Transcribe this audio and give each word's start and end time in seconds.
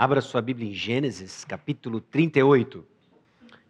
Abra 0.00 0.20
sua 0.20 0.40
Bíblia 0.40 0.70
em 0.70 0.72
Gênesis, 0.72 1.44
capítulo 1.44 2.00
38. 2.00 2.84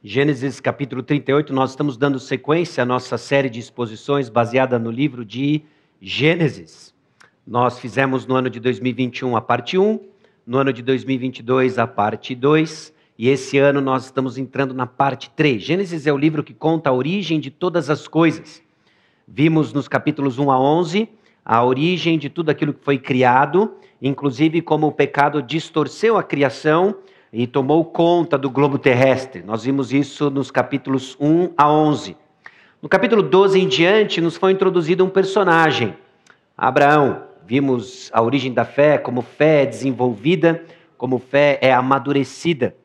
Gênesis, 0.05 0.61
capítulo 0.61 1.03
38, 1.03 1.55
nós 1.55 1.71
estamos 1.71 1.97
dando 1.97 2.21
sequência 2.21 2.83
à 2.83 2.85
nossa 2.85 3.17
série 3.17 3.49
de 3.49 3.59
exposições 3.59 4.29
baseada 4.29 4.79
no 4.79 4.91
livro 4.91 5.25
de 5.25 5.63
Gênesis. 6.03 6.95
Nós 7.47 7.79
fizemos 7.79 8.27
no 8.27 8.35
ano 8.35 8.51
de 8.51 8.61
2021 8.61 9.39
a 9.39 9.41
parte 9.41 9.79
1, 9.79 9.99
no 10.47 10.59
ano 10.59 10.71
de 10.71 10.83
2022 10.83 11.79
a 11.79 11.87
parte 11.87 12.35
2, 12.35 12.93
e 13.17 13.31
esse 13.31 13.57
ano 13.57 13.81
nós 13.81 14.05
estamos 14.05 14.37
entrando 14.37 14.75
na 14.75 14.87
parte 14.87 15.31
3. 15.31 15.63
Gênesis 15.63 16.07
é 16.07 16.13
o 16.13 16.19
livro 16.19 16.45
que 16.45 16.53
conta 16.53 16.91
a 16.91 16.93
origem 16.93 17.41
de 17.41 17.51
todas 17.51 17.89
as 17.89 18.07
coisas. 18.07 18.63
Vimos 19.27 19.73
nos 19.73 19.89
capítulos 19.89 20.39
1 20.39 20.51
a 20.51 20.61
11 20.61 21.09
a 21.49 21.65
origem 21.65 22.19
de 22.19 22.29
tudo 22.29 22.51
aquilo 22.51 22.75
que 22.75 22.85
foi 22.85 22.99
criado, 22.99 23.73
inclusive 24.03 24.61
como 24.61 24.87
o 24.87 24.93
pecado 24.93 25.41
distorceu 25.41 26.19
a 26.19 26.23
criação 26.23 26.95
e 27.33 27.47
tomou 27.47 27.87
conta 27.87 28.37
do 28.37 28.51
globo 28.51 28.79
terrestre. 28.79 29.43
Nós 29.43 29.65
vimos 29.65 29.91
isso 29.91 30.29
nos 30.29 30.51
capítulos 30.51 31.17
1 31.19 31.55
a 31.57 31.73
11. 31.73 32.15
No 32.83 32.89
capítulo 32.89 33.23
12 33.23 33.59
em 33.59 33.67
diante, 33.67 34.21
nos 34.21 34.37
foi 34.37 34.53
introduzido 34.53 35.03
um 35.03 35.09
personagem, 35.09 35.97
Abraão. 36.55 37.23
Vimos 37.47 38.11
a 38.13 38.21
origem 38.21 38.53
da 38.53 38.67
fé, 38.67 38.99
como 38.99 39.23
fé 39.23 39.63
é 39.63 39.67
desenvolvida, 39.67 40.63
como 40.99 41.19
fé 41.19 41.59
é 41.63 41.73
amadurecida. 41.73 42.77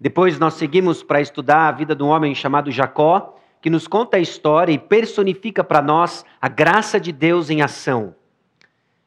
Depois 0.00 0.38
nós 0.38 0.54
seguimos 0.54 1.02
para 1.02 1.20
estudar 1.20 1.68
a 1.68 1.72
vida 1.72 1.94
de 1.94 2.02
um 2.02 2.08
homem 2.08 2.34
chamado 2.34 2.70
Jacó, 2.70 3.35
que 3.60 3.70
nos 3.70 3.86
conta 3.86 4.16
a 4.16 4.20
história 4.20 4.72
e 4.72 4.78
personifica 4.78 5.64
para 5.64 5.82
nós 5.82 6.24
a 6.40 6.48
graça 6.48 7.00
de 7.00 7.12
Deus 7.12 7.50
em 7.50 7.62
ação. 7.62 8.14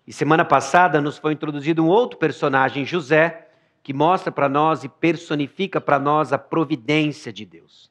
E 0.05 0.11
semana 0.11 0.43
passada 0.43 0.99
nos 0.99 1.17
foi 1.17 1.33
introduzido 1.33 1.83
um 1.83 1.87
outro 1.87 2.17
personagem, 2.17 2.83
José, 2.83 3.47
que 3.83 3.93
mostra 3.93 4.31
para 4.31 4.49
nós 4.49 4.83
e 4.83 4.89
personifica 4.89 5.79
para 5.79 5.99
nós 5.99 6.33
a 6.33 6.37
providência 6.37 7.31
de 7.31 7.45
Deus. 7.45 7.89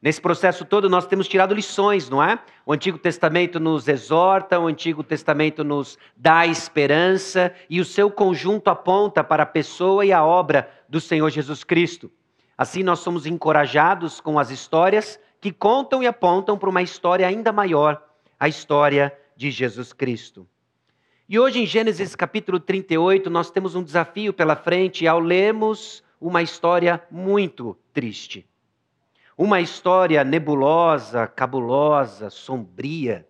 Nesse 0.00 0.20
processo 0.20 0.64
todo 0.64 0.88
nós 0.88 1.08
temos 1.08 1.26
tirado 1.26 1.52
lições, 1.52 2.08
não 2.08 2.22
é? 2.22 2.38
O 2.64 2.72
Antigo 2.72 2.96
Testamento 2.96 3.58
nos 3.58 3.88
exorta, 3.88 4.60
o 4.60 4.68
Antigo 4.68 5.02
Testamento 5.02 5.64
nos 5.64 5.98
dá 6.16 6.46
esperança 6.46 7.52
e 7.68 7.80
o 7.80 7.84
seu 7.84 8.08
conjunto 8.08 8.68
aponta 8.68 9.24
para 9.24 9.42
a 9.42 9.46
pessoa 9.46 10.06
e 10.06 10.12
a 10.12 10.24
obra 10.24 10.70
do 10.88 11.00
Senhor 11.00 11.28
Jesus 11.30 11.64
Cristo. 11.64 12.08
Assim 12.56 12.84
nós 12.84 13.00
somos 13.00 13.26
encorajados 13.26 14.20
com 14.20 14.38
as 14.38 14.50
histórias 14.50 15.18
que 15.40 15.52
contam 15.52 16.02
e 16.02 16.06
apontam 16.06 16.58
para 16.58 16.68
uma 16.68 16.82
história 16.82 17.26
ainda 17.26 17.52
maior, 17.52 18.02
a 18.38 18.48
história 18.48 19.16
de 19.36 19.50
Jesus 19.50 19.92
Cristo. 19.92 20.46
E 21.28 21.38
hoje, 21.38 21.60
em 21.60 21.66
Gênesis 21.66 22.16
capítulo 22.16 22.58
38, 22.58 23.30
nós 23.30 23.50
temos 23.50 23.74
um 23.74 23.82
desafio 23.82 24.32
pela 24.32 24.56
frente 24.56 25.06
ao 25.06 25.20
lermos 25.20 26.02
uma 26.20 26.42
história 26.42 27.02
muito 27.10 27.78
triste. 27.92 28.46
Uma 29.36 29.60
história 29.60 30.24
nebulosa, 30.24 31.26
cabulosa, 31.28 32.30
sombria, 32.30 33.26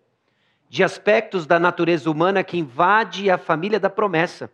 de 0.67 0.83
aspectos 0.83 1.45
da 1.45 1.59
natureza 1.59 2.09
humana 2.09 2.43
que 2.43 2.57
invade 2.57 3.29
a 3.29 3.37
família 3.37 3.79
da 3.79 3.89
promessa. 3.89 4.51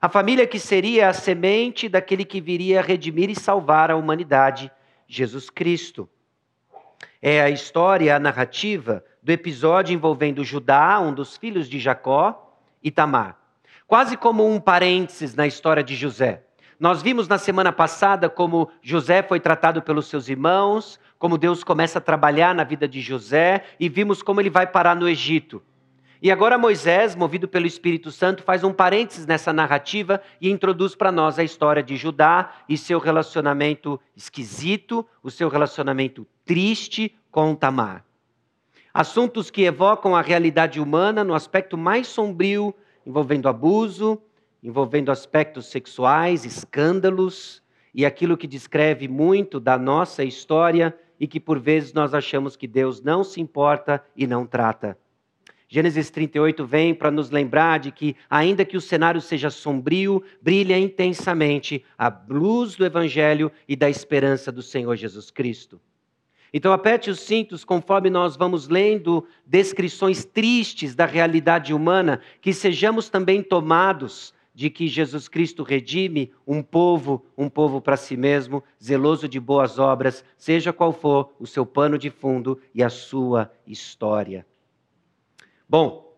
A 0.00 0.08
família 0.08 0.46
que 0.46 0.60
seria 0.60 1.08
a 1.08 1.12
semente 1.12 1.88
daquele 1.88 2.24
que 2.24 2.40
viria 2.40 2.82
redimir 2.82 3.30
e 3.30 3.34
salvar 3.34 3.90
a 3.90 3.96
humanidade, 3.96 4.70
Jesus 5.08 5.50
Cristo 5.50 6.08
é 7.28 7.42
a 7.42 7.50
história, 7.50 8.14
a 8.14 8.20
narrativa 8.20 9.04
do 9.20 9.32
episódio 9.32 9.92
envolvendo 9.92 10.44
Judá, 10.44 11.00
um 11.00 11.12
dos 11.12 11.36
filhos 11.36 11.68
de 11.68 11.80
Jacó, 11.80 12.56
e 12.80 12.88
Tamar. 12.88 13.36
Quase 13.84 14.16
como 14.16 14.48
um 14.48 14.60
parênteses 14.60 15.34
na 15.34 15.44
história 15.44 15.82
de 15.82 15.96
José. 15.96 16.44
Nós 16.78 17.02
vimos 17.02 17.26
na 17.26 17.36
semana 17.36 17.72
passada 17.72 18.30
como 18.30 18.70
José 18.80 19.24
foi 19.24 19.40
tratado 19.40 19.82
pelos 19.82 20.06
seus 20.06 20.28
irmãos, 20.28 21.00
como 21.18 21.36
Deus 21.36 21.64
começa 21.64 21.98
a 21.98 22.00
trabalhar 22.00 22.54
na 22.54 22.62
vida 22.62 22.86
de 22.86 23.00
José 23.00 23.64
e 23.80 23.88
vimos 23.88 24.22
como 24.22 24.40
ele 24.40 24.48
vai 24.48 24.68
parar 24.68 24.94
no 24.94 25.08
Egito. 25.08 25.60
E 26.22 26.30
agora 26.30 26.56
Moisés, 26.56 27.16
movido 27.16 27.48
pelo 27.48 27.66
Espírito 27.66 28.12
Santo, 28.12 28.44
faz 28.44 28.62
um 28.62 28.72
parênteses 28.72 29.26
nessa 29.26 29.52
narrativa 29.52 30.22
e 30.40 30.48
introduz 30.48 30.94
para 30.94 31.10
nós 31.10 31.40
a 31.40 31.42
história 31.42 31.82
de 31.82 31.96
Judá 31.96 32.52
e 32.68 32.78
seu 32.78 33.00
relacionamento 33.00 34.00
esquisito, 34.14 35.04
o 35.24 35.28
seu 35.28 35.48
relacionamento 35.48 36.24
triste 36.46 37.14
com 37.30 37.54
Tamar. 37.54 38.06
Assuntos 38.94 39.50
que 39.50 39.64
evocam 39.64 40.16
a 40.16 40.22
realidade 40.22 40.80
humana 40.80 41.22
no 41.22 41.34
aspecto 41.34 41.76
mais 41.76 42.06
sombrio, 42.06 42.74
envolvendo 43.04 43.48
abuso, 43.48 44.22
envolvendo 44.62 45.10
aspectos 45.10 45.66
sexuais, 45.66 46.46
escândalos 46.46 47.62
e 47.92 48.06
aquilo 48.06 48.36
que 48.36 48.46
descreve 48.46 49.06
muito 49.06 49.60
da 49.60 49.76
nossa 49.76 50.24
história 50.24 50.96
e 51.20 51.26
que 51.26 51.40
por 51.40 51.58
vezes 51.58 51.92
nós 51.92 52.14
achamos 52.14 52.56
que 52.56 52.66
Deus 52.66 53.02
não 53.02 53.22
se 53.22 53.40
importa 53.40 54.02
e 54.16 54.26
não 54.26 54.46
trata. 54.46 54.96
Gênesis 55.68 56.10
38 56.10 56.64
vem 56.64 56.94
para 56.94 57.10
nos 57.10 57.30
lembrar 57.30 57.80
de 57.80 57.90
que, 57.90 58.14
ainda 58.30 58.64
que 58.64 58.76
o 58.76 58.80
cenário 58.80 59.20
seja 59.20 59.50
sombrio, 59.50 60.22
brilha 60.40 60.78
intensamente 60.78 61.84
a 61.98 62.14
luz 62.28 62.76
do 62.76 62.86
Evangelho 62.86 63.50
e 63.66 63.74
da 63.74 63.90
esperança 63.90 64.52
do 64.52 64.62
Senhor 64.62 64.94
Jesus 64.94 65.30
Cristo. 65.30 65.80
Então, 66.56 66.72
aperte 66.72 67.10
os 67.10 67.20
cintos 67.20 67.66
conforme 67.66 68.08
nós 68.08 68.34
vamos 68.34 68.66
lendo 68.66 69.26
descrições 69.44 70.24
tristes 70.24 70.94
da 70.94 71.04
realidade 71.04 71.74
humana, 71.74 72.18
que 72.40 72.50
sejamos 72.50 73.10
também 73.10 73.42
tomados 73.42 74.32
de 74.54 74.70
que 74.70 74.88
Jesus 74.88 75.28
Cristo 75.28 75.62
redime 75.62 76.32
um 76.46 76.62
povo, 76.62 77.26
um 77.36 77.50
povo 77.50 77.78
para 77.78 77.94
si 77.94 78.16
mesmo, 78.16 78.64
zeloso 78.82 79.28
de 79.28 79.38
boas 79.38 79.78
obras, 79.78 80.24
seja 80.38 80.72
qual 80.72 80.94
for 80.94 81.30
o 81.38 81.46
seu 81.46 81.66
pano 81.66 81.98
de 81.98 82.08
fundo 82.08 82.58
e 82.74 82.82
a 82.82 82.88
sua 82.88 83.52
história. 83.66 84.46
Bom, 85.68 86.10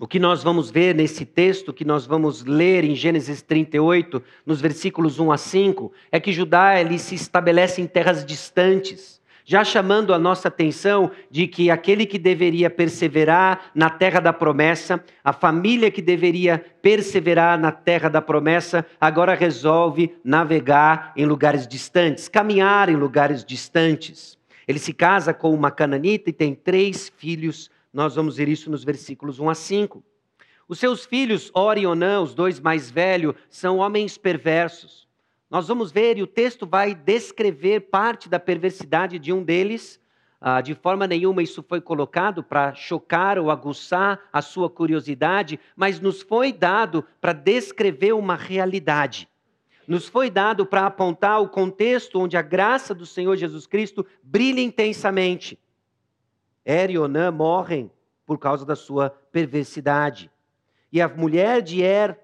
o 0.00 0.08
que 0.08 0.18
nós 0.18 0.42
vamos 0.42 0.70
ver 0.70 0.94
nesse 0.94 1.26
texto 1.26 1.74
que 1.74 1.84
nós 1.84 2.06
vamos 2.06 2.42
ler 2.42 2.84
em 2.84 2.94
Gênesis 2.94 3.42
38, 3.42 4.22
nos 4.46 4.62
versículos 4.62 5.18
1 5.18 5.30
a 5.30 5.36
5, 5.36 5.92
é 6.10 6.18
que 6.18 6.32
Judá 6.32 6.80
ele 6.80 6.98
se 6.98 7.14
estabelece 7.14 7.82
em 7.82 7.86
terras 7.86 8.24
distantes, 8.24 9.22
já 9.44 9.62
chamando 9.62 10.14
a 10.14 10.18
nossa 10.18 10.48
atenção 10.48 11.10
de 11.30 11.46
que 11.46 11.70
aquele 11.70 12.06
que 12.06 12.18
deveria 12.18 12.70
perseverar 12.70 13.70
na 13.74 13.90
terra 13.90 14.20
da 14.20 14.32
promessa, 14.32 15.04
a 15.22 15.32
família 15.32 15.90
que 15.90 16.00
deveria 16.00 16.64
perseverar 16.80 17.58
na 17.58 17.70
terra 17.70 18.08
da 18.08 18.22
promessa, 18.22 18.86
agora 19.00 19.34
resolve 19.34 20.16
navegar 20.24 21.12
em 21.16 21.26
lugares 21.26 21.68
distantes, 21.68 22.28
caminhar 22.28 22.88
em 22.88 22.96
lugares 22.96 23.44
distantes. 23.44 24.38
Ele 24.66 24.78
se 24.78 24.94
casa 24.94 25.34
com 25.34 25.52
uma 25.52 25.70
cananita 25.70 26.30
e 26.30 26.32
tem 26.32 26.54
três 26.54 27.12
filhos 27.16 27.70
nós 27.94 28.16
vamos 28.16 28.36
ver 28.36 28.48
isso 28.48 28.68
nos 28.68 28.82
versículos 28.82 29.38
1 29.38 29.48
a 29.48 29.54
5. 29.54 30.02
Os 30.66 30.80
seus 30.80 31.06
filhos, 31.06 31.48
Ori 31.54 31.82
e 31.82 31.86
Onã, 31.86 32.20
os 32.20 32.34
dois 32.34 32.58
mais 32.58 32.90
velhos, 32.90 33.36
são 33.48 33.78
homens 33.78 34.18
perversos. 34.18 35.03
Nós 35.54 35.68
vamos 35.68 35.92
ver, 35.92 36.18
e 36.18 36.22
o 36.24 36.26
texto 36.26 36.66
vai 36.66 36.96
descrever 36.96 37.82
parte 37.82 38.28
da 38.28 38.40
perversidade 38.40 39.20
de 39.20 39.32
um 39.32 39.40
deles. 39.40 40.00
Ah, 40.40 40.60
de 40.60 40.74
forma 40.74 41.06
nenhuma 41.06 41.44
isso 41.44 41.62
foi 41.62 41.80
colocado 41.80 42.42
para 42.42 42.74
chocar 42.74 43.38
ou 43.38 43.52
aguçar 43.52 44.18
a 44.32 44.42
sua 44.42 44.68
curiosidade, 44.68 45.60
mas 45.76 46.00
nos 46.00 46.22
foi 46.22 46.52
dado 46.52 47.04
para 47.20 47.32
descrever 47.32 48.14
uma 48.14 48.34
realidade. 48.34 49.28
Nos 49.86 50.08
foi 50.08 50.28
dado 50.28 50.66
para 50.66 50.86
apontar 50.86 51.40
o 51.40 51.48
contexto 51.48 52.18
onde 52.18 52.36
a 52.36 52.42
graça 52.42 52.92
do 52.92 53.06
Senhor 53.06 53.36
Jesus 53.36 53.64
Cristo 53.64 54.04
brilha 54.24 54.60
intensamente. 54.60 55.56
Er 56.64 56.90
e 56.90 56.98
Onã 56.98 57.30
morrem 57.30 57.92
por 58.26 58.40
causa 58.40 58.66
da 58.66 58.74
sua 58.74 59.08
perversidade. 59.30 60.28
E 60.90 61.00
a 61.00 61.06
mulher 61.06 61.62
de 61.62 61.80
Er, 61.80 62.23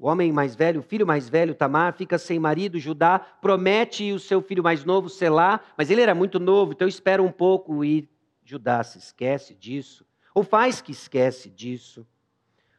o 0.00 0.08
homem 0.08 0.32
mais 0.32 0.56
velho, 0.56 0.80
o 0.80 0.82
filho 0.82 1.06
mais 1.06 1.28
velho, 1.28 1.54
Tamar, 1.54 1.92
fica 1.92 2.16
sem 2.16 2.38
marido. 2.38 2.78
Judá 2.78 3.18
promete 3.18 4.10
o 4.12 4.18
seu 4.18 4.40
filho 4.40 4.62
mais 4.62 4.82
novo, 4.82 5.10
Selá, 5.10 5.60
mas 5.76 5.90
ele 5.90 6.00
era 6.00 6.14
muito 6.14 6.40
novo, 6.40 6.72
então 6.72 6.88
espera 6.88 7.22
um 7.22 7.30
pouco 7.30 7.84
e 7.84 8.08
Judá 8.42 8.82
se 8.82 8.96
esquece 8.96 9.54
disso, 9.54 10.06
ou 10.34 10.42
faz 10.42 10.80
que 10.80 10.90
esquece 10.90 11.50
disso. 11.50 12.06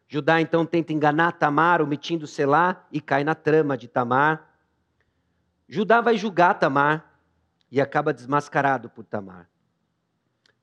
Judá 0.07 0.41
então 0.41 0.65
tenta 0.65 0.94
enganar 0.94 1.33
Tamar, 1.33 1.79
omitindo 1.79 2.25
Selá, 2.25 2.88
e 2.91 3.00
cai 3.00 3.23
na 3.23 3.35
trama 3.35 3.77
de 3.77 3.88
Tamar. 3.88 4.57
Judá 5.69 6.01
vai 6.01 6.18
julgar 6.18 6.56
Tamar 6.56 7.21
e 7.69 7.79
acaba 7.79 8.12
desmascarado 8.12 8.89
por 8.89 9.06
Tamar. 9.06 9.47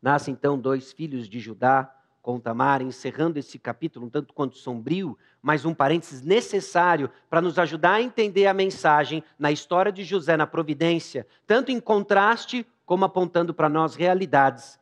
Nascem 0.03 0.35
então 0.35 0.59
dois 0.59 0.91
filhos 0.91 1.29
de 1.29 1.39
Judá 1.39 1.95
com 2.29 2.39
Tamar, 2.39 2.83
encerrando 2.83 3.39
esse 3.39 3.59
capítulo 3.59 4.05
um 4.05 4.11
tanto 4.11 4.35
quanto 4.35 4.59
sombrio, 4.59 5.17
mas 5.41 5.65
um 5.65 5.73
parênteses 5.73 6.21
necessário 6.21 7.11
para 7.31 7.41
nos 7.41 7.59
ajudar 7.59 7.95
a 7.95 8.03
entender 8.03 8.47
a 8.47 8.53
mensagem 8.53 9.25
na 9.39 9.51
história 9.51 9.91
de 9.91 10.05
José 10.05 10.37
na 10.37 10.47
providência, 10.47 11.27
tanto 11.47 11.73
em 11.73 11.81
contraste 11.81 12.67
como 12.85 13.07
apontando 13.07 13.55
para 13.55 13.71
nós 13.71 13.95
realidades 13.95 14.79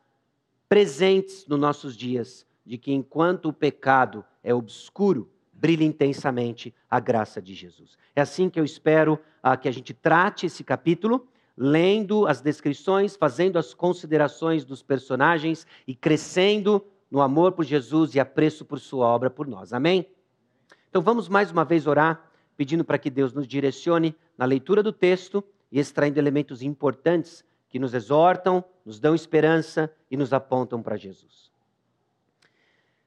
presentes 0.68 1.46
nos 1.46 1.60
nossos 1.60 1.96
dias, 1.96 2.44
de 2.64 2.76
que 2.76 2.92
enquanto 2.92 3.50
o 3.50 3.52
pecado 3.52 4.24
é 4.42 4.52
obscuro, 4.52 5.30
brilhe 5.52 5.84
intensamente 5.84 6.74
a 6.90 6.98
graça 6.98 7.40
de 7.40 7.54
Jesus. 7.54 7.96
É 8.16 8.20
assim 8.20 8.50
que 8.50 8.58
eu 8.58 8.64
espero 8.64 9.20
ah, 9.40 9.56
que 9.56 9.68
a 9.68 9.72
gente 9.72 9.94
trate 9.94 10.46
esse 10.46 10.64
capítulo, 10.64 11.28
lendo 11.56 12.26
as 12.26 12.40
descrições, 12.40 13.14
fazendo 13.14 13.56
as 13.56 13.72
considerações 13.72 14.64
dos 14.64 14.82
personagens 14.82 15.64
e 15.86 15.94
crescendo 15.94 16.84
no 17.10 17.20
amor 17.20 17.52
por 17.52 17.64
Jesus 17.64 18.14
e 18.14 18.20
apreço 18.20 18.64
por 18.64 18.80
sua 18.80 19.06
obra 19.06 19.30
por 19.30 19.46
nós. 19.46 19.72
Amém? 19.72 20.08
Então 20.88 21.02
vamos 21.02 21.28
mais 21.28 21.50
uma 21.50 21.64
vez 21.64 21.86
orar, 21.86 22.30
pedindo 22.56 22.84
para 22.84 22.98
que 22.98 23.10
Deus 23.10 23.32
nos 23.32 23.46
direcione 23.46 24.14
na 24.36 24.44
leitura 24.44 24.82
do 24.82 24.92
texto 24.92 25.44
e 25.70 25.78
extraindo 25.78 26.18
elementos 26.18 26.62
importantes 26.62 27.44
que 27.68 27.78
nos 27.78 27.94
exortam, 27.94 28.64
nos 28.84 28.98
dão 28.98 29.14
esperança 29.14 29.92
e 30.10 30.16
nos 30.16 30.32
apontam 30.32 30.82
para 30.82 30.96
Jesus. 30.96 31.50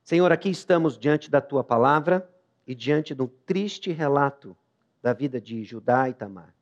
Senhor, 0.04 0.32
aqui 0.32 0.50
estamos 0.50 0.98
diante 0.98 1.30
da 1.30 1.42
tua 1.42 1.64
palavra 1.64 2.30
e 2.66 2.76
diante 2.76 3.16
de 3.16 3.22
um 3.22 3.28
triste 3.46 3.92
relato 3.92 4.56
da 5.02 5.14
vida 5.14 5.40
de 5.40 5.64
Judá 5.64 6.10
e 6.10 6.14
Tamar. 6.14 6.54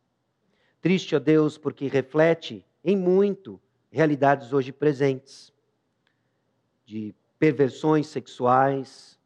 Triste, 0.81 1.16
ó 1.16 1.19
Deus, 1.19 1.57
porque 1.57 1.88
reflete 1.88 2.66
em 2.83 2.95
muito 2.95 3.60
realidades 3.92 4.54
hoje 4.54 4.72
presentes 4.72 5.51
de 6.86 7.13
perversões 7.39 8.07
sexuais, 8.07 9.19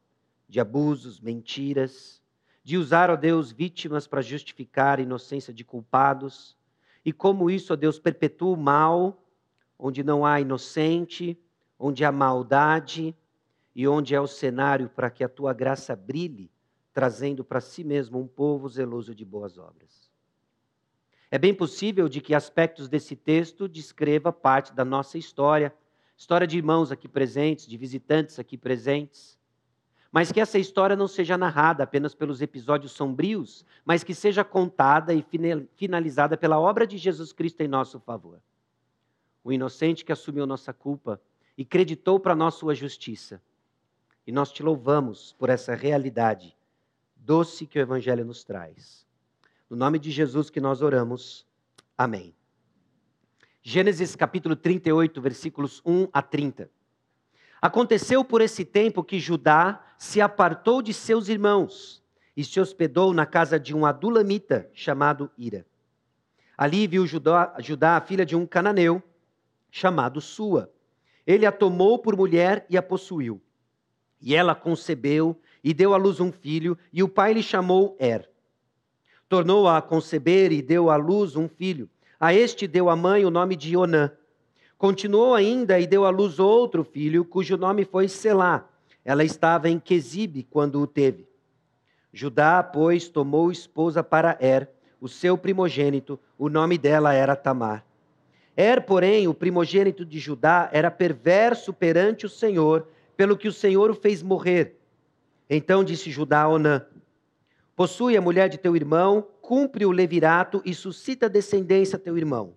de 0.47 0.59
abusos, 0.59 1.19
mentiras, 1.19 2.21
de 2.63 2.77
usar, 2.77 3.09
ó 3.09 3.15
Deus, 3.15 3.51
vítimas 3.51 4.05
para 4.07 4.21
justificar 4.21 4.99
a 4.99 5.01
inocência 5.01 5.53
de 5.53 5.63
culpados, 5.63 6.55
e 7.03 7.11
como 7.11 7.49
isso, 7.49 7.73
ó 7.73 7.75
Deus, 7.75 7.97
perpetua 7.99 8.53
o 8.53 8.57
mal, 8.57 9.23
onde 9.77 10.03
não 10.03 10.25
há 10.25 10.39
inocente, 10.39 11.37
onde 11.79 12.05
há 12.05 12.11
maldade 12.11 13.15
e 13.75 13.87
onde 13.87 14.13
é 14.13 14.21
o 14.21 14.27
cenário 14.27 14.89
para 14.89 15.09
que 15.09 15.23
a 15.23 15.29
tua 15.29 15.53
graça 15.53 15.95
brilhe 15.95 16.51
trazendo 16.93 17.43
para 17.43 17.61
si 17.61 17.83
mesmo 17.83 18.19
um 18.19 18.27
povo 18.27 18.67
zeloso 18.67 19.15
de 19.15 19.25
boas 19.25 19.57
obras. 19.57 20.11
É 21.29 21.37
bem 21.37 21.53
possível 21.53 22.09
de 22.09 22.19
que 22.19 22.35
aspectos 22.35 22.89
desse 22.89 23.15
texto 23.15 23.67
descreva 23.67 24.33
parte 24.33 24.73
da 24.73 24.83
nossa 24.83 25.17
história, 25.17 25.73
história 26.21 26.45
de 26.45 26.55
irmãos 26.55 26.91
aqui 26.91 27.07
presentes, 27.07 27.65
de 27.65 27.75
visitantes 27.75 28.37
aqui 28.37 28.55
presentes. 28.55 29.39
Mas 30.11 30.31
que 30.31 30.39
essa 30.39 30.59
história 30.59 30.95
não 30.95 31.07
seja 31.07 31.35
narrada 31.35 31.83
apenas 31.83 32.13
pelos 32.13 32.43
episódios 32.43 32.91
sombrios, 32.91 33.65
mas 33.83 34.03
que 34.03 34.13
seja 34.13 34.43
contada 34.43 35.15
e 35.15 35.25
finalizada 35.75 36.37
pela 36.37 36.59
obra 36.59 36.85
de 36.85 36.95
Jesus 36.95 37.33
Cristo 37.33 37.61
em 37.61 37.67
nosso 37.67 37.99
favor. 37.99 38.39
O 39.43 39.51
inocente 39.51 40.05
que 40.05 40.11
assumiu 40.11 40.45
nossa 40.45 40.71
culpa 40.71 41.19
e 41.57 41.65
creditou 41.65 42.19
para 42.19 42.35
nós 42.35 42.53
sua 42.53 42.75
justiça. 42.75 43.41
E 44.27 44.31
nós 44.31 44.51
te 44.51 44.61
louvamos 44.61 45.33
por 45.39 45.49
essa 45.49 45.73
realidade 45.73 46.55
doce 47.15 47.65
que 47.65 47.79
o 47.79 47.81
Evangelho 47.81 48.23
nos 48.23 48.43
traz. 48.43 49.07
No 49.67 49.75
nome 49.75 49.97
de 49.97 50.11
Jesus 50.11 50.51
que 50.51 50.61
nós 50.61 50.83
oramos. 50.83 51.47
Amém. 51.97 52.35
Gênesis 53.63 54.15
capítulo 54.15 54.55
38, 54.55 55.21
versículos 55.21 55.83
1 55.85 56.07
a 56.11 56.19
30. 56.23 56.67
Aconteceu 57.61 58.25
por 58.25 58.41
esse 58.41 58.65
tempo 58.65 59.03
que 59.03 59.19
Judá 59.19 59.85
se 59.99 60.19
apartou 60.19 60.81
de 60.81 60.91
seus 60.91 61.29
irmãos 61.29 62.03
e 62.35 62.43
se 62.43 62.59
hospedou 62.59 63.13
na 63.13 63.23
casa 63.23 63.59
de 63.59 63.75
um 63.75 63.85
adulamita 63.85 64.67
chamado 64.73 65.29
Ira. 65.37 65.63
Ali 66.57 66.87
viu 66.87 67.05
Judá, 67.05 67.53
Judá 67.59 67.97
a 67.97 68.01
filha 68.01 68.25
de 68.25 68.35
um 68.35 68.47
cananeu 68.47 69.01
chamado 69.69 70.19
Sua. 70.19 70.73
Ele 71.25 71.45
a 71.45 71.51
tomou 71.51 71.99
por 71.99 72.17
mulher 72.17 72.65
e 72.67 72.75
a 72.75 72.81
possuiu. 72.81 73.39
E 74.19 74.35
ela 74.35 74.55
concebeu 74.55 75.39
e 75.63 75.71
deu 75.71 75.93
à 75.93 75.97
luz 75.97 76.19
um 76.19 76.31
filho, 76.31 76.75
e 76.91 77.03
o 77.03 77.07
pai 77.07 77.33
lhe 77.33 77.43
chamou 77.43 77.95
Er. 77.99 78.27
Tornou-a 79.29 79.77
a 79.77 79.81
conceber 79.83 80.51
e 80.51 80.63
deu 80.63 80.89
à 80.89 80.95
luz 80.95 81.35
um 81.35 81.47
filho. 81.47 81.87
A 82.21 82.33
este 82.33 82.67
deu 82.67 82.87
a 82.87 82.95
mãe 82.95 83.25
o 83.25 83.31
nome 83.31 83.55
de 83.55 83.75
Onã. 83.75 84.11
Continuou 84.77 85.33
ainda 85.33 85.79
e 85.79 85.87
deu 85.87 86.05
à 86.05 86.11
luz 86.11 86.37
outro 86.37 86.83
filho, 86.83 87.25
cujo 87.25 87.57
nome 87.57 87.83
foi 87.83 88.07
Selá. 88.07 88.69
Ela 89.03 89.23
estava 89.23 89.67
em 89.67 89.79
Quesibe 89.79 90.43
quando 90.43 90.79
o 90.79 90.85
teve. 90.85 91.27
Judá, 92.13 92.61
pois, 92.61 93.09
tomou 93.09 93.51
esposa 93.51 94.03
para 94.03 94.37
Er, 94.39 94.69
o 94.99 95.07
seu 95.07 95.35
primogênito, 95.35 96.19
o 96.37 96.47
nome 96.47 96.77
dela 96.77 97.11
era 97.13 97.35
Tamar. 97.35 97.83
Er, 98.55 98.85
porém, 98.85 99.27
o 99.27 99.33
primogênito 99.33 100.05
de 100.05 100.19
Judá, 100.19 100.69
era 100.71 100.91
perverso 100.91 101.73
perante 101.73 102.27
o 102.27 102.29
Senhor, 102.29 102.87
pelo 103.17 103.35
que 103.35 103.47
o 103.47 103.53
Senhor 103.53 103.89
o 103.89 103.95
fez 103.95 104.21
morrer 104.21 104.77
então 105.53 105.83
disse 105.83 106.09
Judá 106.09 106.43
a 106.43 106.47
Onã: 106.47 106.85
Possui 107.75 108.15
a 108.15 108.21
mulher 108.21 108.47
de 108.47 108.57
teu 108.57 108.73
irmão, 108.73 109.27
cumpre 109.51 109.85
o 109.85 109.91
levirato 109.91 110.61
e 110.63 110.73
suscita 110.73 111.27
descendência 111.27 111.97
a 111.97 111.99
teu 111.99 112.17
irmão. 112.17 112.55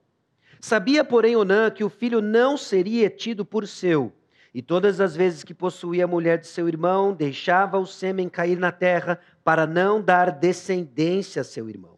Sabia, 0.60 1.02
porém, 1.02 1.34
Onã 1.34 1.68
que 1.68 1.82
o 1.82 1.88
filho 1.88 2.20
não 2.20 2.56
seria 2.56 3.10
tido 3.10 3.44
por 3.44 3.66
seu, 3.66 4.12
e 4.54 4.62
todas 4.62 5.00
as 5.00 5.16
vezes 5.16 5.42
que 5.42 5.52
possuía 5.52 6.04
a 6.04 6.06
mulher 6.06 6.38
de 6.38 6.46
seu 6.46 6.68
irmão, 6.68 7.12
deixava 7.12 7.80
o 7.80 7.84
sêmen 7.84 8.28
cair 8.28 8.56
na 8.60 8.70
terra 8.70 9.18
para 9.42 9.66
não 9.66 10.00
dar 10.00 10.30
descendência 10.30 11.42
a 11.42 11.44
seu 11.44 11.68
irmão. 11.68 11.96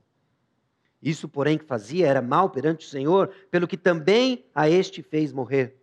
Isso, 1.03 1.29
porém, 1.29 1.59
que 1.59 1.67
fazia 1.67 2.07
era 2.07 2.23
mal 2.23 2.49
perante 2.49 2.87
o 2.87 2.89
Senhor, 2.89 3.29
pelo 3.51 3.69
que 3.69 3.77
também 3.77 4.47
a 4.55 4.67
este 4.67 5.03
fez 5.03 5.31
morrer. 5.31 5.77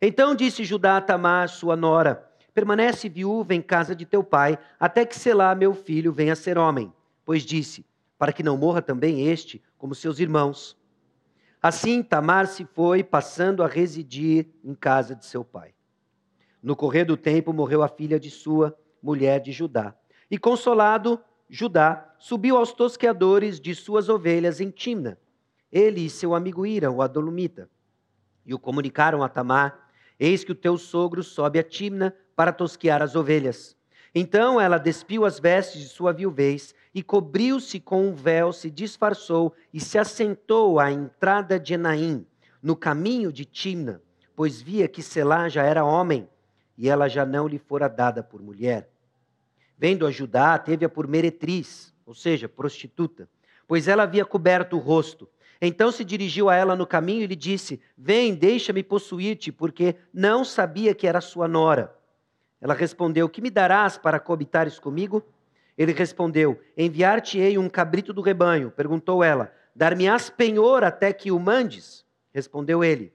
Então 0.00 0.34
disse 0.34 0.64
Judá 0.64 0.96
a 0.96 1.02
Tamar, 1.02 1.50
sua 1.50 1.76
nora: 1.76 2.26
permanece 2.54 3.10
viúva 3.10 3.54
em 3.54 3.60
casa 3.60 3.94
de 3.94 4.06
teu 4.06 4.24
pai, 4.24 4.58
até 4.80 5.04
que 5.04 5.14
Selá, 5.14 5.54
meu 5.54 5.74
filho, 5.74 6.14
venha 6.14 6.32
a 6.32 6.36
ser 6.36 6.56
homem. 6.56 6.90
Pois 7.26 7.42
disse, 7.42 7.84
para 8.18 8.32
que 8.32 8.42
não 8.42 8.56
morra 8.56 8.82
também 8.82 9.28
este, 9.28 9.62
como 9.78 9.94
seus 9.94 10.18
irmãos. 10.18 10.76
Assim 11.62 12.02
Tamar 12.02 12.46
se 12.46 12.64
foi, 12.64 13.02
passando 13.04 13.62
a 13.62 13.68
residir 13.68 14.48
em 14.62 14.74
casa 14.74 15.14
de 15.14 15.24
seu 15.24 15.44
pai. 15.44 15.74
No 16.62 16.74
correr 16.74 17.04
do 17.04 17.16
tempo 17.16 17.52
morreu 17.52 17.82
a 17.82 17.88
filha 17.88 18.18
de 18.18 18.30
sua 18.30 18.76
mulher 19.02 19.40
de 19.40 19.52
Judá. 19.52 19.94
E 20.30 20.36
consolado, 20.36 21.20
Judá 21.48 22.14
subiu 22.18 22.56
aos 22.56 22.72
tosqueadores 22.72 23.60
de 23.60 23.74
suas 23.74 24.08
ovelhas 24.08 24.60
em 24.60 24.70
Timna. 24.70 25.18
Ele 25.70 26.04
e 26.04 26.10
seu 26.10 26.34
amigo 26.34 26.66
Ira, 26.66 26.90
o 26.90 27.00
Adolumita, 27.00 27.70
e 28.44 28.52
o 28.52 28.58
comunicaram 28.58 29.22
a 29.22 29.28
Tamar: 29.28 29.88
Eis 30.18 30.42
que 30.42 30.52
o 30.52 30.56
teu 30.56 30.76
sogro 30.76 31.22
sobe 31.22 31.58
a 31.58 31.62
Timna 31.62 32.14
para 32.34 32.52
tosquear 32.52 33.02
as 33.02 33.14
ovelhas. 33.14 33.76
Então 34.14 34.60
ela 34.60 34.78
despiu 34.78 35.24
as 35.24 35.38
vestes 35.38 35.80
de 35.80 35.88
sua 35.88 36.12
viuvez 36.12 36.74
e 36.98 37.02
cobriu-se 37.02 37.78
com 37.78 38.08
um 38.08 38.12
véu, 38.12 38.52
se 38.52 38.68
disfarçou 38.68 39.54
e 39.72 39.78
se 39.78 39.96
assentou 39.96 40.80
à 40.80 40.90
entrada 40.90 41.56
de 41.56 41.74
Enaim, 41.74 42.26
no 42.60 42.74
caminho 42.74 43.32
de 43.32 43.44
Timna, 43.44 44.02
pois 44.34 44.60
via 44.60 44.88
que 44.88 45.00
Selá 45.00 45.48
já 45.48 45.62
era 45.62 45.84
homem 45.84 46.28
e 46.76 46.88
ela 46.88 47.06
já 47.06 47.24
não 47.24 47.46
lhe 47.46 47.56
fora 47.56 47.86
dada 47.86 48.20
por 48.20 48.42
mulher. 48.42 48.90
Vendo 49.78 50.08
a 50.08 50.10
Judá, 50.10 50.58
teve-a 50.58 50.88
por 50.88 51.06
meretriz, 51.06 51.94
ou 52.04 52.14
seja, 52.14 52.48
prostituta, 52.48 53.28
pois 53.68 53.86
ela 53.86 54.02
havia 54.02 54.24
coberto 54.24 54.74
o 54.74 54.80
rosto. 54.80 55.28
Então 55.62 55.92
se 55.92 56.04
dirigiu 56.04 56.48
a 56.48 56.56
ela 56.56 56.74
no 56.74 56.84
caminho 56.84 57.22
e 57.22 57.28
lhe 57.28 57.36
disse: 57.36 57.80
Vem, 57.96 58.34
deixa-me 58.34 58.82
possuir-te, 58.82 59.52
porque 59.52 59.94
não 60.12 60.44
sabia 60.44 60.96
que 60.96 61.06
era 61.06 61.20
sua 61.20 61.46
nora. 61.46 61.96
Ela 62.60 62.74
respondeu: 62.74 63.28
Que 63.28 63.40
me 63.40 63.50
darás 63.50 63.96
para 63.96 64.18
coabitares 64.18 64.80
comigo? 64.80 65.24
Ele 65.78 65.92
respondeu: 65.92 66.60
Enviar-te-ei 66.76 67.56
um 67.56 67.68
cabrito 67.68 68.12
do 68.12 68.20
rebanho. 68.20 68.72
Perguntou 68.72 69.22
ela: 69.22 69.54
Dar-me-ás 69.74 70.28
penhor 70.28 70.82
até 70.82 71.12
que 71.12 71.30
o 71.30 71.38
mandes? 71.38 72.04
Respondeu 72.34 72.82
ele: 72.82 73.12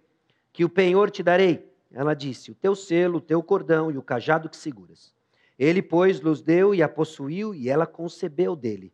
Que 0.54 0.64
o 0.64 0.70
penhor 0.70 1.12
te 1.12 1.22
darei. 1.22 1.70
Ela 1.92 2.14
disse: 2.14 2.52
O 2.52 2.56
teu 2.56 2.74
selo, 2.74 3.18
o 3.18 3.22
teu 3.22 3.44
cordão 3.44 3.92
e 3.92 3.98
o 3.98 4.02
cajado 4.02 4.48
que 4.48 4.56
seguras. 4.56 5.14
Ele, 5.60 5.82
pois, 5.82 6.22
los 6.22 6.42
deu 6.42 6.74
e 6.74 6.82
a 6.82 6.88
possuiu, 6.88 7.54
e 7.54 7.70
ela 7.70 7.86
concebeu 7.86 8.56
dele. 8.56 8.94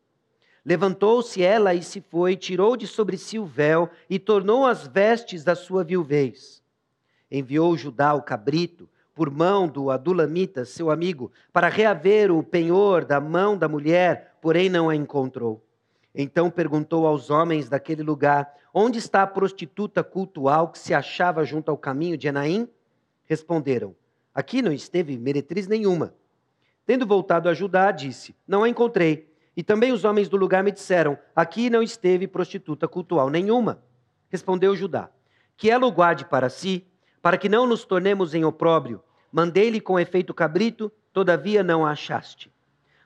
Levantou-se 0.65 1.41
ela 1.41 1.73
e 1.73 1.81
se 1.81 2.01
foi, 2.01 2.35
tirou 2.35 2.75
de 2.75 2.85
sobre 2.85 3.17
si 3.17 3.39
o 3.39 3.45
véu 3.45 3.89
e 4.09 4.19
tornou 4.19 4.65
as 4.65 4.87
vestes 4.87 5.43
da 5.43 5.55
sua 5.55 5.83
viuvez. 5.83 6.61
Enviou 7.31 7.77
Judá 7.77 8.13
o 8.13 8.21
cabrito 8.21 8.89
por 9.19 9.29
mão 9.29 9.67
do 9.67 9.91
Adulamita, 9.91 10.63
seu 10.63 10.89
amigo, 10.89 11.29
para 11.51 11.67
reaver 11.67 12.31
o 12.31 12.41
penhor 12.41 13.03
da 13.03 13.19
mão 13.19 13.57
da 13.57 13.67
mulher, 13.67 14.37
porém 14.41 14.69
não 14.69 14.87
a 14.87 14.95
encontrou. 14.95 15.61
Então 16.15 16.49
perguntou 16.49 17.05
aos 17.05 17.29
homens 17.29 17.67
daquele 17.67 18.01
lugar: 18.01 18.49
Onde 18.73 18.97
está 18.97 19.21
a 19.21 19.27
prostituta 19.27 20.05
cultual 20.05 20.69
que 20.69 20.79
se 20.79 20.93
achava 20.93 21.43
junto 21.43 21.69
ao 21.69 21.77
caminho 21.77 22.17
de 22.17 22.29
Enaim? 22.29 22.65
Responderam: 23.25 23.93
Aqui 24.33 24.61
não 24.61 24.71
esteve 24.71 25.17
meretriz 25.17 25.67
nenhuma. 25.67 26.13
Tendo 26.85 27.05
voltado 27.05 27.49
a 27.49 27.53
Judá, 27.53 27.91
disse: 27.91 28.33
Não 28.47 28.63
a 28.63 28.69
encontrei. 28.69 29.29
E 29.53 29.61
também 29.61 29.91
os 29.91 30.05
homens 30.05 30.29
do 30.29 30.37
lugar 30.37 30.63
me 30.63 30.71
disseram: 30.71 31.19
Aqui 31.35 31.69
não 31.69 31.83
esteve 31.83 32.25
prostituta 32.25 32.87
cultual 32.87 33.29
nenhuma. 33.29 33.83
Respondeu 34.29 34.77
Judá: 34.77 35.09
Que 35.57 35.69
ela 35.69 35.85
o 35.85 35.91
guarde 35.91 36.23
para 36.23 36.49
si, 36.49 36.87
para 37.21 37.37
que 37.37 37.49
não 37.49 37.67
nos 37.67 37.83
tornemos 37.83 38.33
em 38.33 38.45
opróbrio 38.45 39.03
Mandei-lhe 39.31 39.79
com 39.79 39.99
efeito 39.99 40.33
cabrito, 40.33 40.91
todavia 41.13 41.63
não 41.63 41.85
a 41.85 41.91
achaste. 41.91 42.51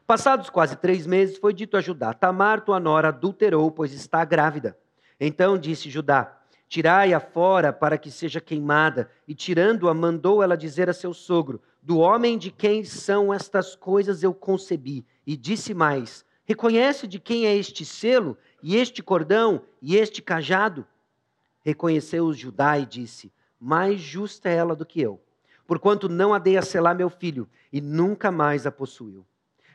Passados 0.06 0.50
quase 0.50 0.76
três 0.76 1.08
meses, 1.08 1.38
foi 1.38 1.54
dito 1.54 1.78
a 1.78 1.82
Judá: 1.82 2.14
Tamar, 2.14 2.62
tua 2.62 2.80
nora, 2.80 3.08
adulterou, 3.10 3.72
pois 3.72 3.94
está 3.94 4.24
grávida. 4.26 4.78
Então 5.20 5.58
disse 5.58 5.90
Judá: 5.90 6.38
Tirai-a 6.68 7.20
fora 7.20 7.72
para 7.72 7.98
que 7.98 8.10
seja 8.10 8.42
queimada. 8.42 9.10
E 9.28 9.36
tirando-a, 9.36 9.94
mandou 9.94 10.42
ela 10.42 10.58
dizer 10.58 10.90
a 10.90 10.94
seu 10.94 11.14
sogro: 11.14 11.62
Do 11.82 12.00
homem 12.00 12.38
de 12.38 12.52
quem 12.52 12.84
são 12.84 13.34
estas 13.34 13.76
coisas 13.76 14.24
eu 14.24 14.34
concebi. 14.34 15.06
E 15.26 15.38
disse 15.38 15.74
mais: 15.74 16.26
Reconhece 16.46 17.08
de 17.08 17.20
quem 17.20 17.46
é 17.46 17.56
este 17.56 17.86
selo, 17.86 18.38
e 18.62 18.76
este 18.76 19.02
cordão, 19.02 19.62
e 19.82 19.96
este 19.96 20.22
cajado? 20.22 20.86
Reconheceu 21.62 22.34
Judá 22.34 22.78
e 22.78 22.86
disse: 22.86 23.32
Mais 23.60 24.02
justa 24.02 24.50
é 24.50 24.56
ela 24.56 24.76
do 24.76 24.86
que 24.86 25.00
eu, 25.00 25.22
porquanto 25.66 26.10
não 26.10 26.34
a 26.34 26.40
dei 26.40 26.58
a 26.58 26.62
selar 26.62 26.96
meu 26.96 27.10
filho, 27.10 27.48
e 27.72 27.82
nunca 27.82 28.32
mais 28.32 28.66
a 28.66 28.72
possuiu. 28.72 29.26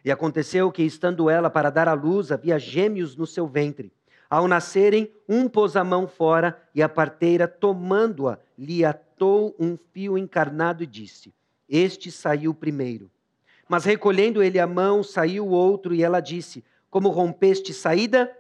E 0.05 0.11
aconteceu 0.11 0.71
que, 0.71 0.83
estando 0.83 1.29
ela 1.29 1.51
para 1.51 1.71
dar 1.71 1.89
à 1.89 1.93
luz, 1.93 2.31
havia 2.31 2.59
gêmeos 2.59 3.17
no 3.17 3.27
seu 3.27 3.47
ventre. 3.47 3.93
Ao 4.31 4.47
nascerem, 4.47 5.11
um 5.29 5.49
pôs 5.49 5.77
a 5.77 5.83
mão 5.83 6.07
fora, 6.07 6.61
e 6.75 6.83
a 6.83 6.89
parteira, 6.89 7.49
tomando-a, 7.49 8.39
lhe 8.57 8.85
atou 8.85 9.57
um 9.59 9.77
fio 9.93 10.19
encarnado 10.19 10.83
e 10.83 10.87
disse: 10.87 11.35
Este 11.69 12.11
saiu 12.11 12.55
primeiro. 12.55 13.11
Mas 13.69 13.85
recolhendo 13.85 14.43
ele 14.43 14.59
a 14.59 14.67
mão, 14.67 15.03
saiu 15.03 15.47
o 15.47 15.51
outro, 15.51 15.95
e 15.95 16.03
ela 16.03 16.21
disse: 16.21 16.65
Como 16.91 17.09
rompeste 17.09 17.73
saída? 17.73 18.31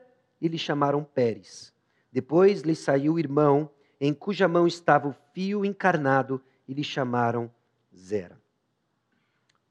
E 0.40 0.46
lhe 0.46 0.58
chamaram 0.58 1.02
Pérez. 1.02 1.72
Depois 2.12 2.62
lhe 2.62 2.74
saiu 2.74 3.14
o 3.14 3.18
irmão, 3.18 3.70
em 4.00 4.14
cuja 4.14 4.46
mão 4.46 4.66
estava 4.66 5.08
o 5.08 5.16
fio 5.34 5.64
encarnado, 5.64 6.40
e 6.68 6.74
lhe 6.74 6.84
chamaram 6.84 7.50
Zera. 7.96 8.38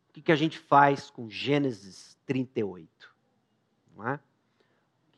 O 0.09 0.21
que 0.21 0.31
a 0.31 0.35
gente 0.35 0.57
faz 0.57 1.11
com 1.11 1.29
Gênesis 1.29 2.17
38? 2.25 3.15
Não 3.95 4.09
é? 4.09 4.19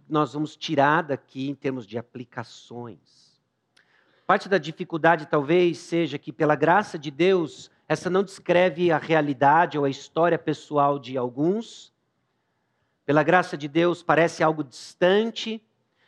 nós 0.09 0.33
vamos 0.33 0.57
tirar 0.57 1.03
daqui 1.03 1.49
em 1.49 1.55
termos 1.55 1.85
de 1.85 1.97
aplicações. 1.97 3.39
Parte 4.25 4.49
da 4.49 4.57
dificuldade 4.57 5.27
talvez 5.27 5.77
seja 5.77 6.17
que, 6.17 6.33
pela 6.33 6.55
graça 6.55 6.97
de 6.97 7.11
Deus, 7.11 7.69
essa 7.87 8.09
não 8.09 8.23
descreve 8.23 8.91
a 8.91 8.97
realidade 8.97 9.77
ou 9.77 9.85
a 9.85 9.89
história 9.89 10.37
pessoal 10.37 10.97
de 10.97 11.17
alguns. 11.17 11.93
Pela 13.05 13.23
graça 13.23 13.55
de 13.55 13.67
Deus, 13.67 14.01
parece 14.01 14.43
algo 14.43 14.63
distante 14.63 15.61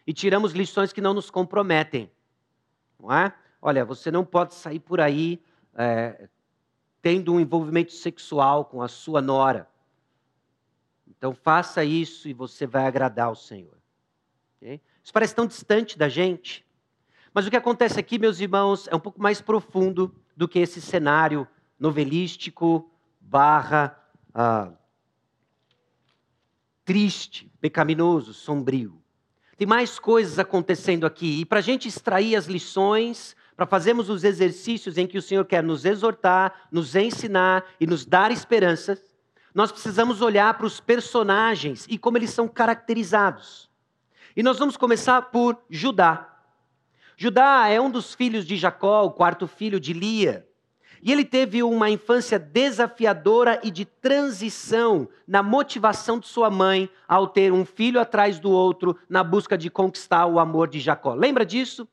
e 0.06 0.14
tiramos 0.14 0.52
lições 0.54 0.92
que 0.92 1.02
não 1.02 1.14
nos 1.14 1.30
comprometem. 1.30 2.12
Não 3.00 3.12
é? 3.12 3.34
Olha, 3.62 3.86
você 3.86 4.10
não 4.10 4.26
pode 4.26 4.56
sair 4.56 4.80
por 4.80 5.00
aí 5.00 5.42
é, 5.76 6.28
tendo 7.02 7.34
um 7.34 7.40
envolvimento 7.40 7.92
sexual 7.92 8.66
com 8.66 8.82
a 8.82 8.88
sua 8.88 9.22
nora. 9.22 9.68
Então 11.08 11.34
faça 11.34 11.84
isso 11.84 12.28
e 12.28 12.34
você 12.34 12.66
vai 12.66 12.86
agradar 12.86 13.32
o 13.32 13.36
Senhor. 13.36 13.78
Okay? 14.58 14.82
Isso 15.04 15.14
parece 15.14 15.36
tão 15.36 15.46
distante 15.46 15.98
da 15.98 16.10
gente. 16.10 16.66
Mas 17.34 17.48
o 17.48 17.50
que 17.50 17.58
acontece 17.58 18.00
aqui, 18.00 18.20
meus 18.20 18.40
irmãos, 18.40 18.88
é 18.88 18.96
um 18.96 19.00
pouco 19.00 19.22
mais 19.22 19.42
profundo 19.42 20.14
do 20.36 20.48
que 20.48 20.60
esse 20.60 20.82
cenário 20.82 21.48
novelístico 21.80 22.92
barra 23.20 23.98
ah, 24.34 24.72
triste, 26.84 27.52
pecaminoso, 27.62 28.34
sombrio. 28.34 29.02
Tem 29.58 29.68
mais 29.68 30.00
coisas 30.00 30.40
acontecendo 30.40 31.06
aqui. 31.06 31.42
E 31.42 31.46
para 31.46 31.60
a 31.60 31.62
gente 31.62 31.88
extrair 31.88 32.36
as 32.36 32.48
lições, 32.48 33.36
para 33.62 33.68
fazermos 33.68 34.10
os 34.10 34.24
exercícios 34.24 34.98
em 34.98 35.06
que 35.06 35.20
o 35.20 35.22
Senhor 35.22 35.46
quer 35.46 35.62
nos 35.62 35.86
exortar, 35.86 36.68
nos 36.72 36.96
ensinar 36.96 37.64
e 37.80 37.86
nos 37.86 38.04
dar 38.04 38.32
esperanças, 38.32 39.00
nós 39.54 39.72
precisamos 39.72 40.20
olhar 40.20 40.58
para 40.58 40.66
os 40.66 40.80
personagens 40.80 41.86
e 41.88 41.96
como 41.96 42.18
eles 42.18 42.32
são 42.32 42.48
caracterizados. 42.48 43.70
E 44.36 44.42
nós 44.42 44.58
vamos 44.58 44.78
começar 44.78 45.22
por 45.30 45.62
Judá. 45.70 46.40
Judá 47.16 47.68
é 47.68 47.80
um 47.80 47.92
dos 47.92 48.16
filhos 48.16 48.48
de 48.48 48.58
Jacó, 48.58 49.04
o 49.04 49.12
quarto 49.12 49.46
filho 49.46 49.80
de 49.80 49.94
Lia. 49.94 50.44
E 51.00 51.12
ele 51.12 51.24
teve 51.24 51.62
uma 51.62 51.88
infância 51.88 52.40
desafiadora 52.40 53.62
e 53.64 53.70
de 53.70 53.86
transição 53.86 55.08
na 55.28 55.44
motivação 55.44 56.18
de 56.18 56.28
sua 56.28 56.50
mãe 56.50 56.90
ao 57.08 57.28
ter 57.28 57.54
um 57.54 57.64
filho 57.64 58.02
atrás 58.02 58.40
do 58.40 58.50
outro 58.50 58.98
na 59.08 59.24
busca 59.24 59.56
de 59.56 59.70
conquistar 59.70 60.26
o 60.26 60.40
amor 60.40 60.68
de 60.68 60.80
Jacó. 60.80 61.14
Lembra 61.14 61.46
disso? 61.46 61.88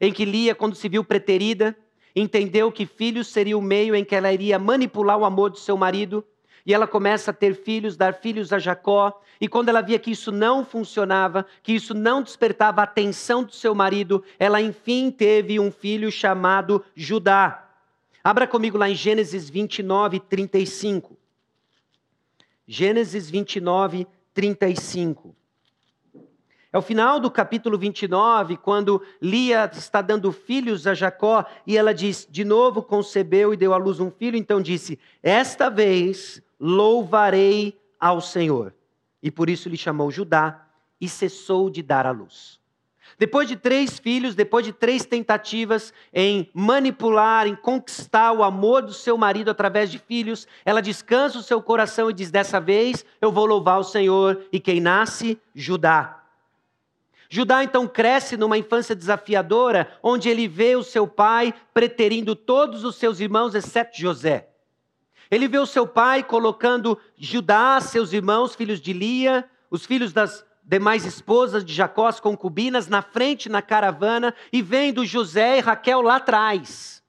Em 0.00 0.12
que 0.12 0.24
Lia, 0.24 0.54
quando 0.54 0.74
se 0.74 0.88
viu 0.88 1.04
preterida, 1.04 1.76
entendeu 2.16 2.72
que 2.72 2.86
filhos 2.86 3.28
seria 3.28 3.58
o 3.58 3.62
meio 3.62 3.94
em 3.94 4.04
que 4.04 4.14
ela 4.14 4.32
iria 4.32 4.58
manipular 4.58 5.18
o 5.18 5.24
amor 5.24 5.50
do 5.50 5.58
seu 5.58 5.76
marido 5.76 6.24
e 6.64 6.74
ela 6.74 6.86
começa 6.86 7.30
a 7.30 7.34
ter 7.34 7.54
filhos, 7.54 7.96
dar 7.96 8.14
filhos 8.14 8.52
a 8.52 8.58
Jacó. 8.58 9.20
E 9.40 9.48
quando 9.48 9.68
ela 9.68 9.80
via 9.80 9.98
que 9.98 10.10
isso 10.10 10.30
não 10.30 10.64
funcionava, 10.64 11.46
que 11.62 11.72
isso 11.72 11.94
não 11.94 12.22
despertava 12.22 12.80
a 12.80 12.84
atenção 12.84 13.42
do 13.42 13.52
seu 13.52 13.74
marido, 13.74 14.22
ela 14.38 14.60
enfim 14.60 15.10
teve 15.10 15.58
um 15.58 15.70
filho 15.70 16.10
chamado 16.10 16.84
Judá. 16.94 17.68
Abra 18.22 18.46
comigo 18.46 18.76
lá 18.76 18.88
em 18.88 18.94
Gênesis 18.94 19.48
29, 19.48 20.20
35. 20.20 21.16
Gênesis 22.66 23.30
29, 23.30 24.06
35. 24.34 25.34
É 26.72 26.78
o 26.78 26.82
final 26.82 27.18
do 27.18 27.28
capítulo 27.28 27.76
29, 27.76 28.56
quando 28.56 29.02
Lia 29.20 29.68
está 29.72 30.00
dando 30.00 30.30
filhos 30.30 30.86
a 30.86 30.94
Jacó 30.94 31.44
e 31.66 31.76
ela 31.76 31.92
diz: 31.92 32.28
De 32.30 32.44
novo 32.44 32.80
concebeu 32.80 33.52
e 33.52 33.56
deu 33.56 33.74
à 33.74 33.76
luz 33.76 33.98
um 33.98 34.10
filho. 34.10 34.36
Então 34.36 34.62
disse: 34.62 34.96
Esta 35.20 35.68
vez 35.68 36.40
louvarei 36.60 37.76
ao 37.98 38.20
Senhor. 38.20 38.72
E 39.20 39.32
por 39.32 39.50
isso 39.50 39.68
lhe 39.68 39.76
chamou 39.76 40.12
Judá 40.12 40.64
e 41.00 41.08
cessou 41.08 41.68
de 41.68 41.82
dar 41.82 42.06
à 42.06 42.12
luz. 42.12 42.60
Depois 43.18 43.48
de 43.48 43.56
três 43.56 43.98
filhos, 43.98 44.36
depois 44.36 44.64
de 44.64 44.72
três 44.72 45.04
tentativas 45.04 45.92
em 46.14 46.48
manipular, 46.54 47.48
em 47.48 47.56
conquistar 47.56 48.32
o 48.32 48.44
amor 48.44 48.82
do 48.82 48.92
seu 48.92 49.18
marido 49.18 49.50
através 49.50 49.90
de 49.90 49.98
filhos, 49.98 50.46
ela 50.64 50.80
descansa 50.80 51.36
o 51.36 51.42
seu 51.42 51.60
coração 51.60 52.08
e 52.08 52.14
diz: 52.14 52.30
Dessa 52.30 52.60
vez 52.60 53.04
eu 53.20 53.32
vou 53.32 53.44
louvar 53.44 53.80
o 53.80 53.84
Senhor. 53.84 54.44
E 54.52 54.60
quem 54.60 54.80
nasce? 54.80 55.36
Judá. 55.52 56.19
Judá 57.32 57.62
então 57.62 57.86
cresce 57.86 58.36
numa 58.36 58.58
infância 58.58 58.94
desafiadora, 58.94 59.96
onde 60.02 60.28
ele 60.28 60.48
vê 60.48 60.74
o 60.74 60.82
seu 60.82 61.06
pai 61.06 61.54
preterindo 61.72 62.34
todos 62.34 62.82
os 62.82 62.96
seus 62.96 63.20
irmãos, 63.20 63.54
exceto 63.54 63.96
José. 63.96 64.48
Ele 65.30 65.46
vê 65.46 65.58
o 65.58 65.64
seu 65.64 65.86
pai 65.86 66.24
colocando 66.24 66.98
Judá, 67.16 67.80
seus 67.80 68.12
irmãos, 68.12 68.56
filhos 68.56 68.80
de 68.80 68.92
Lia, 68.92 69.48
os 69.70 69.86
filhos 69.86 70.12
das 70.12 70.44
demais 70.64 71.04
esposas 71.04 71.64
de 71.64 71.72
Jacó, 71.72 72.08
as 72.08 72.18
concubinas, 72.18 72.88
na 72.88 73.00
frente 73.00 73.48
na 73.48 73.62
caravana, 73.62 74.34
e 74.52 74.60
vendo 74.60 75.06
José 75.06 75.58
e 75.58 75.60
Raquel 75.60 76.02
lá 76.02 76.16
atrás. 76.16 77.00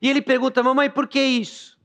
E 0.00 0.08
ele 0.08 0.22
pergunta, 0.22 0.62
mamãe, 0.62 0.88
por 0.88 1.08
que 1.08 1.20
isso? 1.20 1.76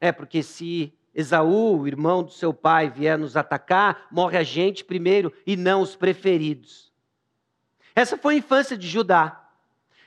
É 0.00 0.12
porque 0.12 0.44
se 0.44 0.95
Esaú, 1.16 1.80
o 1.80 1.88
irmão 1.88 2.22
do 2.22 2.30
seu 2.30 2.52
pai, 2.52 2.90
vier 2.90 3.16
nos 3.16 3.38
atacar, 3.38 4.06
morre 4.12 4.36
a 4.36 4.42
gente 4.42 4.84
primeiro 4.84 5.32
e 5.46 5.56
não 5.56 5.80
os 5.80 5.96
preferidos. 5.96 6.92
Essa 7.94 8.18
foi 8.18 8.34
a 8.34 8.38
infância 8.38 8.76
de 8.76 8.86
Judá. 8.86 9.48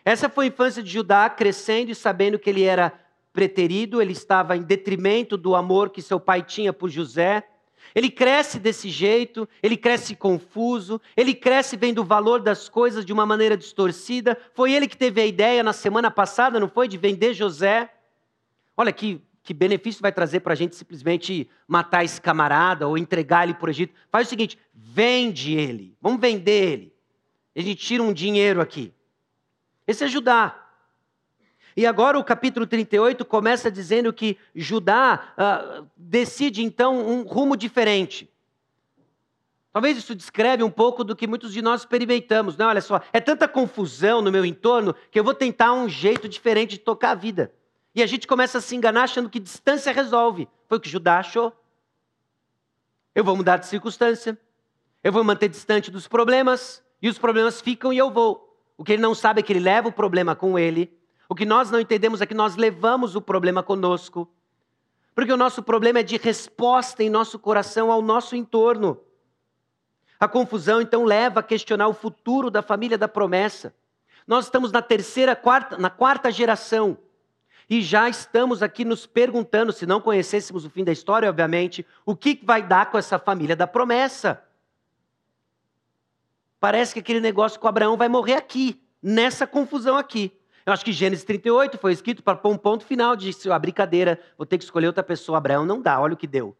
Essa 0.06 0.30
foi 0.30 0.46
a 0.46 0.48
infância 0.50 0.84
de 0.84 0.92
Judá, 0.92 1.28
crescendo 1.28 1.90
e 1.90 1.96
sabendo 1.96 2.38
que 2.38 2.48
ele 2.48 2.64
era 2.64 2.94
preterido, 3.34 4.00
ele 4.00 4.12
estava 4.12 4.56
em 4.56 4.62
detrimento 4.62 5.36
do 5.36 5.56
amor 5.56 5.90
que 5.90 6.00
seu 6.00 6.20
pai 6.20 6.44
tinha 6.44 6.72
por 6.72 6.92
José. 6.92 7.44
Ele 7.96 8.12
cresce 8.12 8.60
desse 8.60 8.88
jeito, 8.88 9.50
ele 9.64 9.76
cresce 9.76 10.16
confuso, 10.16 11.02
ele 11.18 11.34
cresce 11.34 11.76
vendo 11.76 12.02
o 12.02 12.06
valor 12.06 12.40
das 12.40 12.70
coisas 12.70 13.04
de 13.04 13.12
uma 13.12 13.26
maneira 13.26 13.58
distorcida. 13.58 14.38
Foi 14.54 14.72
ele 14.72 14.88
que 14.88 14.98
teve 14.98 15.22
a 15.22 15.26
ideia 15.26 15.64
na 15.64 15.74
semana 15.74 16.12
passada, 16.12 16.60
não 16.60 16.70
foi? 16.70 16.88
De 16.88 16.98
vender 16.98 17.34
José. 17.34 17.92
Olha 18.78 18.94
que, 18.94 19.22
que 19.44 19.54
benefício 19.54 20.02
vai 20.02 20.12
trazer 20.12 20.42
para 20.42 20.54
a 20.54 20.56
gente 20.56 20.76
simplesmente 20.76 21.50
matar 21.68 22.04
esse 22.04 22.22
camarada 22.22 22.88
ou 22.88 22.98
entregar 22.98 23.44
ele 23.44 23.54
para 23.54 23.68
o 23.68 23.70
Egito. 23.70 23.94
Faz 24.12 24.28
o 24.28 24.30
seguinte: 24.30 24.58
vende 24.74 25.54
ele, 25.54 25.96
vamos 26.02 26.20
vender 26.20 26.72
ele. 26.72 26.94
A 27.56 27.62
gente 27.62 27.84
tira 27.84 28.04
um 28.04 28.14
dinheiro 28.14 28.62
aqui. 28.62 28.94
Esse 29.88 30.04
é 30.04 30.08
Judá. 30.08 30.68
E 31.76 31.86
agora 31.86 32.20
o 32.20 32.24
capítulo 32.24 32.68
38 32.68 33.24
começa 33.26 33.72
dizendo 33.72 34.12
que 34.12 34.38
Judá 34.54 35.34
uh, 35.38 35.88
decide 35.96 36.64
então 36.64 37.00
um 37.08 37.24
rumo 37.24 37.56
diferente. 37.56 38.30
Talvez 39.72 39.98
isso 39.98 40.16
descreve 40.16 40.64
um 40.64 40.70
pouco 40.70 41.04
do 41.04 41.16
que 41.16 41.28
muitos 41.28 41.54
de 41.54 41.62
nós 41.62 41.82
experimentamos, 41.82 42.58
né? 42.58 42.66
Olha 42.66 42.82
só, 42.82 43.02
é 43.14 43.22
tanta 43.22 43.48
confusão 43.48 44.22
no 44.22 44.32
meu 44.32 44.44
entorno 44.44 44.96
que 45.12 45.20
eu 45.20 45.24
vou 45.24 45.34
tentar 45.34 45.74
um 45.74 45.88
jeito 45.88 46.28
diferente 46.28 46.72
de 46.72 46.80
tocar 46.80 47.12
a 47.12 47.16
vida. 47.16 47.54
E 48.00 48.04
a 48.04 48.08
gente 48.08 48.28
começa 48.28 48.58
a 48.58 48.62
se 48.62 48.76
enganar 48.76 49.04
achando 49.04 49.30
que 49.30 49.40
distância 49.40 49.92
resolve. 49.92 50.48
Foi 50.68 50.78
o 50.78 50.82
que 50.82 50.90
Judá 50.90 51.20
achou. 51.20 51.54
Eu 53.14 53.24
vou 53.24 53.36
mudar 53.36 53.58
de 53.58 53.68
circunstância. 53.68 54.38
Eu 55.04 55.12
vou 55.12 55.24
manter 55.24 55.48
distante 55.48 55.90
dos 55.90 56.08
problemas. 56.08 56.84
E 57.02 57.08
os 57.08 57.18
problemas 57.18 57.62
ficam 57.62 57.94
e 57.94 57.98
eu 57.98 58.12
vou. 58.12 58.58
O 58.78 58.84
que 58.84 58.94
ele 58.94 59.02
não 59.02 59.14
sabe 59.14 59.40
é 59.40 59.44
que 59.44 59.54
ele 59.54 59.60
leva 59.60 59.88
o 59.90 59.92
problema 59.92 60.36
com 60.36 60.58
ele 60.58 61.00
o 61.30 61.36
que 61.36 61.46
nós 61.46 61.70
não 61.70 61.80
entendemos 61.80 62.22
é 62.22 62.26
que 62.26 62.34
nós 62.34 62.56
levamos 62.56 63.16
o 63.16 63.22
problema 63.22 63.62
conosco. 63.62 64.28
Porque 65.14 65.32
o 65.32 65.38
nosso 65.38 65.62
problema 65.62 66.00
é 66.00 66.04
de 66.04 66.18
resposta 66.18 67.04
em 67.04 67.10
nosso 67.10 67.38
coração 67.38 67.92
ao 67.92 68.02
nosso 68.02 68.36
entorno. 68.36 69.00
A 70.20 70.28
confusão 70.28 70.82
então 70.82 71.06
leva 71.06 71.42
a 71.42 71.44
questionar 71.44 71.88
o 71.88 71.94
futuro 71.94 72.50
da 72.50 72.64
família 72.64 72.98
da 72.98 73.08
promessa. 73.08 73.76
Nós 74.26 74.46
estamos 74.46 74.72
na 74.72 74.82
terceira, 74.82 75.36
quarta, 75.36 75.78
na 75.78 75.92
quarta 75.92 76.32
geração. 76.32 76.98
E 77.70 77.82
já 77.82 78.10
estamos 78.10 78.64
aqui 78.64 78.84
nos 78.84 79.06
perguntando, 79.06 79.72
se 79.72 79.86
não 79.86 80.02
conhecêssemos 80.02 80.66
o 80.66 80.70
fim 80.70 80.84
da 80.84 80.92
história, 80.92 81.30
obviamente, 81.30 81.86
o 82.04 82.16
que 82.16 82.40
vai 82.44 82.66
dar 82.66 82.90
com 82.90 82.98
essa 82.98 83.20
família 83.20 83.56
da 83.56 83.68
promessa? 83.68 84.44
Parece 86.60 86.94
que 86.94 87.00
aquele 87.00 87.20
negócio 87.20 87.60
com 87.60 87.68
Abraão 87.68 87.96
vai 87.96 88.10
morrer 88.10 88.34
aqui, 88.34 88.82
nessa 89.02 89.46
confusão 89.46 89.98
aqui. 89.98 90.36
Eu 90.66 90.74
acho 90.74 90.84
que 90.84 90.92
Gênesis 90.92 91.24
38 91.24 91.78
foi 91.78 91.94
escrito 91.94 92.24
para 92.24 92.38
pôr 92.38 92.52
um 92.52 92.58
ponto 92.58 92.84
final, 92.84 93.16
disse, 93.16 93.50
a 93.52 93.60
brincadeira, 93.60 94.20
vou 94.36 94.48
ter 94.48 94.58
que 94.58 94.64
escolher 94.64 94.88
outra 94.88 95.04
pessoa. 95.04 95.38
Abraão 95.38 95.64
não 95.64 95.80
dá, 95.80 96.00
olha 96.00 96.16
o 96.16 96.18
que 96.18 96.28
deu. 96.28 96.58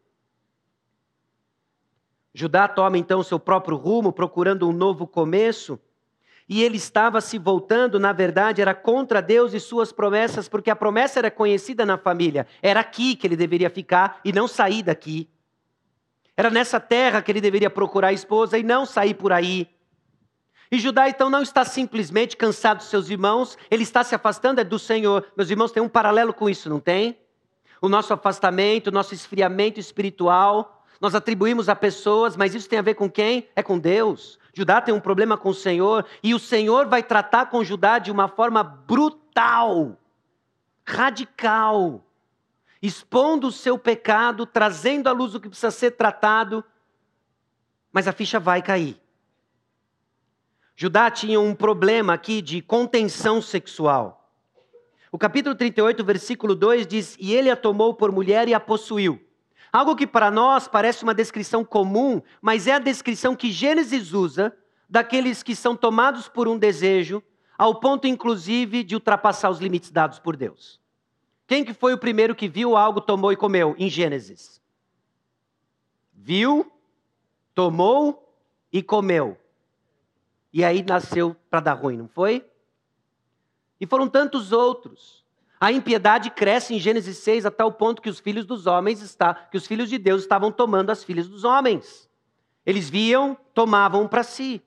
Judá 2.32 2.68
toma 2.68 2.96
então 2.96 3.22
seu 3.22 3.40
próprio 3.40 3.76
rumo, 3.76 4.12
procurando 4.12 4.68
um 4.68 4.72
novo 4.72 5.06
começo, 5.06 5.78
e 6.50 6.64
ele 6.64 6.78
estava 6.78 7.20
se 7.20 7.38
voltando, 7.38 8.00
na 8.00 8.12
verdade, 8.12 8.60
era 8.60 8.74
contra 8.74 9.22
Deus 9.22 9.54
e 9.54 9.60
suas 9.60 9.92
promessas, 9.92 10.48
porque 10.48 10.68
a 10.68 10.74
promessa 10.74 11.20
era 11.20 11.30
conhecida 11.30 11.86
na 11.86 11.96
família. 11.96 12.44
Era 12.60 12.80
aqui 12.80 13.14
que 13.14 13.24
ele 13.24 13.36
deveria 13.36 13.70
ficar 13.70 14.20
e 14.24 14.32
não 14.32 14.48
sair 14.48 14.82
daqui. 14.82 15.30
Era 16.36 16.50
nessa 16.50 16.80
terra 16.80 17.22
que 17.22 17.30
ele 17.30 17.40
deveria 17.40 17.70
procurar 17.70 18.08
a 18.08 18.12
esposa 18.12 18.58
e 18.58 18.64
não 18.64 18.84
sair 18.84 19.14
por 19.14 19.32
aí. 19.32 19.68
E 20.72 20.80
Judá 20.80 21.08
então 21.08 21.30
não 21.30 21.40
está 21.40 21.64
simplesmente 21.64 22.36
cansado 22.36 22.78
dos 22.78 22.88
seus 22.88 23.08
irmãos, 23.08 23.56
ele 23.70 23.84
está 23.84 24.02
se 24.02 24.16
afastando 24.16 24.60
é 24.60 24.64
do 24.64 24.78
Senhor. 24.78 25.24
Meus 25.36 25.50
irmãos, 25.50 25.70
tem 25.70 25.80
um 25.80 25.88
paralelo 25.88 26.34
com 26.34 26.50
isso, 26.50 26.68
não 26.68 26.80
tem? 26.80 27.16
O 27.80 27.88
nosso 27.88 28.12
afastamento, 28.12 28.88
o 28.88 28.92
nosso 28.92 29.14
esfriamento 29.14 29.78
espiritual, 29.78 30.79
nós 31.00 31.14
atribuímos 31.14 31.68
a 31.68 31.74
pessoas, 31.74 32.36
mas 32.36 32.54
isso 32.54 32.68
tem 32.68 32.78
a 32.78 32.82
ver 32.82 32.94
com 32.94 33.10
quem? 33.10 33.48
É 33.56 33.62
com 33.62 33.78
Deus. 33.78 34.38
Judá 34.52 34.80
tem 34.82 34.92
um 34.92 35.00
problema 35.00 35.38
com 35.38 35.48
o 35.48 35.54
Senhor 35.54 36.04
e 36.22 36.34
o 36.34 36.38
Senhor 36.38 36.86
vai 36.86 37.02
tratar 37.02 37.46
com 37.46 37.64
Judá 37.64 37.98
de 37.98 38.10
uma 38.10 38.28
forma 38.28 38.62
brutal, 38.62 39.96
radical, 40.86 42.04
expondo 42.82 43.46
o 43.46 43.52
seu 43.52 43.78
pecado, 43.78 44.44
trazendo 44.44 45.08
à 45.08 45.12
luz 45.12 45.34
o 45.34 45.40
que 45.40 45.48
precisa 45.48 45.70
ser 45.70 45.92
tratado, 45.92 46.62
mas 47.90 48.06
a 48.06 48.12
ficha 48.12 48.38
vai 48.38 48.60
cair. 48.60 49.00
Judá 50.76 51.10
tinha 51.10 51.40
um 51.40 51.54
problema 51.54 52.12
aqui 52.12 52.42
de 52.42 52.60
contenção 52.60 53.40
sexual. 53.40 54.30
O 55.12 55.18
capítulo 55.18 55.54
38, 55.54 56.04
versículo 56.04 56.54
2 56.54 56.86
diz: 56.86 57.16
E 57.18 57.34
ele 57.34 57.50
a 57.50 57.56
tomou 57.56 57.94
por 57.94 58.12
mulher 58.12 58.48
e 58.48 58.54
a 58.54 58.60
possuiu. 58.60 59.20
Algo 59.72 59.94
que 59.94 60.06
para 60.06 60.30
nós 60.30 60.66
parece 60.66 61.02
uma 61.02 61.14
descrição 61.14 61.64
comum, 61.64 62.20
mas 62.42 62.66
é 62.66 62.72
a 62.72 62.78
descrição 62.78 63.36
que 63.36 63.52
Gênesis 63.52 64.12
usa 64.12 64.56
daqueles 64.88 65.42
que 65.42 65.54
são 65.54 65.76
tomados 65.76 66.28
por 66.28 66.48
um 66.48 66.58
desejo, 66.58 67.22
ao 67.56 67.78
ponto 67.78 68.06
inclusive 68.06 68.82
de 68.82 68.94
ultrapassar 68.94 69.50
os 69.50 69.60
limites 69.60 69.90
dados 69.90 70.18
por 70.18 70.36
Deus. 70.36 70.80
Quem 71.46 71.64
que 71.64 71.74
foi 71.74 71.92
o 71.92 71.98
primeiro 71.98 72.34
que 72.34 72.48
viu 72.48 72.76
algo, 72.76 73.00
tomou 73.00 73.32
e 73.32 73.36
comeu 73.36 73.74
em 73.78 73.88
Gênesis? 73.88 74.60
Viu, 76.12 76.70
tomou 77.54 78.34
e 78.72 78.82
comeu. 78.82 79.38
E 80.52 80.64
aí 80.64 80.82
nasceu 80.82 81.36
para 81.48 81.60
dar 81.60 81.74
ruim, 81.74 81.96
não 81.96 82.08
foi? 82.08 82.44
E 83.80 83.86
foram 83.86 84.08
tantos 84.08 84.52
outros. 84.52 85.19
A 85.60 85.70
impiedade 85.70 86.30
cresce 86.30 86.74
em 86.74 86.80
Gênesis 86.80 87.18
6 87.18 87.44
a 87.44 87.50
tal 87.50 87.70
ponto 87.70 88.00
que 88.00 88.08
os 88.08 88.18
filhos 88.18 88.46
dos 88.46 88.66
homens 88.66 89.02
está, 89.02 89.34
que 89.34 89.58
os 89.58 89.66
filhos 89.66 89.90
de 89.90 89.98
Deus 89.98 90.22
estavam 90.22 90.50
tomando 90.50 90.88
as 90.88 91.04
filhas 91.04 91.28
dos 91.28 91.44
homens. 91.44 92.08
Eles 92.64 92.88
viam, 92.88 93.36
tomavam 93.52 94.08
para 94.08 94.22
si. 94.22 94.62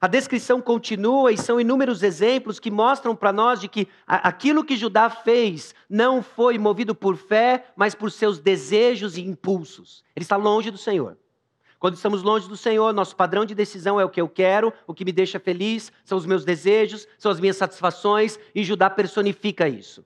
A 0.00 0.06
descrição 0.06 0.62
continua 0.62 1.32
e 1.32 1.36
são 1.36 1.60
inúmeros 1.60 2.04
exemplos 2.04 2.60
que 2.60 2.70
mostram 2.70 3.14
para 3.14 3.32
nós 3.32 3.60
de 3.60 3.68
que 3.68 3.88
aquilo 4.06 4.64
que 4.64 4.76
Judá 4.76 5.10
fez 5.10 5.74
não 5.88 6.22
foi 6.22 6.56
movido 6.56 6.94
por 6.94 7.16
fé, 7.16 7.66
mas 7.76 7.94
por 7.94 8.10
seus 8.12 8.38
desejos 8.38 9.18
e 9.18 9.20
impulsos. 9.20 10.04
Ele 10.14 10.22
está 10.22 10.36
longe 10.36 10.70
do 10.70 10.78
Senhor. 10.78 11.18
Quando 11.80 11.94
estamos 11.94 12.22
longe 12.22 12.46
do 12.46 12.58
Senhor, 12.58 12.92
nosso 12.92 13.16
padrão 13.16 13.46
de 13.46 13.54
decisão 13.54 13.98
é 13.98 14.04
o 14.04 14.10
que 14.10 14.20
eu 14.20 14.28
quero, 14.28 14.70
o 14.86 14.92
que 14.92 15.02
me 15.02 15.12
deixa 15.12 15.40
feliz, 15.40 15.90
são 16.04 16.18
os 16.18 16.26
meus 16.26 16.44
desejos, 16.44 17.08
são 17.16 17.32
as 17.32 17.40
minhas 17.40 17.56
satisfações, 17.56 18.38
e 18.54 18.62
Judá 18.62 18.90
personifica 18.90 19.66
isso. 19.66 20.04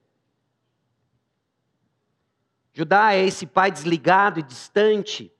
Judá 2.72 3.12
é 3.12 3.26
esse 3.26 3.44
pai 3.44 3.72
desligado 3.72 4.38
e 4.38 4.42
distante. 4.44 5.32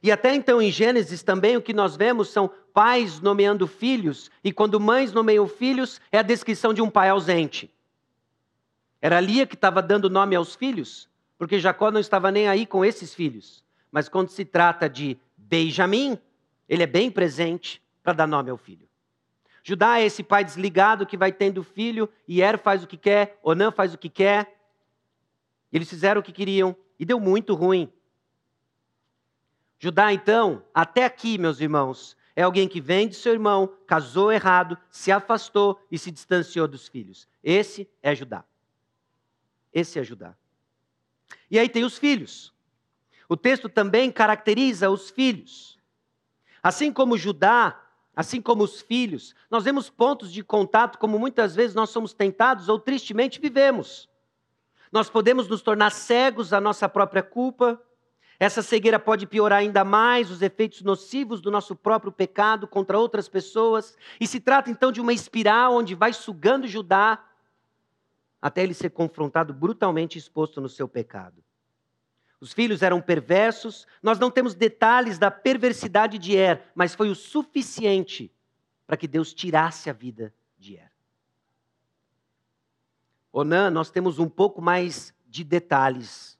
E 0.00 0.12
até 0.12 0.32
então 0.32 0.62
em 0.62 0.70
Gênesis 0.70 1.24
também 1.24 1.56
o 1.56 1.62
que 1.62 1.74
nós 1.74 1.96
vemos 1.96 2.28
são 2.28 2.48
pais 2.72 3.20
nomeando 3.20 3.66
filhos, 3.66 4.30
e 4.44 4.52
quando 4.52 4.78
mães 4.78 5.12
nomeiam 5.12 5.48
filhos, 5.48 6.00
é 6.12 6.18
a 6.20 6.22
descrição 6.22 6.72
de 6.72 6.80
um 6.80 6.88
pai 6.88 7.08
ausente. 7.08 7.68
Era 9.02 9.18
Lia 9.18 9.44
que 9.44 9.56
estava 9.56 9.82
dando 9.82 10.08
nome 10.08 10.36
aos 10.36 10.54
filhos, 10.54 11.08
porque 11.36 11.58
Jacó 11.58 11.90
não 11.90 11.98
estava 11.98 12.30
nem 12.30 12.46
aí 12.46 12.64
com 12.64 12.84
esses 12.84 13.12
filhos. 13.12 13.65
Mas 13.90 14.08
quando 14.08 14.28
se 14.28 14.44
trata 14.44 14.88
de 14.88 15.18
Benjamim, 15.36 16.18
ele 16.68 16.82
é 16.82 16.86
bem 16.86 17.10
presente 17.10 17.82
para 18.02 18.12
dar 18.12 18.26
nome 18.26 18.50
ao 18.50 18.56
filho. 18.56 18.88
Judá 19.62 19.98
é 19.98 20.04
esse 20.04 20.22
pai 20.22 20.44
desligado 20.44 21.04
que 21.04 21.16
vai 21.16 21.32
tendo 21.32 21.64
filho, 21.64 22.08
e 22.28 22.40
Er 22.40 22.56
faz 22.56 22.84
o 22.84 22.86
que 22.86 22.96
quer, 22.96 23.38
Onã 23.42 23.72
faz 23.72 23.94
o 23.94 23.98
que 23.98 24.08
quer. 24.08 24.60
Eles 25.72 25.90
fizeram 25.90 26.20
o 26.20 26.24
que 26.24 26.32
queriam 26.32 26.76
e 26.98 27.04
deu 27.04 27.18
muito 27.18 27.52
ruim. 27.54 27.92
Judá, 29.78 30.12
então, 30.12 30.64
até 30.72 31.04
aqui, 31.04 31.36
meus 31.36 31.60
irmãos, 31.60 32.16
é 32.34 32.42
alguém 32.42 32.68
que 32.68 32.80
vem 32.80 33.08
de 33.08 33.16
seu 33.16 33.32
irmão, 33.32 33.66
casou 33.86 34.30
errado, 34.30 34.78
se 34.90 35.10
afastou 35.10 35.80
e 35.90 35.98
se 35.98 36.10
distanciou 36.10 36.68
dos 36.68 36.86
filhos. 36.86 37.26
Esse 37.42 37.88
é 38.02 38.14
Judá. 38.14 38.44
Esse 39.72 39.98
é 39.98 40.04
Judá. 40.04 40.36
E 41.50 41.58
aí 41.58 41.68
tem 41.68 41.84
os 41.84 41.98
filhos. 41.98 42.54
O 43.28 43.36
texto 43.36 43.68
também 43.68 44.10
caracteriza 44.10 44.90
os 44.90 45.10
filhos. 45.10 45.78
Assim 46.62 46.92
como 46.92 47.16
Judá, 47.16 47.80
assim 48.14 48.40
como 48.40 48.64
os 48.64 48.80
filhos, 48.80 49.34
nós 49.50 49.64
vemos 49.64 49.90
pontos 49.90 50.32
de 50.32 50.42
contato 50.42 50.98
como 50.98 51.18
muitas 51.18 51.54
vezes 51.54 51.74
nós 51.74 51.90
somos 51.90 52.12
tentados 52.12 52.68
ou 52.68 52.78
tristemente 52.78 53.40
vivemos. 53.40 54.08
Nós 54.90 55.10
podemos 55.10 55.48
nos 55.48 55.62
tornar 55.62 55.90
cegos 55.90 56.52
à 56.52 56.60
nossa 56.60 56.88
própria 56.88 57.22
culpa. 57.22 57.80
Essa 58.38 58.62
cegueira 58.62 58.98
pode 58.98 59.26
piorar 59.26 59.60
ainda 59.60 59.84
mais 59.84 60.30
os 60.30 60.42
efeitos 60.42 60.82
nocivos 60.82 61.40
do 61.40 61.50
nosso 61.50 61.74
próprio 61.74 62.12
pecado 62.12 62.66
contra 62.66 62.98
outras 62.98 63.28
pessoas. 63.28 63.96
E 64.20 64.26
se 64.26 64.40
trata 64.40 64.70
então 64.70 64.92
de 64.92 65.00
uma 65.00 65.12
espiral 65.12 65.74
onde 65.74 65.94
vai 65.94 66.12
sugando 66.12 66.66
Judá 66.66 67.22
até 68.40 68.62
ele 68.62 68.74
ser 68.74 68.90
confrontado 68.90 69.52
brutalmente 69.52 70.18
exposto 70.18 70.60
no 70.60 70.68
seu 70.68 70.86
pecado. 70.86 71.45
Os 72.40 72.52
filhos 72.52 72.82
eram 72.82 73.00
perversos. 73.00 73.86
Nós 74.02 74.18
não 74.18 74.30
temos 74.30 74.54
detalhes 74.54 75.18
da 75.18 75.30
perversidade 75.30 76.18
de 76.18 76.36
Er, 76.36 76.62
mas 76.74 76.94
foi 76.94 77.08
o 77.08 77.14
suficiente 77.14 78.32
para 78.86 78.96
que 78.96 79.08
Deus 79.08 79.32
tirasse 79.32 79.90
a 79.90 79.92
vida 79.92 80.32
de 80.58 80.76
Er. 80.76 80.92
Onã, 83.32 83.70
nós 83.70 83.90
temos 83.90 84.18
um 84.18 84.28
pouco 84.28 84.62
mais 84.62 85.14
de 85.26 85.44
detalhes. 85.44 86.38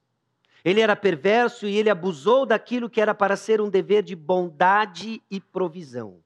Ele 0.64 0.80
era 0.80 0.96
perverso 0.96 1.66
e 1.66 1.76
ele 1.76 1.90
abusou 1.90 2.46
daquilo 2.46 2.90
que 2.90 3.00
era 3.00 3.14
para 3.14 3.36
ser 3.36 3.60
um 3.60 3.70
dever 3.70 4.02
de 4.02 4.16
bondade 4.16 5.22
e 5.30 5.40
provisão. 5.40 6.22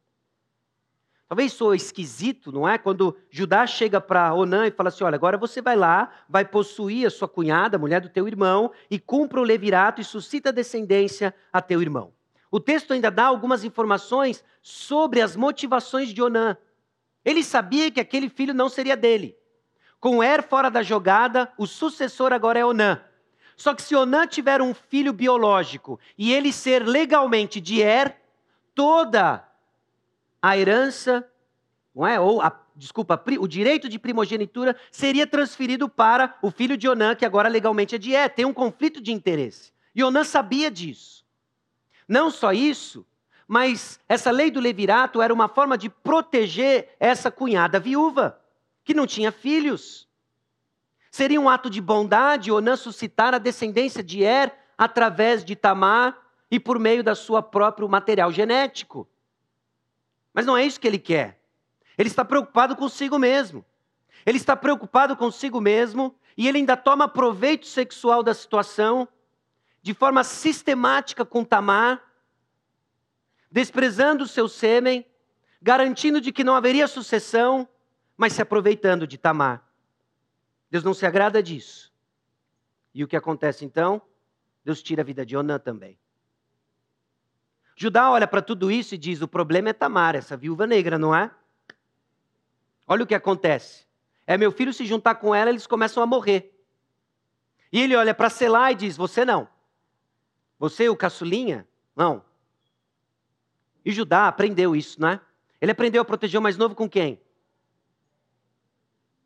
Talvez 1.30 1.52
sou 1.52 1.72
esquisito, 1.72 2.50
não 2.50 2.68
é? 2.68 2.76
Quando 2.76 3.16
Judá 3.30 3.64
chega 3.64 4.00
para 4.00 4.34
Onã 4.34 4.66
e 4.66 4.72
fala 4.72 4.88
assim: 4.88 5.04
olha, 5.04 5.14
agora 5.14 5.38
você 5.38 5.62
vai 5.62 5.76
lá, 5.76 6.10
vai 6.28 6.44
possuir 6.44 7.06
a 7.06 7.10
sua 7.10 7.28
cunhada, 7.28 7.76
a 7.76 7.78
mulher 7.78 8.00
do 8.00 8.08
teu 8.08 8.26
irmão, 8.26 8.72
e 8.90 8.98
cumpra 8.98 9.38
o 9.38 9.44
levirato 9.44 10.00
e 10.00 10.04
suscita 10.04 10.52
descendência 10.52 11.32
a 11.52 11.62
teu 11.62 11.80
irmão. 11.80 12.12
O 12.50 12.58
texto 12.58 12.92
ainda 12.92 13.12
dá 13.12 13.26
algumas 13.26 13.62
informações 13.62 14.42
sobre 14.60 15.20
as 15.20 15.36
motivações 15.36 16.12
de 16.12 16.20
Onã. 16.20 16.56
Ele 17.24 17.44
sabia 17.44 17.92
que 17.92 18.00
aquele 18.00 18.28
filho 18.28 18.52
não 18.52 18.68
seria 18.68 18.96
dele. 18.96 19.36
Com 20.00 20.24
Er 20.24 20.42
fora 20.42 20.68
da 20.68 20.82
jogada, 20.82 21.52
o 21.56 21.64
sucessor 21.64 22.32
agora 22.32 22.58
é 22.58 22.66
Onã. 22.66 23.00
Só 23.56 23.72
que 23.72 23.82
se 23.82 23.94
Onã 23.94 24.26
tiver 24.26 24.60
um 24.60 24.74
filho 24.74 25.12
biológico 25.12 26.00
e 26.18 26.32
ele 26.32 26.52
ser 26.52 26.84
legalmente 26.84 27.60
de 27.60 27.80
Er, 27.80 28.16
toda 28.74 29.48
a 30.42 30.56
herança, 30.56 31.26
não 31.94 32.06
é? 32.06 32.18
ou 32.18 32.40
a, 32.40 32.58
desculpa, 32.74 33.22
o 33.38 33.46
direito 33.46 33.88
de 33.88 33.98
primogenitura 33.98 34.76
seria 34.90 35.26
transferido 35.26 35.88
para 35.88 36.36
o 36.40 36.50
filho 36.50 36.76
de 36.76 36.88
Onã, 36.88 37.14
que 37.14 37.24
agora 37.24 37.48
legalmente 37.48 37.94
é 37.94 37.98
de 37.98 38.14
É. 38.14 38.28
Tem 38.28 38.44
um 38.44 38.54
conflito 38.54 39.00
de 39.00 39.12
interesse. 39.12 39.72
E 39.94 40.02
Onã 40.02 40.24
sabia 40.24 40.70
disso. 40.70 41.24
Não 42.08 42.30
só 42.30 42.52
isso, 42.52 43.06
mas 43.46 44.00
essa 44.08 44.30
lei 44.30 44.50
do 44.50 44.60
levirato 44.60 45.20
era 45.20 45.34
uma 45.34 45.48
forma 45.48 45.76
de 45.76 45.90
proteger 45.90 46.94
essa 46.98 47.30
cunhada 47.30 47.78
viúva, 47.78 48.40
que 48.84 48.94
não 48.94 49.06
tinha 49.06 49.30
filhos. 49.30 50.08
Seria 51.10 51.40
um 51.40 51.48
ato 51.48 51.68
de 51.68 51.80
bondade 51.80 52.52
Onã 52.52 52.76
suscitar 52.76 53.34
a 53.34 53.38
descendência 53.38 54.02
de 54.02 54.22
Er 54.22 54.52
através 54.78 55.44
de 55.44 55.54
Tamar 55.54 56.16
e 56.50 56.58
por 56.58 56.78
meio 56.78 57.02
da 57.02 57.14
sua 57.14 57.42
próprio 57.42 57.88
material 57.88 58.32
genético. 58.32 59.08
Mas 60.32 60.46
não 60.46 60.56
é 60.56 60.64
isso 60.64 60.80
que 60.80 60.86
ele 60.86 60.98
quer. 60.98 61.40
Ele 61.98 62.08
está 62.08 62.24
preocupado 62.24 62.76
consigo 62.76 63.18
mesmo. 63.18 63.64
Ele 64.24 64.36
está 64.36 64.56
preocupado 64.56 65.16
consigo 65.16 65.60
mesmo 65.60 66.14
e 66.36 66.48
ele 66.48 66.58
ainda 66.58 66.76
toma 66.76 67.08
proveito 67.08 67.66
sexual 67.66 68.22
da 68.22 68.34
situação 68.34 69.08
de 69.82 69.94
forma 69.94 70.22
sistemática 70.22 71.24
com 71.24 71.44
Tamar, 71.44 72.02
desprezando 73.50 74.24
o 74.24 74.28
seu 74.28 74.48
sêmen, 74.48 75.06
garantindo 75.60 76.20
de 76.20 76.32
que 76.32 76.44
não 76.44 76.54
haveria 76.54 76.86
sucessão, 76.86 77.68
mas 78.16 78.34
se 78.34 78.42
aproveitando 78.42 79.06
de 79.06 79.16
Tamar. 79.16 79.66
Deus 80.70 80.84
não 80.84 80.94
se 80.94 81.06
agrada 81.06 81.42
disso. 81.42 81.92
E 82.94 83.02
o 83.02 83.08
que 83.08 83.16
acontece 83.16 83.64
então? 83.64 84.00
Deus 84.64 84.82
tira 84.82 85.02
a 85.02 85.04
vida 85.04 85.24
de 85.24 85.36
Onã 85.36 85.58
também. 85.58 85.98
Judá 87.82 88.10
olha 88.10 88.28
para 88.28 88.42
tudo 88.42 88.70
isso 88.70 88.94
e 88.94 88.98
diz: 88.98 89.22
o 89.22 89.26
problema 89.26 89.70
é 89.70 89.72
Tamar, 89.72 90.14
essa 90.14 90.36
viúva 90.36 90.66
negra, 90.66 90.98
não 90.98 91.14
é? 91.14 91.30
Olha 92.86 93.04
o 93.04 93.06
que 93.06 93.14
acontece. 93.14 93.86
É 94.26 94.36
meu 94.36 94.52
filho 94.52 94.70
se 94.70 94.84
juntar 94.84 95.14
com 95.14 95.34
ela, 95.34 95.48
eles 95.48 95.66
começam 95.66 96.02
a 96.02 96.06
morrer. 96.06 96.54
E 97.72 97.80
ele 97.80 97.96
olha 97.96 98.14
para 98.14 98.28
Selá 98.28 98.70
e 98.70 98.74
diz: 98.74 98.98
Você 98.98 99.24
não. 99.24 99.48
Você, 100.58 100.90
o 100.90 100.96
caçulinha? 100.96 101.66
Não. 101.96 102.22
E 103.82 103.92
Judá 103.92 104.28
aprendeu 104.28 104.76
isso, 104.76 105.00
não 105.00 105.08
é? 105.08 105.20
Ele 105.58 105.72
aprendeu 105.72 106.02
a 106.02 106.04
proteger 106.04 106.38
o 106.38 106.42
mais 106.42 106.58
novo 106.58 106.74
com 106.74 106.86
quem? 106.86 107.18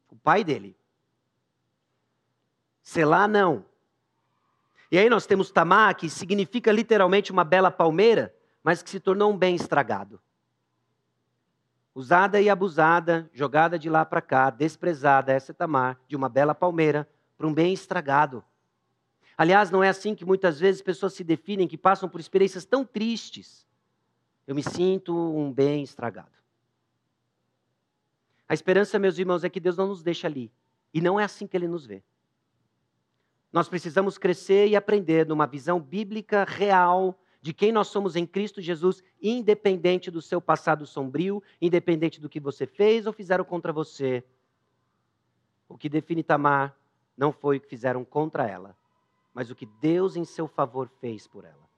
O 0.08 0.14
pai 0.14 0.44
dele. 0.44 0.76
Selá, 2.84 3.26
não. 3.26 3.64
E 4.92 4.98
aí 4.98 5.10
nós 5.10 5.26
temos 5.26 5.50
Tamar, 5.50 5.96
que 5.96 6.08
significa 6.08 6.70
literalmente 6.70 7.32
uma 7.32 7.42
bela 7.42 7.68
palmeira, 7.68 8.32
mas 8.64 8.82
que 8.82 8.88
se 8.88 8.98
tornou 8.98 9.30
um 9.30 9.36
bem 9.36 9.54
estragado. 9.54 10.18
Usada 11.94 12.40
e 12.40 12.48
abusada, 12.48 13.30
jogada 13.32 13.78
de 13.78 13.90
lá 13.90 14.04
para 14.06 14.22
cá, 14.22 14.48
desprezada, 14.48 15.32
essa 15.32 15.52
Tamar, 15.52 16.00
de 16.08 16.16
uma 16.16 16.30
bela 16.30 16.54
palmeira, 16.54 17.06
para 17.36 17.46
um 17.46 17.52
bem 17.52 17.74
estragado. 17.74 18.42
Aliás, 19.36 19.70
não 19.70 19.84
é 19.84 19.88
assim 19.90 20.14
que 20.14 20.24
muitas 20.24 20.58
vezes 20.58 20.80
pessoas 20.80 21.12
se 21.12 21.22
definem, 21.22 21.68
que 21.68 21.76
passam 21.76 22.08
por 22.08 22.18
experiências 22.20 22.64
tão 22.64 22.84
tristes. 22.84 23.66
Eu 24.46 24.54
me 24.54 24.62
sinto 24.62 25.14
um 25.14 25.52
bem 25.52 25.82
estragado. 25.82 26.32
A 28.48 28.54
esperança, 28.54 28.98
meus 28.98 29.18
irmãos, 29.18 29.44
é 29.44 29.50
que 29.50 29.60
Deus 29.60 29.76
não 29.76 29.88
nos 29.88 30.02
deixa 30.02 30.26
ali. 30.26 30.50
E 30.92 31.00
não 31.00 31.20
é 31.20 31.24
assim 31.24 31.46
que 31.46 31.56
Ele 31.56 31.68
nos 31.68 31.86
vê. 31.86 32.02
Nós 33.52 33.68
precisamos 33.68 34.16
crescer 34.16 34.68
e 34.68 34.76
aprender 34.76 35.26
numa 35.26 35.46
visão 35.46 35.78
bíblica 35.80 36.44
real 36.44 37.18
de 37.44 37.52
quem 37.52 37.70
nós 37.70 37.88
somos 37.88 38.16
em 38.16 38.26
Cristo 38.26 38.62
Jesus, 38.62 39.04
independente 39.20 40.10
do 40.10 40.22
seu 40.22 40.40
passado 40.40 40.86
sombrio, 40.86 41.42
independente 41.60 42.18
do 42.18 42.26
que 42.26 42.40
você 42.40 42.66
fez 42.66 43.06
ou 43.06 43.12
fizeram 43.12 43.44
contra 43.44 43.70
você. 43.70 44.24
O 45.68 45.76
que 45.76 45.90
define 45.90 46.22
Tamar 46.22 46.74
não 47.14 47.34
foi 47.34 47.58
o 47.58 47.60
que 47.60 47.68
fizeram 47.68 48.02
contra 48.02 48.48
ela, 48.48 48.74
mas 49.34 49.50
o 49.50 49.54
que 49.54 49.66
Deus 49.66 50.16
em 50.16 50.24
seu 50.24 50.48
favor 50.48 50.88
fez 51.02 51.26
por 51.26 51.44
ela. 51.44 51.68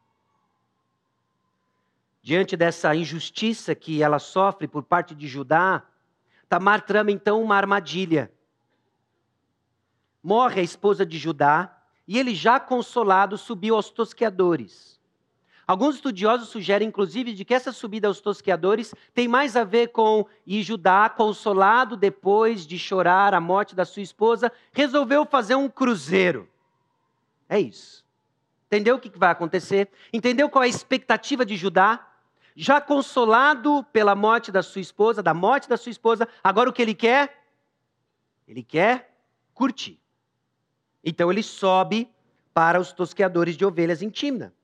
Diante 2.23 2.57
dessa 2.57 2.95
injustiça 2.95 3.75
que 3.75 4.05
ela 4.05 4.21
sofre 4.21 4.69
por 4.69 4.85
parte 4.85 5.17
de 5.17 5.27
Judá, 5.27 5.85
Tamar 6.49 6.87
trama 6.87 7.11
então 7.11 7.43
uma 7.43 7.57
armadilha. 7.57 8.31
Morre 10.23 10.61
a 10.61 10.65
esposa 10.65 11.05
de 11.05 11.19
Judá 11.19 11.77
e 12.07 12.21
ele, 12.21 12.37
já 12.37 12.61
consolado, 12.61 13.37
subiu 13.37 13.75
aos 13.75 13.91
tosqueadores. 13.91 14.96
Alguns 15.67 15.97
estudiosos 15.97 16.49
sugerem, 16.49 16.87
inclusive, 16.87 17.33
de 17.33 17.45
que 17.45 17.53
essa 17.53 17.73
subida 17.73 18.07
aos 18.07 18.21
tosqueadores 18.21 18.95
tem 19.13 19.27
mais 19.27 19.57
a 19.57 19.65
ver 19.65 19.89
com 19.89 20.25
e 20.47 20.63
Judá, 20.63 21.09
consolado 21.09 21.97
depois 21.97 22.65
de 22.65 22.79
chorar 22.79 23.35
a 23.35 23.41
morte 23.41 23.75
da 23.75 23.85
sua 23.85 24.03
esposa, 24.03 24.53
resolveu 24.73 25.27
fazer 25.27 25.57
um 25.57 25.69
cruzeiro. 25.69 26.49
É 27.49 27.59
isso. 27.59 28.05
Entendeu 28.67 28.95
o 28.95 29.01
que 29.01 29.11
vai 29.19 29.31
acontecer? 29.31 29.89
Entendeu 30.13 30.49
qual 30.49 30.63
é 30.63 30.67
a 30.67 30.71
expectativa 30.71 31.45
de 31.45 31.57
Judá? 31.57 32.07
Já 32.55 32.81
consolado 32.81 33.85
pela 33.93 34.15
morte 34.15 34.53
da 34.53 34.63
sua 34.63 34.81
esposa, 34.81 35.21
da 35.21 35.35
morte 35.35 35.69
da 35.69 35.77
sua 35.77 35.91
esposa, 35.91 36.29
agora 36.45 36.71
o 36.71 36.73
que 36.73 36.81
ele 36.81 36.95
quer? 36.95 37.45
Ele 38.47 38.63
quer 38.63 39.13
curtir. 39.53 40.01
Então 41.05 41.31
ele 41.31 41.43
sobe 41.43 42.09
para 42.55 42.81
os 42.81 42.93
tosqueadores 42.93 43.57
de 43.57 43.65
ovelhas 43.65 44.01
em 44.01 44.09
Timna. 44.09 44.55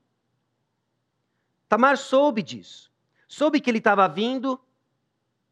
Tamar 1.72 1.96
soube 1.96 2.42
disso. 2.42 2.92
Soube 3.26 3.58
que 3.58 3.70
ele 3.70 3.78
estava 3.78 4.06
vindo 4.06 4.60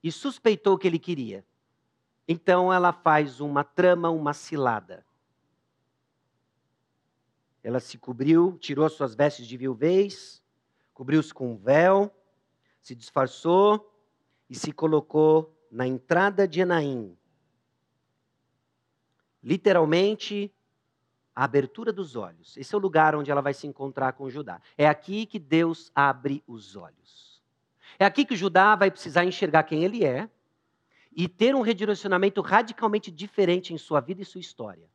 e 0.03 0.13
suspeitou 0.13 0.77
que 0.77 0.87
ele 0.87 0.99
queria. 0.99 1.47
Então 2.29 2.71
ela 2.71 2.93
faz 2.93 3.41
uma 3.41 3.65
trama, 3.65 4.11
uma 4.11 4.35
cilada. 4.35 5.03
Ela 7.63 7.81
se 7.81 7.97
cobriu, 7.97 8.59
tirou 8.59 8.87
suas 8.91 9.15
vestes 9.15 9.47
de 9.47 9.57
viuvez, 9.57 10.43
cobriu-se 10.93 11.33
com 11.33 11.55
um 11.55 11.57
véu, 11.57 12.15
se 12.83 12.95
disfarçou 12.95 13.91
e 14.47 14.55
se 14.55 14.73
colocou 14.73 15.59
na 15.71 15.87
entrada 15.87 16.47
de 16.47 16.61
Enaim. 16.61 17.17
Literalmente, 19.43 20.55
a 21.35 21.45
abertura 21.45 21.93
dos 21.93 22.17
olhos. 22.17 22.57
Esse 22.57 22.75
é 22.75 22.79
o 22.79 22.81
lugar 22.81 23.15
onde 23.15 23.31
ela 23.31 23.41
vai 23.41 23.55
se 23.55 23.67
encontrar 23.67 24.13
com 24.13 24.29
Judá. 24.29 24.61
É 24.77 24.87
aqui 24.87 25.27
que 25.27 25.39
Deus 25.39 25.91
abre 25.95 26.43
os 26.47 26.77
olhos. 26.77 27.41
É 27.99 28.05
aqui 28.05 28.25
que 28.25 28.37
Judá 28.37 28.75
vai 28.75 28.91
precisar 28.91 29.25
enxergar 29.25 29.65
quem 29.65 29.85
ele 29.85 30.05
é 30.05 30.29
e 31.15 31.29
ter 31.29 31.55
um 31.55 31.61
redirecionamento 31.61 32.41
radicalmente 32.41 33.11
diferente 33.11 33.75
em 33.75 33.79
sua 33.79 34.01
vida 34.01 34.23
e 34.23 34.25
sua 34.25 34.41
história. 34.41 34.89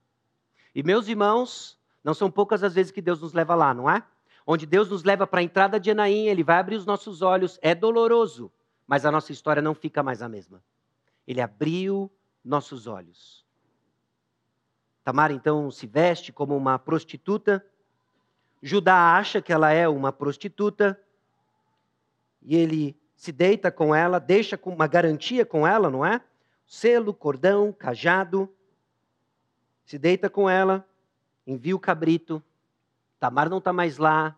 E 0.73 0.81
meus 0.83 1.07
irmãos, 1.07 1.77
não 2.03 2.13
são 2.13 2.29
poucas 2.31 2.63
as 2.63 2.73
vezes 2.73 2.91
que 2.91 3.01
Deus 3.01 3.21
nos 3.21 3.33
leva 3.33 3.55
lá, 3.55 3.73
não 3.73 3.89
é? 3.89 4.03
Onde 4.45 4.65
Deus 4.65 4.89
nos 4.89 5.03
leva 5.03 5.25
para 5.25 5.39
a 5.39 5.43
entrada 5.43 5.79
de 5.79 5.89
Enaim, 5.89 6.27
ele 6.27 6.43
vai 6.43 6.57
abrir 6.57 6.75
os 6.75 6.85
nossos 6.85 7.21
olhos, 7.21 7.57
é 7.61 7.73
doloroso, 7.73 8.51
mas 8.85 9.05
a 9.05 9.11
nossa 9.11 9.31
história 9.31 9.61
não 9.61 9.73
fica 9.73 10.03
mais 10.03 10.21
a 10.21 10.29
mesma. 10.29 10.63
Ele 11.27 11.41
abriu 11.41 12.11
nossos 12.43 12.87
olhos. 12.87 13.44
Tamar 15.05 15.29
então 15.29 15.69
se 15.69 15.85
veste 15.85 16.33
como 16.33 16.57
uma 16.57 16.79
prostituta. 16.79 17.63
Judá 18.59 19.15
acha 19.15 19.39
que 19.39 19.53
ela 19.53 19.71
é 19.71 19.87
uma 19.87 20.11
prostituta. 20.11 20.99
E 22.41 22.55
ele 22.55 22.99
se 23.15 23.31
deita 23.31 23.71
com 23.71 23.93
ela, 23.93 24.19
deixa 24.19 24.59
uma 24.65 24.87
garantia 24.87 25.45
com 25.45 25.65
ela, 25.65 25.91
não 25.91 26.03
é? 26.03 26.19
Selo, 26.65 27.13
cordão, 27.13 27.71
cajado. 27.71 28.51
Se 29.85 29.99
deita 29.99 30.27
com 30.27 30.49
ela, 30.49 30.83
envia 31.45 31.75
o 31.75 31.79
cabrito. 31.79 32.43
Tamar 33.19 33.47
não 33.47 33.59
está 33.59 33.71
mais 33.71 33.99
lá, 33.99 34.35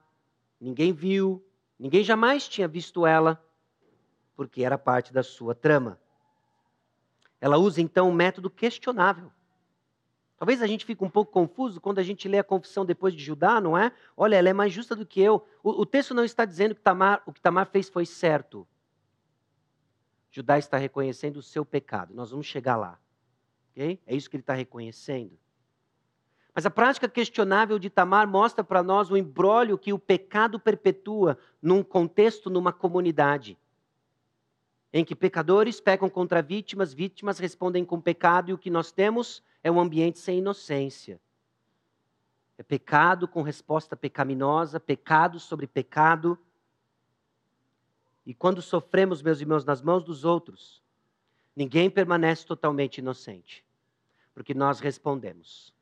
ninguém 0.59 0.91
viu, 0.91 1.41
ninguém 1.79 2.03
jamais 2.03 2.45
tinha 2.45 2.67
visto 2.67 3.05
ela, 3.05 3.41
porque 4.35 4.63
era 4.63 4.77
parte 4.77 5.13
da 5.13 5.23
sua 5.23 5.55
trama. 5.55 5.97
Ela 7.39 7.57
usa 7.57 7.81
então 7.81 8.09
um 8.09 8.13
método 8.13 8.49
questionável. 8.49 9.31
Talvez 10.37 10.61
a 10.61 10.67
gente 10.67 10.85
fique 10.85 11.03
um 11.03 11.09
pouco 11.09 11.31
confuso 11.31 11.81
quando 11.81 11.97
a 11.97 12.03
gente 12.03 12.27
lê 12.27 12.37
a 12.37 12.43
confissão 12.43 12.85
depois 12.85 13.13
de 13.13 13.23
Judá, 13.23 13.59
não 13.59 13.75
é? 13.77 13.91
Olha, 14.15 14.35
ela 14.35 14.49
é 14.49 14.53
mais 14.53 14.71
justa 14.71 14.95
do 14.95 15.05
que 15.05 15.19
eu. 15.19 15.45
O, 15.63 15.81
o 15.81 15.85
texto 15.85 16.13
não 16.13 16.23
está 16.23 16.45
dizendo 16.45 16.75
que 16.75 16.81
Tamar, 16.81 17.23
o 17.25 17.33
que 17.33 17.41
Tamar 17.41 17.65
fez 17.65 17.89
foi 17.89 18.05
certo. 18.05 18.67
Judá 20.31 20.59
está 20.59 20.77
reconhecendo 20.77 21.37
o 21.37 21.41
seu 21.41 21.65
pecado. 21.65 22.13
Nós 22.13 22.29
vamos 22.29 22.45
chegar 22.45 22.75
lá. 22.75 22.99
Okay? 23.71 23.99
É 24.05 24.15
isso 24.15 24.29
que 24.29 24.35
ele 24.35 24.43
está 24.43 24.53
reconhecendo. 24.53 25.37
Mas 26.53 26.65
a 26.65 26.71
prática 26.71 27.07
questionável 27.07 27.79
de 27.79 27.89
Tamar 27.89 28.27
mostra 28.27 28.63
para 28.63 28.83
nós 28.83 29.09
o 29.09 29.17
embrólio 29.17 29.77
que 29.77 29.93
o 29.93 29.99
pecado 29.99 30.59
perpetua 30.59 31.37
num 31.61 31.83
contexto, 31.83 32.49
numa 32.49 32.73
comunidade. 32.73 33.57
Em 34.93 35.03
que 35.03 35.15
pecadores 35.15 35.79
pecam 35.79 36.09
contra 36.09 36.41
vítimas, 36.41 36.93
vítimas 36.93 37.37
respondem 37.37 37.83
com 37.83 38.01
pecado, 38.01 38.49
e 38.49 38.53
o 38.53 38.57
que 38.57 38.69
nós 38.69 38.91
temos 38.91 39.43
é 39.67 39.71
um 39.71 39.81
ambiente 39.81 40.17
sem 40.17 40.37
inocência. 40.37 41.19
É 42.57 42.63
pecado 42.63 43.27
com 43.27 43.41
resposta 43.41 43.97
pecaminosa, 43.97 44.79
pecado 44.79 45.41
sobre 45.41 45.67
pecado. 45.67 46.39
E 48.25 48.33
quando 48.33 48.61
sofremos, 48.61 49.21
meus 49.21 49.41
irmãos, 49.41 49.65
nas 49.65 49.81
mãos 49.81 50.05
dos 50.05 50.23
outros, 50.23 50.81
ninguém 51.53 51.89
permanece 51.89 52.45
totalmente 52.45 52.99
inocente, 52.99 53.65
porque 54.33 54.53
nós 54.53 54.79
respondemos. 54.79 55.73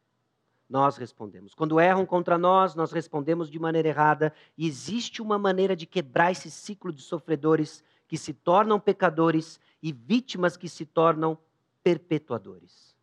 Nós 0.68 0.98
respondemos. 0.98 1.54
Quando 1.54 1.80
erram 1.80 2.08
contra 2.08 2.40
nós, 2.40 2.74
nós 2.74 2.92
respondemos 2.92 3.52
de 3.52 3.60
maneira 3.60 3.90
errada, 3.90 4.34
e 4.58 4.66
existe 4.66 5.22
uma 5.22 5.38
maneira 5.38 5.76
de 5.76 5.86
quebrar 5.86 6.32
esse 6.32 6.50
ciclo 6.50 6.92
de 6.92 7.04
sofredores 7.04 7.84
que 8.08 8.18
se 8.18 8.34
tornam 8.34 8.80
pecadores 8.80 9.60
e 9.80 9.92
vítimas 9.94 10.58
que 10.58 10.68
se 10.68 10.88
tornam 10.88 11.38
perpetuadores. 11.84 12.95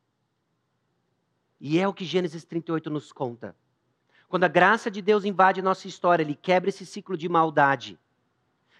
E 1.64 1.78
é 1.78 1.86
o 1.86 1.94
que 1.94 2.04
Gênesis 2.04 2.44
38 2.44 2.90
nos 2.90 3.12
conta. 3.12 3.54
Quando 4.28 4.42
a 4.42 4.48
graça 4.48 4.90
de 4.90 5.00
Deus 5.00 5.24
invade 5.24 5.62
nossa 5.62 5.86
história, 5.86 6.24
ele 6.24 6.34
quebra 6.34 6.70
esse 6.70 6.84
ciclo 6.84 7.16
de 7.16 7.28
maldade. 7.28 7.96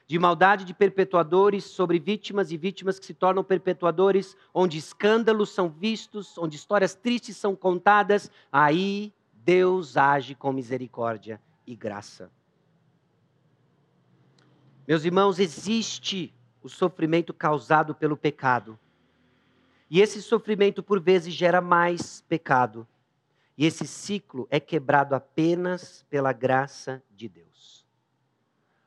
De 0.05 0.19
maldade 0.19 0.65
de 0.65 0.75
perpetuadores 0.75 1.63
sobre 1.63 2.01
vítimas 2.01 2.51
e 2.51 2.57
vítimas 2.57 2.99
que 2.99 3.07
se 3.07 3.15
tornam 3.15 3.45
perpetuadores, 3.45 4.37
onde 4.53 4.79
escândalos 4.79 5.51
são 5.51 5.69
vistos, 5.69 6.37
onde 6.37 6.57
histórias 6.57 6.93
tristes 6.93 7.37
são 7.37 7.55
contadas, 7.55 8.29
aí 8.51 9.15
Deus 9.33 9.97
age 9.97 10.35
com 10.35 10.53
misericórdia 10.53 11.41
e 11.65 11.77
graça. 11.77 12.33
Meus 14.89 15.05
irmãos, 15.05 15.39
existe 15.39 16.35
o 16.61 16.69
sofrimento 16.69 17.33
causado 17.33 17.95
pelo 17.95 18.17
pecado. 18.17 18.77
E 19.93 20.01
esse 20.01 20.23
sofrimento, 20.23 20.83
por 20.83 20.99
vezes, 20.99 21.35
gera 21.35 21.61
mais 21.61 22.23
pecado. 22.23 22.89
E 23.59 23.67
esse 23.67 23.87
ciclo 23.87 24.49
é 24.51 24.59
quebrado 24.59 25.15
apenas 25.15 26.03
pela 26.09 26.33
graça 26.33 27.03
de 27.11 27.29
Deus. 27.29 27.85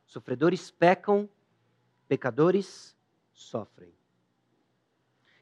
Sofredores 0.07 0.71
pecam, 0.71 1.29
pecadores 2.07 2.97
sofrem. 3.35 3.93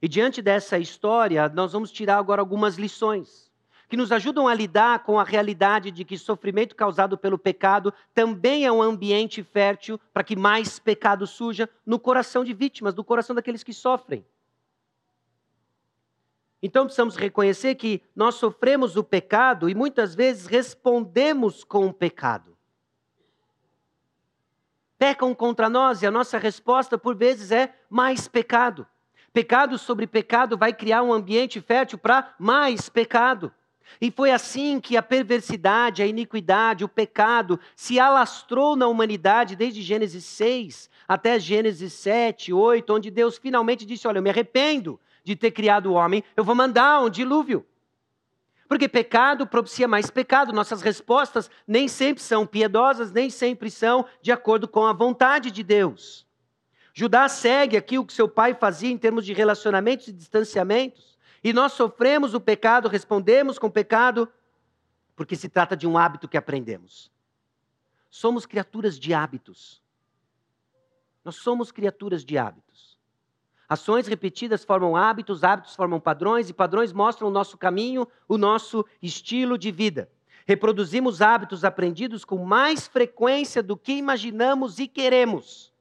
E 0.02 0.08
diante 0.10 0.42
dessa 0.42 0.78
história, 0.78 1.48
nós 1.48 1.72
vamos 1.72 1.94
tirar 1.94 2.18
agora 2.18 2.42
algumas 2.42 2.76
lições 2.76 3.50
que 3.88 3.96
nos 3.96 4.12
ajudam 4.12 4.50
a 4.50 4.54
lidar 4.54 5.04
com 5.04 5.18
a 5.18 5.24
realidade 5.24 5.92
de 5.92 6.04
que 6.04 6.18
sofrimento 6.18 6.76
causado 6.76 7.18
pelo 7.18 7.38
pecado 7.38 7.94
também 8.14 8.66
é 8.66 8.72
um 8.72 8.82
ambiente 8.82 9.42
fértil 9.44 9.98
para 10.14 10.26
que 10.26 10.36
mais 10.36 10.78
pecado 10.78 11.26
surja 11.26 11.70
no 11.86 11.98
coração 11.98 12.44
de 12.44 12.54
vítimas, 12.54 12.94
no 12.94 13.04
coração 13.04 13.34
daqueles 13.34 13.64
que 13.64 13.72
sofrem. 13.72 14.26
Então 16.66 16.86
precisamos 16.86 17.18
reconhecer 17.18 17.76
que 17.76 18.02
nós 18.16 18.36
sofremos 18.36 18.96
o 18.96 19.04
pecado 19.04 19.70
e 19.70 19.76
muitas 19.76 20.16
vezes 20.16 20.46
respondemos 20.46 21.66
com 21.66 21.88
o 21.88 21.94
pecado. 21.94 22.56
Pecam 24.98 25.36
contra 25.36 25.70
nós 25.70 26.02
e 26.02 26.08
a 26.08 26.12
nossa 26.12 26.38
resposta 26.38 26.98
por 26.98 27.18
vezes 27.18 27.52
é 27.52 27.76
mais 27.90 28.30
pecado. 28.30 28.88
Pecado 29.34 29.78
sobre 29.78 30.08
pecado 30.08 30.58
vai 30.58 30.72
criar 30.72 31.04
um 31.04 31.12
ambiente 31.12 31.60
fértil 31.60 31.98
para 31.98 32.34
mais 32.40 32.88
pecado. 32.88 33.52
E 34.00 34.10
foi 34.10 34.32
assim 34.32 34.80
que 34.80 34.96
a 34.96 35.04
perversidade, 35.04 36.02
a 36.02 36.08
iniquidade, 36.08 36.86
o 36.86 36.90
pecado 36.90 37.60
se 37.76 38.00
alastrou 38.00 38.78
na 38.78 38.88
humanidade 38.88 39.58
desde 39.58 39.82
Gênesis 39.82 40.24
6 40.24 40.90
até 41.06 41.38
Gênesis 41.38 41.92
7, 41.92 42.54
8, 42.54 42.94
onde 42.94 43.12
Deus 43.12 43.38
finalmente 43.38 43.86
disse: 43.86 44.08
Olha, 44.08 44.20
eu 44.20 44.24
me 44.24 44.30
arrependo 44.30 44.98
de 45.24 45.36
ter 45.36 45.52
criado 45.52 45.88
o 45.88 45.94
homem, 45.94 46.24
eu 46.36 46.44
vou 46.44 46.56
mandar 46.56 47.02
um 47.02 47.10
dilúvio. 47.10 47.66
Porque 48.68 48.90
pecado 48.90 49.46
propicia 49.46 49.88
mais 49.88 50.10
pecado. 50.10 50.52
Nossas 50.52 50.82
respostas 50.82 51.50
nem 51.68 51.88
sempre 51.88 52.24
são 52.24 52.46
piedosas, 52.46 53.12
nem 53.12 53.30
sempre 53.30 53.70
são 53.70 54.06
de 54.22 54.32
acordo 54.32 54.68
com 54.68 54.86
a 54.86 54.94
vontade 54.94 55.52
de 55.52 55.64
Deus. 55.64 56.26
Judá 56.94 57.28
segue 57.28 57.78
aqui 57.78 57.98
o 57.98 58.06
que 58.06 58.14
seu 58.14 58.28
pai 58.28 58.54
fazia 58.54 58.90
em 58.90 58.98
termos 58.98 59.26
de 59.26 59.34
relacionamentos 59.34 60.08
e 60.08 60.12
distanciamentos. 60.12 61.18
E 61.44 61.52
nós 61.52 61.74
sofremos 61.74 62.34
o 62.34 62.40
pecado, 62.40 62.88
respondemos 62.88 63.60
com 63.60 63.70
pecado, 63.70 64.32
porque 65.16 65.36
se 65.36 65.50
trata 65.50 65.76
de 65.76 65.88
um 65.88 65.98
hábito 65.98 66.28
que 66.28 66.38
aprendemos. 66.38 67.12
Somos 68.10 68.46
criaturas 68.46 68.98
de 69.00 69.14
hábitos. 69.14 69.82
Nós 71.26 71.36
somos 71.36 71.72
criaturas 71.72 72.24
de 72.24 72.38
hábitos. 72.38 72.93
Ações 73.68 74.08
repetidas 74.08 74.64
formam 74.64 74.96
hábitos, 74.96 75.44
hábitos 75.44 75.76
formam 75.76 76.00
padrões, 76.00 76.50
e 76.50 76.54
padrões 76.54 76.92
mostram 76.92 77.28
o 77.28 77.32
nosso 77.32 77.58
caminho, 77.58 78.08
o 78.28 78.38
nosso 78.38 78.86
estilo 79.02 79.58
de 79.58 79.72
vida. 79.72 80.10
Reproduzimos 80.46 81.22
hábitos 81.22 81.64
aprendidos 81.64 82.26
com 82.26 82.44
mais 82.44 82.88
frequência 82.88 83.64
do 83.64 83.78
que 83.78 83.94
imaginamos 83.94 84.80
e 84.80 84.88
queremos. 84.88 85.74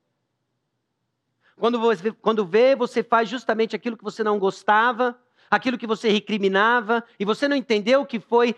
Quando 1.56 1.78
você, 1.78 2.12
quando 2.12 2.46
vê, 2.46 2.74
você 2.74 3.02
faz 3.02 3.28
justamente 3.28 3.74
aquilo 3.76 3.96
que 3.96 4.04
você 4.04 4.22
não 4.22 4.38
gostava, 4.38 5.18
aquilo 5.50 5.76
que 5.76 5.86
você 5.86 6.08
recriminava, 6.08 7.04
e 7.18 7.24
você 7.24 7.46
não 7.46 7.56
entendeu 7.56 8.06
que 8.06 8.18
foi 8.18 8.56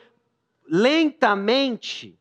lentamente 0.66 2.18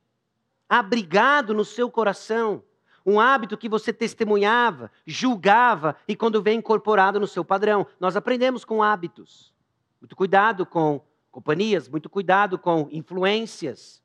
abrigado 0.67 1.53
no 1.53 1.63
seu 1.63 1.91
coração. 1.91 2.63
Um 3.05 3.19
hábito 3.19 3.57
que 3.57 3.67
você 3.67 3.91
testemunhava, 3.91 4.89
julgava 5.05 5.95
e 6.07 6.15
quando 6.15 6.41
vem 6.41 6.59
incorporado 6.59 7.19
no 7.19 7.27
seu 7.27 7.43
padrão. 7.43 7.85
Nós 7.99 8.15
aprendemos 8.15 8.63
com 8.63 8.81
hábitos. 8.81 9.53
Muito 9.99 10.15
cuidado 10.15 10.65
com 10.65 11.01
companhias, 11.31 11.89
muito 11.89 12.09
cuidado 12.09 12.57
com 12.57 12.87
influências. 12.91 14.01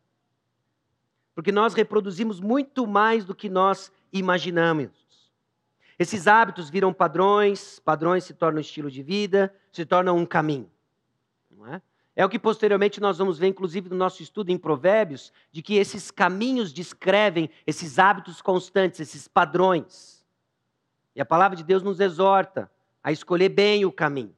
Porque 1.34 1.52
nós 1.52 1.74
reproduzimos 1.74 2.40
muito 2.40 2.86
mais 2.86 3.24
do 3.24 3.34
que 3.34 3.48
nós 3.48 3.92
imaginamos. 4.12 4.90
Esses 5.98 6.26
hábitos 6.26 6.70
viram 6.70 6.92
padrões, 6.92 7.80
padrões 7.80 8.24
se 8.24 8.32
tornam 8.32 8.60
estilo 8.60 8.90
de 8.90 9.02
vida, 9.02 9.54
se 9.72 9.84
tornam 9.84 10.16
um 10.16 10.26
caminho. 10.26 10.70
É? 12.18 12.24
o 12.24 12.28
que 12.28 12.36
posteriormente 12.36 13.00
nós 13.00 13.16
vamos 13.16 13.38
ver, 13.38 13.46
inclusive 13.46 13.88
no 13.88 13.94
nosso 13.94 14.20
estudo 14.24 14.50
em 14.50 14.58
Provérbios, 14.58 15.32
de 15.52 15.62
que 15.62 15.76
esses 15.76 16.10
caminhos 16.10 16.72
descrevem 16.72 17.48
esses 17.64 17.96
hábitos 17.96 18.42
constantes, 18.42 18.98
esses 18.98 19.28
padrões. 19.28 20.26
E 21.14 21.20
a 21.20 21.24
palavra 21.24 21.56
de 21.56 21.62
Deus 21.62 21.80
nos 21.80 22.00
exorta 22.00 22.68
a 23.04 23.12
escolher 23.12 23.50
bem 23.50 23.84
o 23.84 23.92
caminho. 23.92 24.36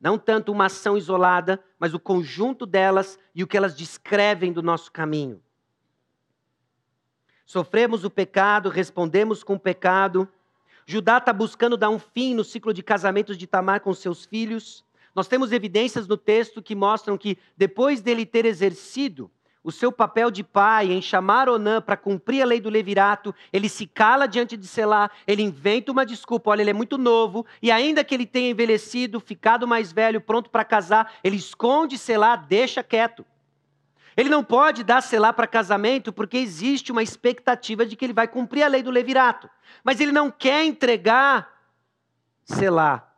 Não 0.00 0.16
tanto 0.16 0.50
uma 0.50 0.64
ação 0.64 0.96
isolada, 0.96 1.62
mas 1.78 1.92
o 1.92 2.00
conjunto 2.00 2.64
delas 2.64 3.18
e 3.34 3.42
o 3.42 3.46
que 3.46 3.58
elas 3.58 3.76
descrevem 3.76 4.50
do 4.50 4.62
nosso 4.62 4.90
caminho. 4.90 5.42
Sofremos 7.44 8.02
o 8.02 8.08
pecado, 8.08 8.70
respondemos 8.70 9.44
com 9.44 9.56
o 9.56 9.60
pecado, 9.60 10.26
Judá 10.86 11.18
está 11.18 11.32
buscando 11.32 11.76
dar 11.76 11.90
um 11.90 11.98
fim 11.98 12.34
no 12.34 12.42
ciclo 12.42 12.72
de 12.72 12.82
casamentos 12.82 13.36
de 13.36 13.46
Tamar 13.46 13.80
com 13.80 13.92
seus 13.94 14.24
filhos. 14.24 14.84
Nós 15.14 15.28
temos 15.28 15.52
evidências 15.52 16.06
no 16.06 16.16
texto 16.16 16.62
que 16.62 16.74
mostram 16.74 17.18
que, 17.18 17.36
depois 17.56 18.00
dele 18.00 18.24
ter 18.24 18.44
exercido 18.46 19.30
o 19.64 19.70
seu 19.70 19.92
papel 19.92 20.30
de 20.30 20.42
pai 20.42 20.90
em 20.90 21.00
chamar 21.00 21.48
Onã 21.48 21.80
para 21.80 21.96
cumprir 21.96 22.42
a 22.42 22.46
lei 22.46 22.60
do 22.60 22.68
levirato, 22.68 23.32
ele 23.52 23.68
se 23.68 23.86
cala 23.86 24.26
diante 24.26 24.56
de 24.56 24.66
Selá, 24.66 25.10
ele 25.26 25.42
inventa 25.42 25.92
uma 25.92 26.04
desculpa, 26.04 26.50
olha, 26.50 26.62
ele 26.62 26.70
é 26.70 26.74
muito 26.74 26.98
novo, 26.98 27.46
e 27.60 27.70
ainda 27.70 28.02
que 28.02 28.12
ele 28.12 28.26
tenha 28.26 28.50
envelhecido, 28.50 29.20
ficado 29.20 29.68
mais 29.68 29.92
velho, 29.92 30.20
pronto 30.20 30.50
para 30.50 30.64
casar, 30.64 31.12
ele 31.22 31.36
esconde 31.36 31.96
Selá, 31.96 32.34
deixa 32.34 32.82
quieto. 32.82 33.24
Ele 34.16 34.28
não 34.28 34.44
pode 34.44 34.84
dar 34.84 35.00
selar 35.00 35.32
para 35.32 35.46
casamento 35.46 36.12
porque 36.12 36.36
existe 36.36 36.92
uma 36.92 37.02
expectativa 37.02 37.86
de 37.86 37.96
que 37.96 38.04
ele 38.04 38.12
vai 38.12 38.28
cumprir 38.28 38.62
a 38.62 38.68
lei 38.68 38.82
do 38.82 38.90
levirato. 38.90 39.48
Mas 39.82 40.00
ele 40.00 40.12
não 40.12 40.30
quer 40.30 40.66
entregar 40.66 41.50
selar 42.44 43.11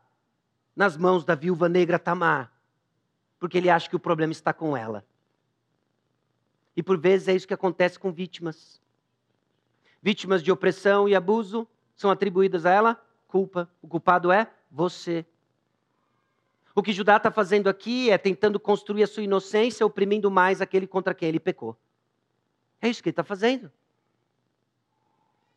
nas 0.74 0.96
mãos 0.96 1.24
da 1.24 1.34
viúva 1.34 1.68
negra 1.68 1.98
Tamar, 1.98 2.52
porque 3.38 3.58
ele 3.58 3.70
acha 3.70 3.88
que 3.88 3.96
o 3.96 4.00
problema 4.00 4.32
está 4.32 4.52
com 4.52 4.76
ela. 4.76 5.04
E 6.76 6.82
por 6.82 6.98
vezes 6.98 7.28
é 7.28 7.34
isso 7.34 7.46
que 7.46 7.54
acontece 7.54 7.98
com 7.98 8.12
vítimas. 8.12 8.80
Vítimas 10.02 10.42
de 10.42 10.50
opressão 10.50 11.08
e 11.08 11.14
abuso 11.14 11.66
são 11.96 12.10
atribuídas 12.10 12.66
a 12.66 12.70
ela 12.70 13.04
culpa. 13.34 13.68
O 13.82 13.88
culpado 13.88 14.30
é 14.30 14.48
você. 14.70 15.26
O 16.74 16.82
que 16.82 16.92
Judá 16.92 17.16
está 17.16 17.30
fazendo 17.30 17.68
aqui 17.68 18.10
é 18.10 18.18
tentando 18.18 18.60
construir 18.60 19.02
a 19.02 19.06
sua 19.06 19.24
inocência, 19.24 19.84
oprimindo 19.84 20.30
mais 20.30 20.60
aquele 20.60 20.86
contra 20.86 21.14
quem 21.14 21.28
ele 21.28 21.40
pecou. 21.40 21.76
É 22.80 22.88
isso 22.88 23.02
que 23.02 23.08
ele 23.08 23.12
está 23.12 23.24
fazendo. 23.24 23.72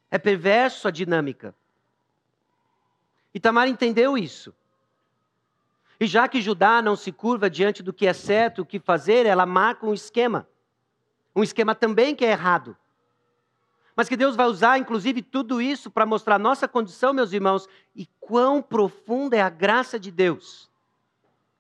É 0.10 0.18
perverso 0.18 0.88
a 0.88 0.92
dinâmica. 0.92 1.54
E 3.34 3.40
Tamar 3.40 3.68
entendeu 3.68 4.18
isso. 4.18 4.56
E 6.00 6.06
já 6.06 6.28
que 6.28 6.42
Judá 6.42 6.82
não 6.82 6.96
se 6.96 7.12
curva 7.12 7.50
diante 7.50 7.82
do 7.82 7.94
que 7.94 8.06
é 8.06 8.14
certo, 8.14 8.62
o 8.62 8.66
que 8.66 8.80
fazer, 8.80 9.26
ela 9.26 9.46
marca 9.46 9.86
um 9.86 9.94
esquema. 9.94 10.48
Um 11.36 11.44
esquema 11.44 11.74
também 11.74 12.16
que 12.16 12.26
é 12.26 12.32
errado. 12.32 12.78
Mas 13.96 14.08
que 14.08 14.16
Deus 14.16 14.36
vai 14.36 14.46
usar, 14.46 14.78
inclusive, 14.78 15.22
tudo 15.24 15.62
isso 15.62 15.90
para 15.90 16.06
mostrar 16.06 16.38
nossa 16.38 16.68
condição, 16.68 17.14
meus 17.14 17.34
irmãos, 17.34 17.68
e 17.96 18.08
quão 18.20 18.62
profunda 18.62 19.36
é 19.36 19.42
a 19.42 19.50
graça 19.50 20.00
de 20.00 20.12
Deus 20.12 20.68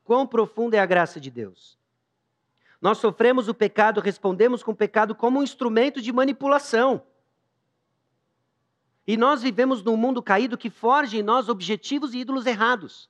Quão 0.08 0.26
profunda 0.26 0.78
é 0.78 0.80
a 0.80 0.86
graça 0.86 1.20
de 1.20 1.30
Deus. 1.30 1.78
Nós 2.82 2.98
sofremos 2.98 3.50
o 3.50 3.54
pecado, 3.54 4.00
respondemos 4.00 4.64
com 4.64 4.72
o 4.72 4.76
pecado 4.76 5.14
como 5.14 5.42
um 5.42 5.44
instrumento 5.44 6.02
de 6.02 6.14
manipulação. 6.14 7.04
E 9.06 9.18
nós 9.18 9.42
vivemos 9.42 9.84
num 9.84 9.98
mundo 9.98 10.24
caído 10.24 10.58
que 10.58 10.70
forge 10.70 11.18
em 11.18 11.24
nós 11.24 11.50
objetivos 11.50 12.14
e 12.14 12.20
ídolos 12.20 12.46
errados. 12.46 13.10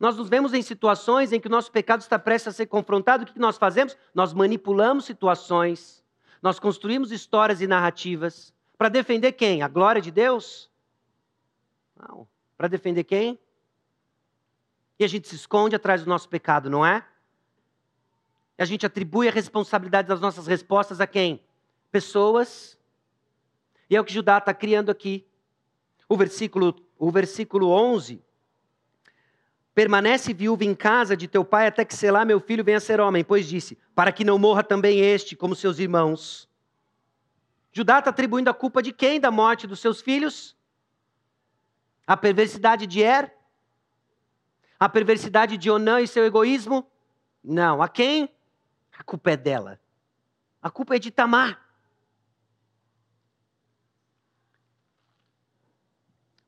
Nós 0.00 0.16
nos 0.16 0.30
vemos 0.30 0.54
em 0.54 0.62
situações 0.62 1.30
em 1.30 1.38
que 1.38 1.46
o 1.46 1.50
nosso 1.50 1.70
pecado 1.70 2.00
está 2.00 2.18
prestes 2.18 2.54
a 2.54 2.56
ser 2.56 2.66
confrontado, 2.66 3.24
o 3.24 3.26
que 3.26 3.38
nós 3.38 3.58
fazemos? 3.58 3.94
Nós 4.14 4.32
manipulamos 4.32 5.04
situações, 5.04 6.02
nós 6.40 6.58
construímos 6.58 7.12
histórias 7.12 7.60
e 7.60 7.66
narrativas. 7.66 8.54
Para 8.78 8.88
defender 8.88 9.32
quem? 9.32 9.60
A 9.60 9.68
glória 9.68 10.00
de 10.00 10.10
Deus? 10.10 10.70
Não. 11.94 12.26
Para 12.56 12.66
defender 12.66 13.04
quem? 13.04 13.38
E 14.98 15.04
a 15.04 15.06
gente 15.06 15.28
se 15.28 15.36
esconde 15.36 15.76
atrás 15.76 16.02
do 16.02 16.08
nosso 16.08 16.30
pecado, 16.30 16.70
não 16.70 16.84
é? 16.84 17.04
E 18.58 18.62
a 18.62 18.64
gente 18.64 18.86
atribui 18.86 19.28
a 19.28 19.32
responsabilidade 19.32 20.08
das 20.08 20.20
nossas 20.20 20.46
respostas 20.46 20.98
a 20.98 21.06
quem? 21.06 21.44
Pessoas. 21.92 22.78
E 23.90 23.96
é 23.96 24.00
o 24.00 24.04
que 24.04 24.14
Judá 24.14 24.38
está 24.38 24.54
criando 24.54 24.90
aqui. 24.90 25.26
O 26.08 26.16
versículo, 26.16 26.74
o 26.98 27.10
versículo 27.10 27.68
11. 27.68 28.22
Permanece 29.80 30.34
viúva 30.34 30.62
em 30.62 30.74
casa 30.74 31.16
de 31.16 31.26
teu 31.26 31.42
pai 31.42 31.66
até 31.66 31.86
que 31.86 31.96
Selá, 31.96 32.22
meu 32.22 32.38
filho, 32.38 32.62
venha 32.62 32.76
a 32.76 32.80
ser 32.80 33.00
homem. 33.00 33.24
Pois 33.24 33.48
disse, 33.48 33.78
para 33.94 34.12
que 34.12 34.24
não 34.24 34.38
morra 34.38 34.62
também 34.62 35.00
este, 35.00 35.34
como 35.34 35.56
seus 35.56 35.78
irmãos. 35.78 36.46
Judá 37.72 37.98
está 37.98 38.10
atribuindo 38.10 38.50
a 38.50 38.52
culpa 38.52 38.82
de 38.82 38.92
quem 38.92 39.18
da 39.18 39.30
morte 39.30 39.66
dos 39.66 39.80
seus 39.80 40.02
filhos? 40.02 40.54
A 42.06 42.14
perversidade 42.14 42.86
de 42.86 43.00
Er? 43.00 43.34
A 44.78 44.86
perversidade 44.86 45.56
de 45.56 45.70
Onã 45.70 46.02
e 46.02 46.06
seu 46.06 46.26
egoísmo? 46.26 46.86
Não. 47.42 47.80
A 47.80 47.88
quem? 47.88 48.28
A 48.98 49.02
culpa 49.02 49.30
é 49.30 49.36
dela. 49.38 49.80
A 50.60 50.68
culpa 50.68 50.96
é 50.96 50.98
de 50.98 51.10
Tamar. 51.10 51.58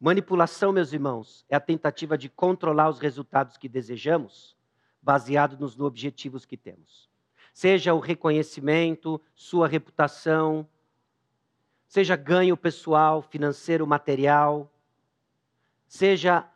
Manipulação, 0.05 0.73
meus 0.73 0.93
irmãos, 0.93 1.47
é 1.49 1.55
a 1.55 1.61
tentativa 1.61 2.19
de 2.19 2.29
controlar 2.29 2.89
os 2.89 2.99
resultados 2.99 3.57
que 3.57 3.69
desejamos, 3.69 4.57
baseado 5.01 5.57
nos 5.57 5.79
objetivos 5.79 6.45
que 6.45 6.57
temos. 6.57 7.09
Seja 7.55 7.95
o 7.95 8.01
reconhecimento, 8.01 9.23
sua 9.33 9.69
reputação, 9.69 10.69
seja 11.87 12.17
ganho 12.17 12.57
pessoal, 12.57 13.23
financeiro, 13.23 13.87
material, 13.87 14.75
seja 15.87 16.51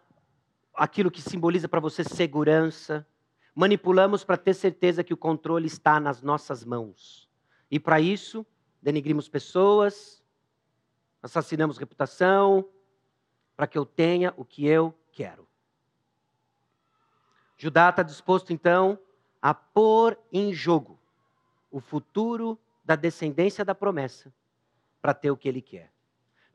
aquilo 0.75 1.09
que 1.09 1.23
simboliza 1.23 1.69
para 1.69 1.79
você 1.79 2.03
segurança. 2.03 3.07
Manipulamos 3.55 4.25
para 4.25 4.37
ter 4.37 4.55
certeza 4.55 5.05
que 5.05 5.15
o 5.15 5.17
controle 5.17 5.69
está 5.69 6.01
nas 6.01 6.21
nossas 6.21 6.65
mãos. 6.65 7.31
E 7.71 7.79
para 7.79 8.01
isso, 8.01 8.45
denigrimos 8.83 9.29
pessoas, 9.29 10.21
assassinamos 11.23 11.79
reputação, 11.79 12.69
para 13.57 13.67
que 13.67 13.79
eu 13.79 13.87
tenha 13.87 14.35
o 14.37 14.45
que 14.45 14.67
eu 14.67 14.95
quero. 15.13 15.47
Judá 17.57 17.89
está 17.89 18.03
disposto, 18.03 18.53
então, 18.53 18.99
a 19.41 19.55
pôr 19.55 20.19
em 20.31 20.53
jogo 20.53 20.99
o 21.71 21.81
futuro 21.81 22.59
da 22.85 22.95
descendência 22.95 23.65
da 23.65 23.75
promessa 23.75 24.33
para 25.01 25.15
ter 25.15 25.31
o 25.31 25.37
que 25.37 25.49
ele 25.49 25.63
quer 25.63 25.91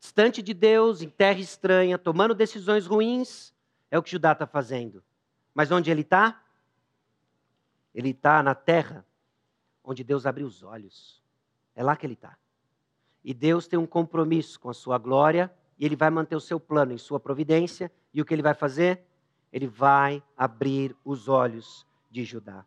distante 0.01 0.41
de 0.41 0.53
Deus, 0.55 1.03
em 1.03 1.09
terra 1.09 1.39
estranha, 1.39 1.95
tomando 1.95 2.33
decisões 2.33 2.87
ruins, 2.87 3.53
é 3.91 3.99
o 3.99 4.03
que 4.03 4.09
Judá 4.09 4.31
está 4.31 4.47
fazendo. 4.47 5.03
Mas 5.53 5.71
onde 5.71 5.91
ele 5.91 6.01
está? 6.01 6.43
Ele 7.93 8.09
está 8.09 8.41
na 8.41 8.55
terra 8.55 9.05
onde 9.83 10.03
Deus 10.03 10.25
abriu 10.25 10.47
os 10.47 10.63
olhos. 10.63 11.21
É 11.75 11.83
lá 11.83 11.95
que 11.95 12.05
ele 12.05 12.15
está. 12.15 12.35
E 13.23 13.31
Deus 13.31 13.67
tem 13.67 13.77
um 13.77 13.85
compromisso 13.85 14.59
com 14.59 14.71
a 14.71 14.73
sua 14.73 14.97
glória, 14.97 15.53
e 15.77 15.85
ele 15.85 15.95
vai 15.95 16.09
manter 16.09 16.35
o 16.35 16.41
seu 16.41 16.59
plano 16.59 16.93
em 16.93 16.97
sua 16.97 17.19
providência, 17.19 17.91
e 18.13 18.21
o 18.21 18.25
que 18.25 18.33
ele 18.33 18.41
vai 18.41 18.53
fazer? 18.53 19.01
Ele 19.51 19.67
vai 19.67 20.23
abrir 20.37 20.95
os 21.03 21.27
olhos 21.27 21.85
de 22.09 22.23
Judá. 22.23 22.65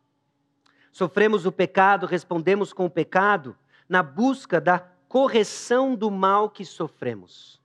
Sofremos 0.90 1.46
o 1.46 1.52
pecado, 1.52 2.06
respondemos 2.06 2.72
com 2.72 2.86
o 2.86 2.90
pecado, 2.90 3.56
na 3.88 4.02
busca 4.02 4.60
da 4.60 4.78
correção 5.08 5.94
do 5.94 6.10
mal 6.10 6.48
que 6.50 6.64
sofremos. 6.64 7.60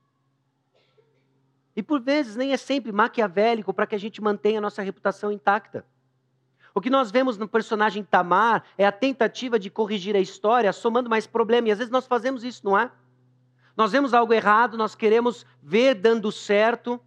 E 1.76 1.82
por 1.82 2.02
vezes 2.02 2.36
nem 2.36 2.52
é 2.52 2.58
sempre 2.58 2.92
maquiavélico 2.92 3.74
para 3.74 3.88
que 3.88 3.96
a 3.96 4.00
gente 4.00 4.22
mantenha 4.22 4.60
a 4.60 4.62
nossa 4.62 4.82
reputação 4.82 5.32
intacta. 5.32 5.86
O 6.74 6.82
que 6.82 6.90
nós 6.90 7.10
vemos 7.10 7.38
no 7.38 7.48
personagem 7.48 8.04
Tamar 8.04 8.64
é 8.78 8.86
a 8.86 8.92
tentativa 8.92 9.58
de 9.58 9.70
corrigir 9.70 10.16
a 10.16 10.20
história, 10.20 10.72
somando 10.74 11.10
mais 11.10 11.26
problema. 11.26 11.68
E 11.68 11.72
às 11.72 11.78
vezes 11.78 11.92
nós 11.92 12.06
fazemos 12.06 12.44
isso, 12.44 12.66
não 12.66 12.78
é? 12.78 12.92
Nós 13.80 13.94
vemos 13.94 14.14
algo 14.14 14.34
errado, 14.34 14.76
nós 14.76 14.94
queremos 14.94 15.46
ver 15.64 15.96
dando 15.96 16.34
certo, 16.34 17.00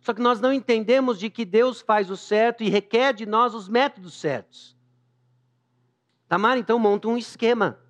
só 0.00 0.14
que 0.14 0.22
nós 0.22 0.40
não 0.40 0.52
entendemos 0.52 1.18
de 1.18 1.28
que 1.28 1.44
Deus 1.44 1.80
faz 1.80 2.08
o 2.08 2.16
certo 2.16 2.62
e 2.62 2.68
requer 2.68 3.12
de 3.12 3.26
nós 3.26 3.52
os 3.52 3.68
métodos 3.68 4.14
certos. 4.14 4.76
Tamar 6.28 6.56
então 6.56 6.78
monta 6.78 7.08
um 7.08 7.18
esquema 7.18 7.80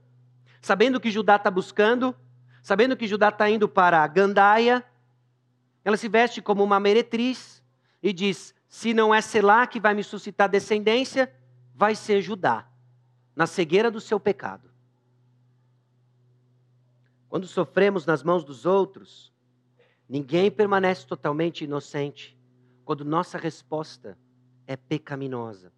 sabendo 0.58 0.98
que 0.98 1.10
Judá 1.10 1.36
está 1.36 1.50
buscando, 1.50 2.16
sabendo 2.62 2.96
que 2.96 3.06
Judá 3.06 3.28
está 3.28 3.50
indo 3.50 3.68
para 3.68 4.06
Gandaia, 4.06 4.82
ela 5.84 5.98
se 5.98 6.08
veste 6.08 6.40
como 6.40 6.64
uma 6.64 6.80
meretriz 6.80 7.62
e 8.02 8.10
diz: 8.10 8.54
se 8.66 8.94
não 8.94 9.14
é 9.14 9.20
Selá 9.20 9.66
que 9.66 9.78
vai 9.78 9.92
me 9.92 10.02
suscitar 10.02 10.48
descendência, 10.48 11.30
vai 11.74 11.94
ser 11.94 12.22
Judá, 12.22 12.66
na 13.36 13.46
cegueira 13.46 13.90
do 13.90 14.00
seu 14.00 14.18
pecado. 14.18 14.69
Quando 17.30 17.46
sofremos 17.46 18.04
nas 18.04 18.24
mãos 18.24 18.42
dos 18.42 18.66
outros, 18.66 19.32
ninguém 20.08 20.50
permanece 20.50 21.06
totalmente 21.06 21.62
inocente 21.62 22.36
quando 22.84 23.04
nossa 23.04 23.38
resposta 23.38 24.18
é 24.66 24.76
pecaminosa. 24.76 25.72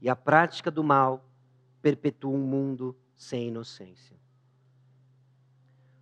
E 0.00 0.08
a 0.08 0.16
prática 0.16 0.70
do 0.70 0.82
mal 0.82 1.28
perpetua 1.82 2.32
um 2.32 2.38
mundo 2.38 2.96
sem 3.14 3.48
inocência. 3.48 4.18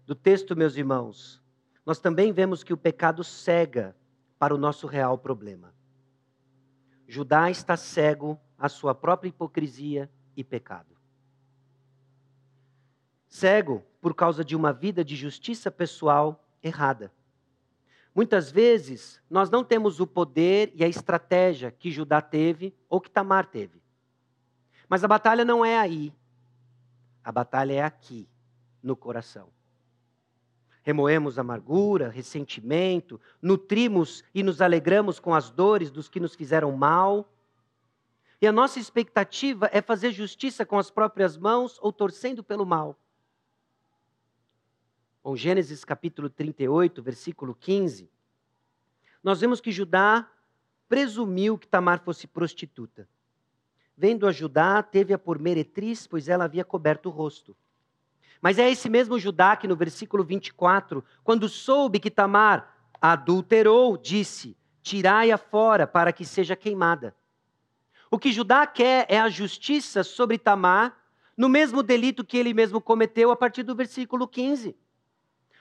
Do 0.07 0.15
texto, 0.15 0.55
meus 0.55 0.77
irmãos, 0.77 1.43
nós 1.85 1.99
também 1.99 2.33
vemos 2.33 2.63
que 2.63 2.73
o 2.73 2.77
pecado 2.77 3.25
cega 3.25 3.97
para 4.39 4.55
o 4.55 4.59
nosso 4.59 4.87
real 4.87 5.19
problema. 5.19 5.75
Judá 7.09 7.51
está 7.51 7.77
cego 7.77 8.41
à 8.57 8.69
sua 8.69 8.95
própria 8.95 9.29
hipocrisia 9.29 10.09
e 10.37 10.45
pecado. 10.45 10.97
Cego 13.29 13.90
por 14.01 14.15
causa 14.15 14.45
de 14.45 14.57
uma 14.57 14.73
vida 14.73 15.05
de 15.05 15.15
justiça 15.15 15.71
pessoal 15.71 16.45
errada. 16.63 17.13
Muitas 18.15 18.51
vezes, 18.51 19.21
nós 19.31 19.51
não 19.51 19.63
temos 19.63 20.01
o 20.01 20.07
poder 20.07 20.73
e 20.75 20.83
a 20.83 20.89
estratégia 20.89 21.71
que 21.71 21.91
Judá 21.91 22.21
teve 22.21 22.75
ou 22.89 23.01
que 23.01 23.11
Tamar 23.11 23.47
teve. 23.47 23.81
Mas 24.89 25.05
a 25.05 25.09
batalha 25.09 25.45
não 25.45 25.65
é 25.65 25.79
aí. 25.79 26.13
A 27.23 27.31
batalha 27.31 27.75
é 27.75 27.83
aqui, 27.83 28.29
no 28.83 28.97
coração. 28.97 29.49
Remoemos 30.83 31.39
amargura, 31.39 32.09
ressentimento, 32.09 33.21
nutrimos 33.41 34.25
e 34.35 34.43
nos 34.43 34.61
alegramos 34.61 35.21
com 35.21 35.35
as 35.35 35.51
dores 35.51 35.91
dos 35.91 36.09
que 36.09 36.19
nos 36.19 36.35
fizeram 36.35 36.73
mal. 36.73 37.33
E 38.41 38.47
a 38.47 38.53
nossa 38.53 38.81
expectativa 38.81 39.69
é 39.73 39.81
fazer 39.81 40.11
justiça 40.11 40.67
com 40.67 40.79
as 40.79 40.91
próprias 40.91 41.37
mãos 41.37 41.79
ou 41.81 41.93
torcendo 41.93 42.43
pelo 42.43 42.67
mal. 42.67 43.00
Bom, 45.23 45.37
Gênesis 45.37 45.85
capítulo 45.85 46.31
38, 46.31 47.03
versículo 47.03 47.55
15, 47.55 48.09
nós 49.23 49.39
vemos 49.39 49.61
que 49.61 49.71
Judá 49.71 50.27
presumiu 50.89 51.59
que 51.59 51.69
Tamar 51.69 52.03
fosse 52.03 52.27
prostituta. 52.27 53.07
Vendo 53.95 54.27
a 54.27 54.33
Judá, 54.33 54.83
teve-a 54.83 55.19
por 55.19 55.39
meretriz, 55.39 56.07
pois 56.07 56.27
ela 56.27 56.45
havia 56.45 56.65
coberto 56.65 57.11
o 57.11 57.13
rosto. 57.13 57.55
Mas 58.41 58.59
é 58.59 58.71
esse 58.71 58.89
mesmo 58.89 59.19
Judá 59.19 59.57
que 59.57 59.69
no 59.69 59.77
versículo 59.77 60.25
24, 60.25 61.05
quando 61.23 61.51
soube 61.51 62.01
que 62.01 62.11
Tamar 62.11 62.75
adulterou, 62.99 63.99
disse: 63.99 64.57
Tirai-a 64.83 65.37
fora 65.37 65.87
para 65.87 66.15
que 66.15 66.25
seja 66.25 66.57
queimada. 66.57 67.15
O 68.11 68.19
que 68.19 68.33
Judá 68.33 68.67
quer 68.67 69.05
é 69.07 69.21
a 69.21 69.29
justiça 69.29 70.03
sobre 70.03 70.39
Tamar, 70.39 70.99
no 71.37 71.47
mesmo 71.49 71.83
delito 71.83 72.25
que 72.25 72.39
ele 72.39 72.55
mesmo 72.55 72.81
cometeu 72.81 73.31
a 73.31 73.37
partir 73.37 73.63
do 73.63 73.75
versículo 73.75 74.27
15. 74.27 74.75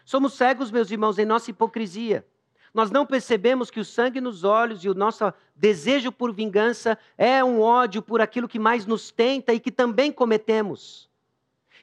Somos 0.09 0.33
cegos, 0.33 0.71
meus 0.71 0.89
irmãos, 0.89 1.19
em 1.19 1.25
nossa 1.25 1.51
hipocrisia. 1.51 2.25
Nós 2.73 2.89
não 2.89 3.05
percebemos 3.05 3.69
que 3.69 3.79
o 3.79 3.85
sangue 3.85 4.19
nos 4.19 4.43
olhos 4.43 4.83
e 4.83 4.89
o 4.89 4.95
nosso 4.95 5.31
desejo 5.55 6.11
por 6.11 6.33
vingança 6.33 6.97
é 7.15 7.43
um 7.43 7.61
ódio 7.61 8.01
por 8.01 8.19
aquilo 8.19 8.47
que 8.47 8.57
mais 8.57 8.87
nos 8.87 9.11
tenta 9.11 9.53
e 9.53 9.59
que 9.59 9.71
também 9.71 10.11
cometemos. 10.11 11.07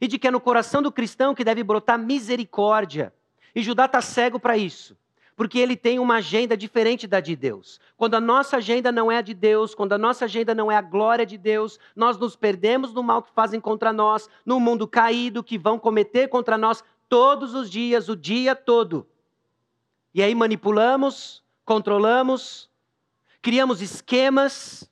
E 0.00 0.08
de 0.08 0.18
que 0.18 0.26
é 0.26 0.30
no 0.32 0.40
coração 0.40 0.82
do 0.82 0.90
cristão 0.90 1.36
que 1.36 1.44
deve 1.44 1.62
brotar 1.62 2.00
misericórdia. 2.00 3.14
E 3.54 3.62
Judá 3.62 3.84
está 3.84 4.02
cego 4.02 4.40
para 4.40 4.58
isso, 4.58 4.98
porque 5.36 5.60
ele 5.60 5.76
tem 5.76 6.00
uma 6.00 6.16
agenda 6.16 6.56
diferente 6.56 7.06
da 7.06 7.20
de 7.20 7.36
Deus. 7.36 7.78
Quando 7.96 8.16
a 8.16 8.20
nossa 8.20 8.56
agenda 8.56 8.90
não 8.90 9.10
é 9.10 9.18
a 9.18 9.22
de 9.22 9.34
Deus, 9.34 9.72
quando 9.72 9.92
a 9.92 9.98
nossa 9.98 10.24
agenda 10.24 10.52
não 10.52 10.68
é 10.68 10.74
a 10.74 10.82
glória 10.82 11.24
de 11.24 11.38
Deus, 11.38 11.78
nós 11.94 12.18
nos 12.18 12.34
perdemos 12.34 12.92
no 12.92 13.04
mal 13.04 13.22
que 13.22 13.30
fazem 13.30 13.60
contra 13.60 13.92
nós, 13.92 14.28
no 14.44 14.58
mundo 14.58 14.88
caído 14.88 15.44
que 15.44 15.56
vão 15.56 15.78
cometer 15.78 16.26
contra 16.26 16.58
nós 16.58 16.82
todos 17.08 17.54
os 17.54 17.70
dias, 17.70 18.08
o 18.08 18.16
dia 18.16 18.54
todo. 18.54 19.08
E 20.14 20.22
aí 20.22 20.34
manipulamos, 20.34 21.42
controlamos, 21.64 22.70
criamos 23.42 23.82
esquemas 23.82 24.90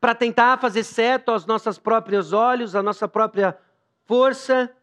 para 0.00 0.14
tentar 0.14 0.58
fazer 0.58 0.82
certo 0.82 1.30
aos 1.30 1.46
nossos 1.46 1.78
próprios 1.78 2.32
olhos, 2.32 2.74
à 2.74 2.82
nossa 2.82 3.06
própria 3.06 3.56
força. 4.04 4.74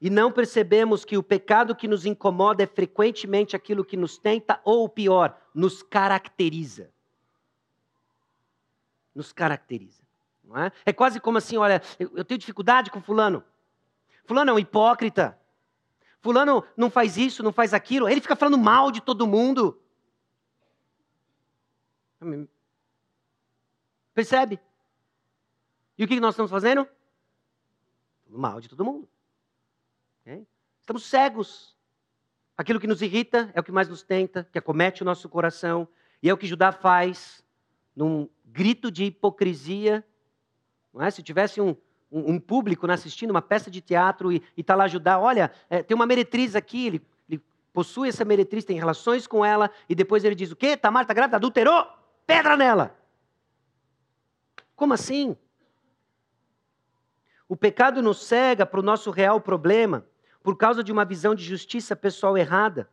E 0.00 0.10
não 0.10 0.30
percebemos 0.30 1.04
que 1.04 1.16
o 1.16 1.22
pecado 1.22 1.74
que 1.74 1.88
nos 1.88 2.04
incomoda 2.04 2.62
é 2.62 2.66
frequentemente 2.66 3.56
aquilo 3.56 3.84
que 3.84 3.96
nos 3.96 4.18
tenta, 4.18 4.60
ou 4.64 4.88
pior, 4.88 5.34
nos 5.54 5.82
caracteriza. 5.82 6.90
Nos 9.14 9.32
caracteriza. 9.32 10.02
Não 10.44 10.58
é? 10.58 10.72
é 10.84 10.92
quase 10.92 11.20
como 11.20 11.38
assim: 11.38 11.56
olha, 11.56 11.80
eu 11.98 12.24
tenho 12.24 12.38
dificuldade 12.38 12.90
com 12.90 13.00
Fulano. 13.00 13.42
Fulano 14.24 14.50
é 14.50 14.54
um 14.54 14.58
hipócrita. 14.58 15.38
Fulano 16.20 16.64
não 16.76 16.90
faz 16.90 17.16
isso, 17.16 17.42
não 17.42 17.52
faz 17.52 17.74
aquilo. 17.74 18.08
Ele 18.08 18.20
fica 18.20 18.36
falando 18.36 18.58
mal 18.58 18.90
de 18.90 19.00
todo 19.00 19.26
mundo. 19.26 19.80
Percebe? 24.14 24.60
E 25.98 26.04
o 26.04 26.08
que 26.08 26.20
nós 26.20 26.34
estamos 26.34 26.50
fazendo? 26.50 26.88
Mal 28.28 28.60
de 28.60 28.68
todo 28.68 28.84
mundo. 28.84 29.08
Estamos 30.82 31.04
cegos. 31.04 31.76
Aquilo 32.56 32.80
que 32.80 32.86
nos 32.86 33.00
irrita 33.02 33.50
é 33.54 33.60
o 33.60 33.62
que 33.62 33.72
mais 33.72 33.88
nos 33.88 34.02
tenta, 34.02 34.46
que 34.52 34.58
acomete 34.58 35.02
o 35.02 35.04
nosso 35.04 35.28
coração. 35.28 35.88
E 36.22 36.28
é 36.28 36.32
o 36.32 36.36
que 36.36 36.46
Judá 36.46 36.70
faz 36.70 37.42
num 37.94 38.28
grito 38.44 38.90
de 38.90 39.04
hipocrisia. 39.04 40.04
Não 40.92 41.02
é? 41.02 41.10
Se 41.10 41.22
tivesse 41.22 41.60
um, 41.60 41.76
um, 42.12 42.34
um 42.34 42.38
público 42.38 42.86
né, 42.86 42.94
assistindo 42.94 43.30
uma 43.30 43.40
peça 43.40 43.70
de 43.70 43.80
teatro 43.80 44.30
e 44.30 44.42
está 44.56 44.74
lá 44.74 44.86
Judá, 44.86 45.18
olha, 45.18 45.50
é, 45.70 45.82
tem 45.82 45.94
uma 45.94 46.06
meretriz 46.06 46.54
aqui, 46.54 46.86
ele, 46.86 47.02
ele, 47.28 47.42
possui 47.72 48.10
essa 48.10 48.24
meretriz, 48.24 48.64
tem 48.64 48.76
relações 48.76 49.26
com 49.26 49.42
ela, 49.44 49.70
e 49.88 49.94
depois 49.94 50.22
ele 50.22 50.34
diz 50.34 50.52
o 50.52 50.56
quê? 50.56 50.76
Tamar 50.76 51.02
está 51.02 51.14
grávida, 51.14 51.38
adulterou? 51.38 51.86
Pedra 52.26 52.56
nela! 52.56 52.94
Como 54.76 54.92
assim? 54.92 55.36
O 57.48 57.56
pecado 57.56 58.02
nos 58.02 58.24
cega 58.24 58.66
para 58.66 58.80
o 58.80 58.82
nosso 58.82 59.10
real 59.10 59.40
problema 59.40 60.06
por 60.42 60.56
causa 60.56 60.82
de 60.82 60.92
uma 60.92 61.04
visão 61.04 61.34
de 61.34 61.44
justiça 61.44 61.94
pessoal 61.94 62.36
errada 62.36 62.88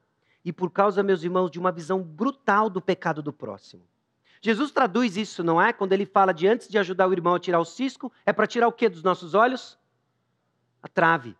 e 0.45 0.53
por 0.53 0.72
causa, 0.72 1.03
meus 1.03 1.24
irmãos, 1.24 1.49
de 1.49 1.59
uma 1.59 1.72
visão 1.72 2.01
brutal 2.01 2.70
do 2.70 2.82
pecado 2.82 3.22
do 3.22 3.34
próximo. 3.34 3.84
Jesus 4.42 4.72
traduz 4.72 5.18
isso, 5.18 5.44
não 5.44 5.62
é? 5.62 5.74
Quando 5.74 5.94
ele 5.94 6.06
fala 6.06 6.34
de 6.34 6.48
antes 6.48 6.68
de 6.68 6.78
ajudar 6.78 7.08
o 7.08 7.14
irmão 7.14 7.36
a 7.36 7.40
tirar 7.40 7.60
o 7.60 7.66
cisco, 7.66 8.12
é 8.26 8.32
para 8.32 8.48
tirar 8.48 8.68
o 8.68 8.72
que 8.72 8.88
dos 8.88 9.04
nossos 9.04 9.34
olhos? 9.34 9.78
A 10.82 10.88
trave. 10.88 11.36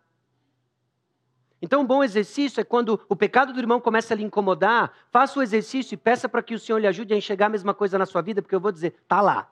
Então, 1.62 1.82
um 1.82 1.86
bom 1.86 2.02
exercício 2.02 2.60
é 2.60 2.64
quando 2.64 3.00
o 3.08 3.14
pecado 3.14 3.52
do 3.52 3.58
irmão 3.58 3.80
começa 3.80 4.14
a 4.14 4.16
lhe 4.16 4.24
incomodar, 4.24 4.92
faça 5.10 5.38
o 5.38 5.42
exercício 5.42 5.94
e 5.94 5.96
peça 5.96 6.28
para 6.28 6.42
que 6.42 6.54
o 6.54 6.58
Senhor 6.58 6.78
lhe 6.78 6.86
ajude 6.86 7.12
a 7.12 7.16
enxergar 7.16 7.46
a 7.46 7.50
mesma 7.50 7.74
coisa 7.74 7.98
na 7.98 8.06
sua 8.06 8.22
vida, 8.22 8.40
porque 8.40 8.54
eu 8.54 8.60
vou 8.60 8.72
dizer, 8.72 8.94
tá 9.06 9.20
lá. 9.20 9.50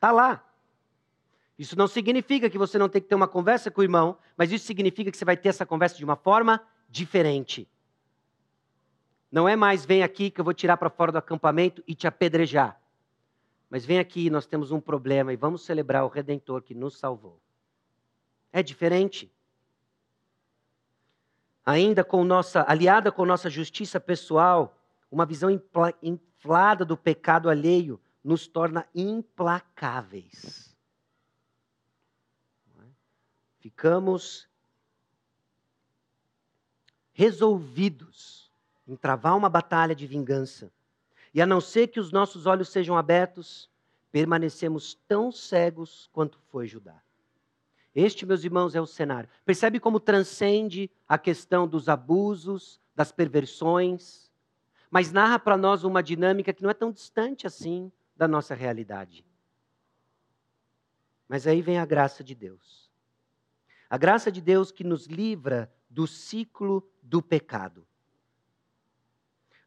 Tá 0.00 0.10
lá. 0.10 0.44
Isso 1.56 1.76
não 1.76 1.86
significa 1.86 2.48
que 2.48 2.58
você 2.58 2.78
não 2.78 2.88
tem 2.88 3.02
que 3.02 3.08
ter 3.08 3.14
uma 3.14 3.28
conversa 3.28 3.70
com 3.70 3.80
o 3.80 3.84
irmão, 3.84 4.16
mas 4.36 4.50
isso 4.50 4.66
significa 4.66 5.10
que 5.10 5.16
você 5.16 5.24
vai 5.24 5.36
ter 5.36 5.50
essa 5.50 5.66
conversa 5.66 5.96
de 5.96 6.04
uma 6.04 6.16
forma 6.16 6.60
diferente. 6.88 7.68
Não 9.30 9.48
é 9.48 9.54
mais 9.54 9.84
vem 9.84 10.02
aqui 10.02 10.30
que 10.30 10.40
eu 10.40 10.44
vou 10.44 10.54
tirar 10.54 10.76
para 10.76 10.90
fora 10.90 11.12
do 11.12 11.18
acampamento 11.18 11.82
e 11.86 11.94
te 11.94 12.06
apedrejar. 12.06 12.80
Mas 13.68 13.84
vem 13.84 14.00
aqui, 14.00 14.28
nós 14.28 14.46
temos 14.46 14.72
um 14.72 14.80
problema 14.80 15.32
e 15.32 15.36
vamos 15.36 15.64
celebrar 15.64 16.04
o 16.04 16.08
redentor 16.08 16.62
que 16.62 16.74
nos 16.74 16.98
salvou. 16.98 17.40
É 18.52 18.62
diferente. 18.62 19.32
Ainda 21.64 22.02
com 22.02 22.24
nossa 22.24 22.64
aliada 22.68 23.12
com 23.12 23.24
nossa 23.24 23.48
justiça 23.48 24.00
pessoal, 24.00 24.76
uma 25.08 25.24
visão 25.24 25.48
inflada 26.02 26.84
do 26.84 26.96
pecado 26.96 27.48
alheio 27.48 28.00
nos 28.24 28.48
torna 28.48 28.88
implacáveis. 28.92 30.76
Ficamos 33.60 34.48
resolvidos 37.12 38.39
em 38.90 38.96
travar 38.96 39.36
uma 39.36 39.48
batalha 39.48 39.94
de 39.94 40.06
vingança. 40.06 40.72
E 41.32 41.40
a 41.40 41.46
não 41.46 41.60
ser 41.60 41.86
que 41.88 42.00
os 42.00 42.10
nossos 42.10 42.44
olhos 42.44 42.68
sejam 42.70 42.96
abertos, 42.96 43.70
permanecemos 44.10 44.98
tão 45.06 45.30
cegos 45.30 46.10
quanto 46.12 46.40
foi 46.48 46.66
Judá. 46.66 47.00
Este, 47.94 48.26
meus 48.26 48.44
irmãos, 48.44 48.74
é 48.74 48.80
o 48.80 48.86
cenário. 48.86 49.28
Percebe 49.44 49.78
como 49.78 50.00
transcende 50.00 50.90
a 51.08 51.16
questão 51.16 51.68
dos 51.68 51.88
abusos, 51.88 52.80
das 52.94 53.12
perversões, 53.12 54.30
mas 54.90 55.12
narra 55.12 55.38
para 55.38 55.56
nós 55.56 55.84
uma 55.84 56.02
dinâmica 56.02 56.52
que 56.52 56.62
não 56.62 56.70
é 56.70 56.74
tão 56.74 56.90
distante 56.90 57.46
assim 57.46 57.92
da 58.16 58.26
nossa 58.26 58.54
realidade. 58.54 59.24
Mas 61.28 61.46
aí 61.46 61.62
vem 61.62 61.78
a 61.78 61.86
graça 61.86 62.24
de 62.24 62.34
Deus. 62.34 62.90
A 63.88 63.96
graça 63.96 64.32
de 64.32 64.40
Deus 64.40 64.72
que 64.72 64.82
nos 64.82 65.06
livra 65.06 65.72
do 65.88 66.06
ciclo 66.06 66.88
do 67.02 67.22
pecado. 67.22 67.86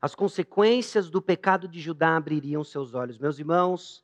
As 0.04 0.14
consequências 0.14 1.10
do 1.10 1.22
pecado 1.22 1.66
de 1.66 1.80
Judá 1.80 2.18
abririam 2.18 2.62
seus 2.62 2.94
olhos. 2.94 3.18
Meus 3.18 3.40
irmãos, 3.40 4.04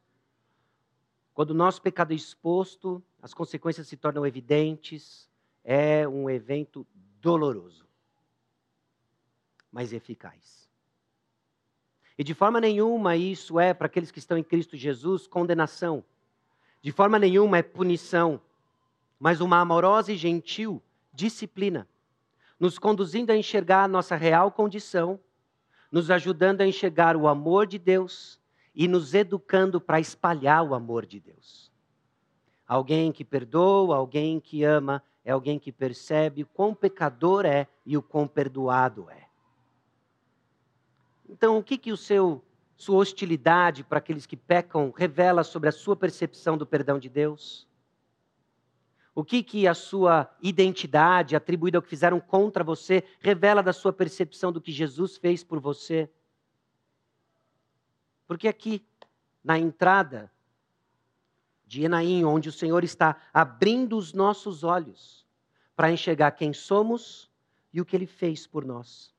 quando 1.33 1.49
o 1.49 1.53
nosso 1.53 1.81
pecado 1.81 2.13
é 2.13 2.15
exposto, 2.15 3.03
as 3.21 3.33
consequências 3.33 3.85
se 3.85 3.97
tornam 3.97 4.25
evidentes, 4.25 5.29
é 5.61 6.07
um 6.07 6.29
evento 6.29 6.87
doloroso, 7.19 7.85
mas 9.69 9.91
eficaz. 9.91 10.69
E 12.17 12.23
de 12.23 12.33
forma 12.33 12.61
nenhuma 12.61 13.17
isso 13.17 13.59
é, 13.59 13.73
para 13.73 13.87
aqueles 13.87 14.09
que 14.09 14.19
estão 14.19 14.37
em 14.37 14.43
Cristo 14.43 14.77
Jesus, 14.77 15.27
condenação. 15.27 16.01
De 16.81 16.93
forma 16.93 17.19
nenhuma 17.19 17.57
é 17.57 17.61
punição, 17.61 18.39
mas 19.19 19.41
uma 19.41 19.59
amorosa 19.59 20.13
e 20.13 20.15
gentil 20.15 20.81
disciplina, 21.11 21.85
nos 22.57 22.79
conduzindo 22.79 23.33
a 23.33 23.35
enxergar 23.35 23.83
a 23.83 23.87
nossa 23.89 24.15
real 24.15 24.49
condição 24.49 25.19
nos 25.91 26.11
ajudando 26.11 26.61
a 26.61 26.67
enxergar 26.67 27.15
o 27.15 27.27
amor 27.27 27.65
de 27.65 27.79
Deus 27.79 28.39
e 28.75 28.87
nos 28.87 29.13
educando 29.13 29.81
para 29.81 29.99
espalhar 29.99 30.63
o 30.63 30.73
amor 30.73 31.05
de 31.05 31.19
Deus. 31.19 31.71
Alguém 32.67 33.11
que 33.11 33.25
perdoa, 33.25 33.95
alguém 33.95 34.39
que 34.39 34.63
ama, 34.63 35.03
é 35.25 35.31
alguém 35.31 35.57
que 35.59 35.71
percebe 35.71 36.43
o 36.43 36.47
quão 36.47 36.73
pecador 36.73 37.45
é 37.45 37.67
e 37.85 37.97
o 37.97 38.01
quão 38.01 38.27
perdoado 38.27 39.09
é. 39.09 39.27
Então, 41.27 41.57
o 41.57 41.63
que, 41.63 41.77
que 41.77 41.91
o 41.91 41.97
seu, 41.97 42.43
sua 42.75 42.97
hostilidade 42.97 43.83
para 43.83 43.99
aqueles 43.99 44.25
que 44.25 44.35
pecam 44.35 44.91
revela 44.95 45.43
sobre 45.43 45.69
a 45.69 45.71
sua 45.71 45.95
percepção 45.95 46.57
do 46.57 46.65
perdão 46.65 46.97
de 46.97 47.09
Deus? 47.09 47.67
O 49.19 49.23
que, 49.25 49.43
que 49.43 49.67
a 49.67 49.73
sua 49.73 50.33
identidade, 50.41 51.35
atribuída 51.35 51.77
ao 51.77 51.81
que 51.81 51.89
fizeram 51.89 52.21
contra 52.21 52.63
você, 52.63 53.03
revela 53.19 53.61
da 53.61 53.73
sua 53.73 53.91
percepção 53.91 54.49
do 54.49 54.61
que 54.61 54.71
Jesus 54.71 55.17
fez 55.17 55.43
por 55.43 55.59
você? 55.59 56.09
Porque 58.25 58.47
aqui, 58.47 58.81
na 59.43 59.59
entrada 59.59 60.31
de 61.67 61.83
Enaim, 61.83 62.23
onde 62.23 62.47
o 62.47 62.51
Senhor 62.53 62.81
está 62.81 63.21
abrindo 63.33 63.97
os 63.97 64.13
nossos 64.13 64.63
olhos 64.63 65.27
para 65.75 65.91
enxergar 65.91 66.31
quem 66.31 66.53
somos 66.53 67.29
e 67.73 67.81
o 67.81 67.85
que 67.85 67.97
Ele 67.97 68.07
fez 68.07 68.47
por 68.47 68.63
nós. 68.63 69.13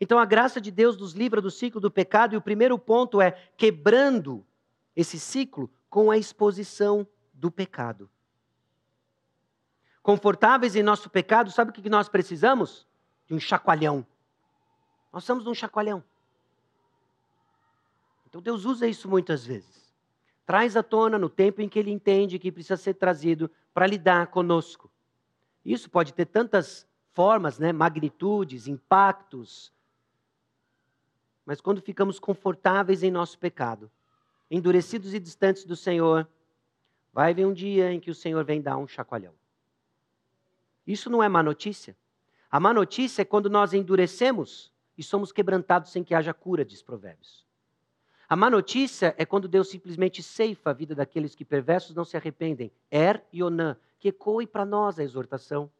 Então 0.00 0.20
a 0.20 0.24
graça 0.24 0.60
de 0.60 0.70
Deus 0.70 0.96
nos 0.96 1.14
livra 1.14 1.40
do 1.40 1.50
ciclo 1.50 1.80
do 1.80 1.90
pecado, 1.90 2.34
e 2.34 2.36
o 2.36 2.40
primeiro 2.40 2.78
ponto 2.78 3.20
é 3.20 3.32
quebrando 3.56 4.46
esse 4.94 5.18
ciclo 5.18 5.68
com 5.88 6.12
a 6.12 6.16
exposição 6.16 7.04
do 7.34 7.50
pecado 7.50 8.08
confortáveis 10.02 10.76
em 10.76 10.82
nosso 10.82 11.10
pecado, 11.10 11.50
sabe 11.50 11.70
o 11.70 11.74
que 11.74 11.88
nós 11.88 12.08
precisamos? 12.08 12.86
De 13.26 13.34
um 13.34 13.40
chacoalhão. 13.40 14.06
Nós 15.12 15.24
somos 15.24 15.46
um 15.46 15.54
chacoalhão. 15.54 16.02
Então 18.28 18.40
Deus 18.40 18.64
usa 18.64 18.86
isso 18.86 19.08
muitas 19.08 19.44
vezes. 19.44 19.92
Traz 20.46 20.76
à 20.76 20.82
tona 20.82 21.18
no 21.18 21.28
tempo 21.28 21.60
em 21.60 21.68
que 21.68 21.78
Ele 21.78 21.90
entende 21.90 22.38
que 22.38 22.52
precisa 22.52 22.76
ser 22.76 22.94
trazido 22.94 23.50
para 23.74 23.86
lidar 23.86 24.28
conosco. 24.28 24.90
Isso 25.64 25.90
pode 25.90 26.14
ter 26.14 26.26
tantas 26.26 26.86
formas, 27.12 27.58
né? 27.58 27.72
magnitudes, 27.72 28.66
impactos. 28.66 29.72
Mas 31.44 31.60
quando 31.60 31.82
ficamos 31.82 32.18
confortáveis 32.18 33.02
em 33.02 33.10
nosso 33.10 33.38
pecado, 33.38 33.90
endurecidos 34.50 35.12
e 35.14 35.18
distantes 35.18 35.64
do 35.64 35.76
Senhor, 35.76 36.26
vai 37.12 37.34
vir 37.34 37.46
um 37.46 37.52
dia 37.52 37.92
em 37.92 38.00
que 38.00 38.10
o 38.10 38.14
Senhor 38.14 38.44
vem 38.44 38.62
dar 38.62 38.76
um 38.76 38.86
chacoalhão. 38.86 39.34
Isso 40.86 41.10
não 41.10 41.22
é 41.22 41.28
má 41.28 41.42
notícia. 41.42 41.96
A 42.50 42.58
má 42.58 42.74
notícia 42.74 43.22
é 43.22 43.24
quando 43.24 43.48
nós 43.48 43.72
endurecemos 43.72 44.72
e 44.98 45.02
somos 45.02 45.32
quebrantados 45.32 45.92
sem 45.92 46.02
que 46.02 46.14
haja 46.14 46.34
cura, 46.34 46.64
diz 46.64 46.82
Provérbios. 46.82 47.46
A 48.28 48.36
má 48.36 48.48
notícia 48.48 49.14
é 49.18 49.24
quando 49.24 49.48
Deus 49.48 49.68
simplesmente 49.68 50.22
ceifa 50.22 50.70
a 50.70 50.72
vida 50.72 50.94
daqueles 50.94 51.34
que 51.34 51.44
perversos 51.44 51.94
não 51.94 52.04
se 52.04 52.16
arrependem. 52.16 52.70
Er 52.90 53.24
e 53.32 53.42
Onã, 53.42 53.76
que 53.98 54.08
ecoe 54.08 54.46
para 54.46 54.64
nós 54.64 54.98
a 54.98 55.02
exortação. 55.02 55.70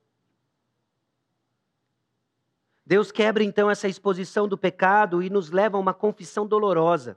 Deus 2.85 3.13
quebra 3.13 3.45
então 3.45 3.71
essa 3.71 3.87
exposição 3.87 4.49
do 4.49 4.59
pecado 4.59 5.23
e 5.23 5.31
nos 5.31 5.51
leva 5.51 5.77
a 5.77 5.81
uma 5.81 5.95
confissão 5.95 6.45
dolorosa. 6.45 7.17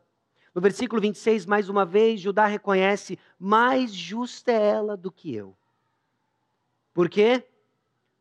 No 0.53 0.61
versículo 0.61 1.01
26, 1.01 1.47
mais 1.47 1.67
uma 1.67 1.83
vez, 1.83 2.21
Judá 2.21 2.45
reconhece: 2.45 3.17
mais 3.39 3.91
justa 3.91 4.51
é 4.51 4.69
ela 4.69 4.95
do 4.95 5.11
que 5.11 5.33
eu. 5.33 5.55
Por 6.93 7.09
quê? 7.09 7.43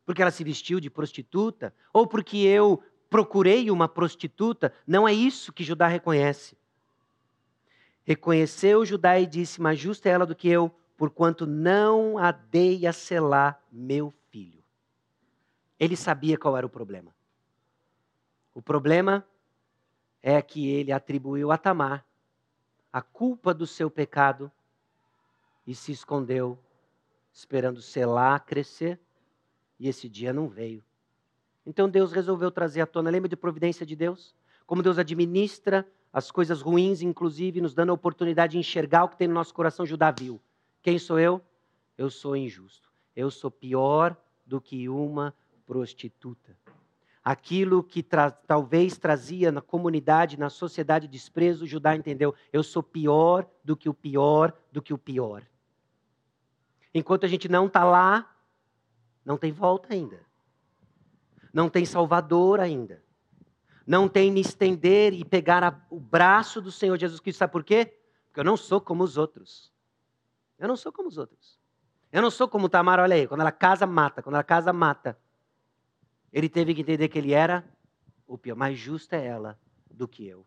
Porque 0.05 0.21
ela 0.21 0.31
se 0.31 0.43
vestiu 0.43 0.79
de 0.79 0.89
prostituta, 0.89 1.73
ou 1.91 2.05
porque 2.07 2.37
eu 2.37 2.83
procurei 3.09 3.69
uma 3.71 3.87
prostituta. 3.87 4.73
Não 4.85 5.07
é 5.07 5.13
isso 5.13 5.53
que 5.53 5.63
Judá 5.63 5.87
reconhece. 5.87 6.57
Reconheceu 8.03 8.85
Judá 8.85 9.19
e 9.19 9.25
disse: 9.25 9.61
Mais 9.61 9.79
justa 9.79 10.09
é 10.09 10.11
ela 10.11 10.25
do 10.25 10.35
que 10.35 10.49
eu, 10.49 10.69
porquanto 10.97 11.45
não 11.45 12.17
a 12.17 12.31
dei 12.31 12.85
a 12.85 12.93
selar 12.93 13.61
meu 13.71 14.13
filho. 14.29 14.63
Ele 15.79 15.95
sabia 15.95 16.37
qual 16.37 16.57
era 16.57 16.65
o 16.65 16.69
problema. 16.69 17.15
O 18.53 18.61
problema 18.61 19.25
é 20.21 20.41
que 20.41 20.69
ele 20.69 20.91
atribuiu 20.91 21.51
a 21.51 21.57
Tamar 21.57 22.05
a 22.93 23.01
culpa 23.01 23.55
do 23.55 23.65
seu 23.65 23.89
pecado 23.89 24.51
e 25.65 25.73
se 25.73 25.91
escondeu, 25.91 26.59
esperando 27.33 27.81
selar 27.81 28.45
crescer, 28.45 28.99
e 29.79 29.87
esse 29.87 30.07
dia 30.07 30.31
não 30.33 30.47
veio. 30.47 30.83
Então 31.65 31.89
Deus 31.89 32.11
resolveu 32.11 32.51
trazer 32.51 32.81
à 32.81 32.85
tona. 32.85 33.09
Lembra 33.09 33.29
de 33.29 33.35
providência 33.35 33.85
de 33.85 33.95
Deus? 33.95 34.35
Como 34.65 34.83
Deus 34.83 34.97
administra 34.97 35.87
as 36.11 36.29
coisas 36.29 36.61
ruins, 36.61 37.01
inclusive, 37.01 37.59
nos 37.59 37.73
dando 37.73 37.89
a 37.89 37.93
oportunidade 37.93 38.51
de 38.51 38.59
enxergar 38.59 39.03
o 39.03 39.09
que 39.09 39.17
tem 39.17 39.27
no 39.27 39.33
nosso 39.33 39.53
coração. 39.53 39.85
Judá 39.85 40.11
viu. 40.11 40.39
Quem 40.81 40.99
sou 40.99 41.19
eu? 41.19 41.41
Eu 41.97 42.09
sou 42.09 42.35
injusto. 42.35 42.91
Eu 43.15 43.31
sou 43.31 43.49
pior 43.49 44.15
do 44.45 44.61
que 44.61 44.87
uma 44.87 45.33
prostituta. 45.65 46.55
Aquilo 47.23 47.81
que 47.81 48.03
tra 48.03 48.29
talvez 48.29 48.97
trazia 48.97 49.51
na 49.51 49.61
comunidade, 49.61 50.37
na 50.37 50.49
sociedade 50.49 51.07
desprezo, 51.07 51.65
Judá 51.65 51.95
entendeu. 51.95 52.35
Eu 52.51 52.61
sou 52.61 52.83
pior 52.83 53.47
do 53.63 53.77
que 53.77 53.87
o 53.87 53.93
pior 53.93 54.53
do 54.71 54.81
que 54.81 54.93
o 54.93 54.97
pior. 54.97 55.43
Enquanto 56.93 57.25
a 57.25 57.29
gente 57.29 57.49
não 57.49 57.67
está 57.67 57.83
lá, 57.83 58.32
não 59.25 59.37
tem 59.37 59.51
volta 59.51 59.93
ainda. 59.93 60.19
Não 61.53 61.69
tem 61.69 61.85
Salvador 61.85 62.59
ainda. 62.59 63.03
Não 63.85 64.07
tem 64.07 64.31
me 64.31 64.41
estender 64.41 65.13
e 65.13 65.23
pegar 65.23 65.63
a, 65.63 65.81
o 65.89 65.99
braço 65.99 66.61
do 66.61 66.71
Senhor 66.71 66.97
Jesus 66.97 67.19
Cristo. 67.19 67.39
Sabe 67.39 67.51
por 67.51 67.63
quê? 67.63 67.97
Porque 68.27 68.39
eu 68.39 68.43
não 68.43 68.57
sou 68.57 68.81
como 68.81 69.03
os 69.03 69.17
outros. 69.17 69.71
Eu 70.57 70.67
não 70.67 70.75
sou 70.75 70.91
como 70.91 71.09
os 71.09 71.17
outros. 71.17 71.59
Eu 72.11 72.21
não 72.21 72.31
sou 72.31 72.47
como 72.47 72.69
Tamar, 72.69 72.99
olha 72.99 73.15
aí. 73.15 73.27
Quando 73.27 73.41
ela 73.41 73.51
casa, 73.51 73.85
mata. 73.85 74.21
Quando 74.21 74.35
ela 74.35 74.43
casa, 74.43 74.71
mata. 74.71 75.17
Ele 76.31 76.49
teve 76.49 76.73
que 76.73 76.81
entender 76.81 77.07
que 77.09 77.17
ele 77.17 77.33
era 77.33 77.63
o 78.25 78.37
pior. 78.37 78.55
Mais 78.55 78.77
justa 78.77 79.15
é 79.15 79.25
ela 79.25 79.59
do 79.91 80.07
que 80.07 80.27
eu. 80.27 80.45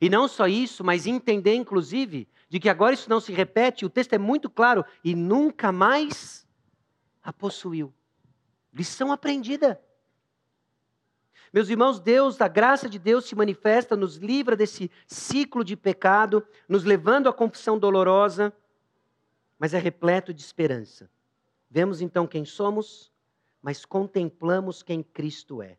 E 0.00 0.08
não 0.08 0.28
só 0.28 0.46
isso, 0.46 0.84
mas 0.84 1.06
entender, 1.06 1.54
inclusive, 1.54 2.28
de 2.48 2.60
que 2.60 2.68
agora 2.68 2.94
isso 2.94 3.10
não 3.10 3.20
se 3.20 3.32
repete. 3.32 3.84
O 3.84 3.90
texto 3.90 4.12
é 4.12 4.18
muito 4.18 4.48
claro. 4.48 4.84
E 5.02 5.14
nunca 5.14 5.72
mais 5.72 6.46
a 7.22 7.32
possuiu. 7.32 7.92
Lição 8.76 9.10
aprendida. 9.10 9.80
Meus 11.50 11.70
irmãos, 11.70 11.98
Deus, 11.98 12.38
a 12.42 12.46
graça 12.46 12.90
de 12.90 12.98
Deus 12.98 13.24
se 13.24 13.34
manifesta, 13.34 13.96
nos 13.96 14.16
livra 14.16 14.54
desse 14.54 14.90
ciclo 15.06 15.64
de 15.64 15.74
pecado, 15.74 16.46
nos 16.68 16.84
levando 16.84 17.26
à 17.26 17.32
confissão 17.32 17.78
dolorosa, 17.78 18.52
mas 19.58 19.72
é 19.72 19.78
repleto 19.78 20.34
de 20.34 20.42
esperança. 20.42 21.10
Vemos 21.70 22.02
então 22.02 22.26
quem 22.26 22.44
somos, 22.44 23.10
mas 23.62 23.86
contemplamos 23.86 24.82
quem 24.82 25.02
Cristo 25.02 25.62
é. 25.62 25.78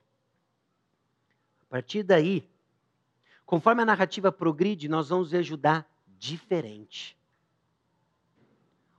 A 1.62 1.66
partir 1.70 2.02
daí, 2.02 2.50
conforme 3.46 3.84
a 3.84 3.86
narrativa 3.86 4.32
progride, 4.32 4.90
nós 4.90 5.10
vamos 5.10 5.30
ver 5.30 5.44
Judá 5.44 5.86
diferente. 6.18 7.16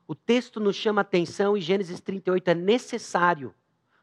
O 0.07 0.15
texto 0.15 0.61
nos 0.61 0.77
chama 0.77 1.01
atenção 1.01 1.57
e 1.57 1.61
Gênesis 1.61 1.99
38 1.99 2.51
é 2.51 2.55
necessário 2.55 3.53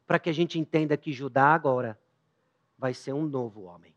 para 0.05 0.19
que 0.19 0.29
a 0.29 0.33
gente 0.33 0.59
entenda 0.59 0.97
que 0.97 1.11
Judá 1.11 1.53
agora 1.53 1.99
vai 2.77 2.93
ser 2.93 3.13
um 3.13 3.25
novo 3.25 3.63
homem. 3.63 3.93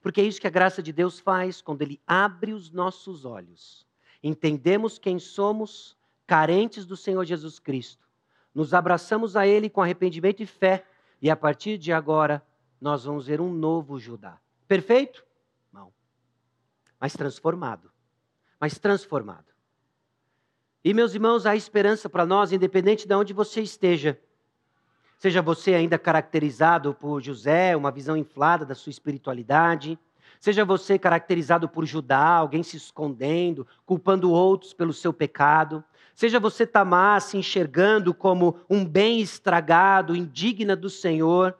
Porque 0.00 0.20
é 0.20 0.24
isso 0.24 0.40
que 0.40 0.46
a 0.46 0.50
graça 0.50 0.82
de 0.82 0.92
Deus 0.92 1.18
faz 1.18 1.60
quando 1.60 1.82
Ele 1.82 2.00
abre 2.06 2.52
os 2.52 2.70
nossos 2.70 3.24
olhos. 3.24 3.86
Entendemos 4.22 4.98
quem 4.98 5.18
somos, 5.18 5.96
carentes 6.26 6.84
do 6.86 6.96
Senhor 6.96 7.24
Jesus 7.24 7.58
Cristo. 7.58 8.06
Nos 8.54 8.74
abraçamos 8.74 9.36
a 9.36 9.46
Ele 9.46 9.70
com 9.70 9.82
arrependimento 9.82 10.42
e 10.42 10.46
fé. 10.46 10.84
E 11.20 11.30
a 11.30 11.36
partir 11.36 11.78
de 11.78 11.92
agora, 11.92 12.44
nós 12.80 13.04
vamos 13.04 13.26
ver 13.26 13.40
um 13.40 13.52
novo 13.52 13.98
Judá. 13.98 14.38
Perfeito? 14.66 15.24
Não. 15.72 15.92
Mas 17.00 17.12
transformado. 17.12 17.90
Mas 18.60 18.78
transformado. 18.78 19.46
E, 20.84 20.94
meus 20.94 21.12
irmãos, 21.14 21.44
há 21.44 21.56
esperança 21.56 22.08
para 22.08 22.24
nós, 22.24 22.52
independente 22.52 23.06
de 23.06 23.14
onde 23.14 23.32
você 23.32 23.60
esteja. 23.60 24.18
Seja 25.18 25.42
você 25.42 25.74
ainda 25.74 25.98
caracterizado 25.98 26.94
por 26.94 27.20
José, 27.20 27.76
uma 27.76 27.90
visão 27.90 28.16
inflada 28.16 28.64
da 28.64 28.74
sua 28.74 28.90
espiritualidade. 28.90 29.98
Seja 30.38 30.64
você 30.64 30.96
caracterizado 30.96 31.68
por 31.68 31.84
Judá, 31.84 32.36
alguém 32.36 32.62
se 32.62 32.76
escondendo, 32.76 33.66
culpando 33.84 34.30
outros 34.30 34.72
pelo 34.72 34.92
seu 34.92 35.12
pecado. 35.12 35.82
Seja 36.14 36.38
você 36.38 36.64
Tamar 36.64 37.20
se 37.20 37.36
enxergando 37.36 38.14
como 38.14 38.60
um 38.70 38.84
bem 38.84 39.20
estragado, 39.20 40.14
indigna 40.14 40.76
do 40.76 40.88
Senhor, 40.88 41.58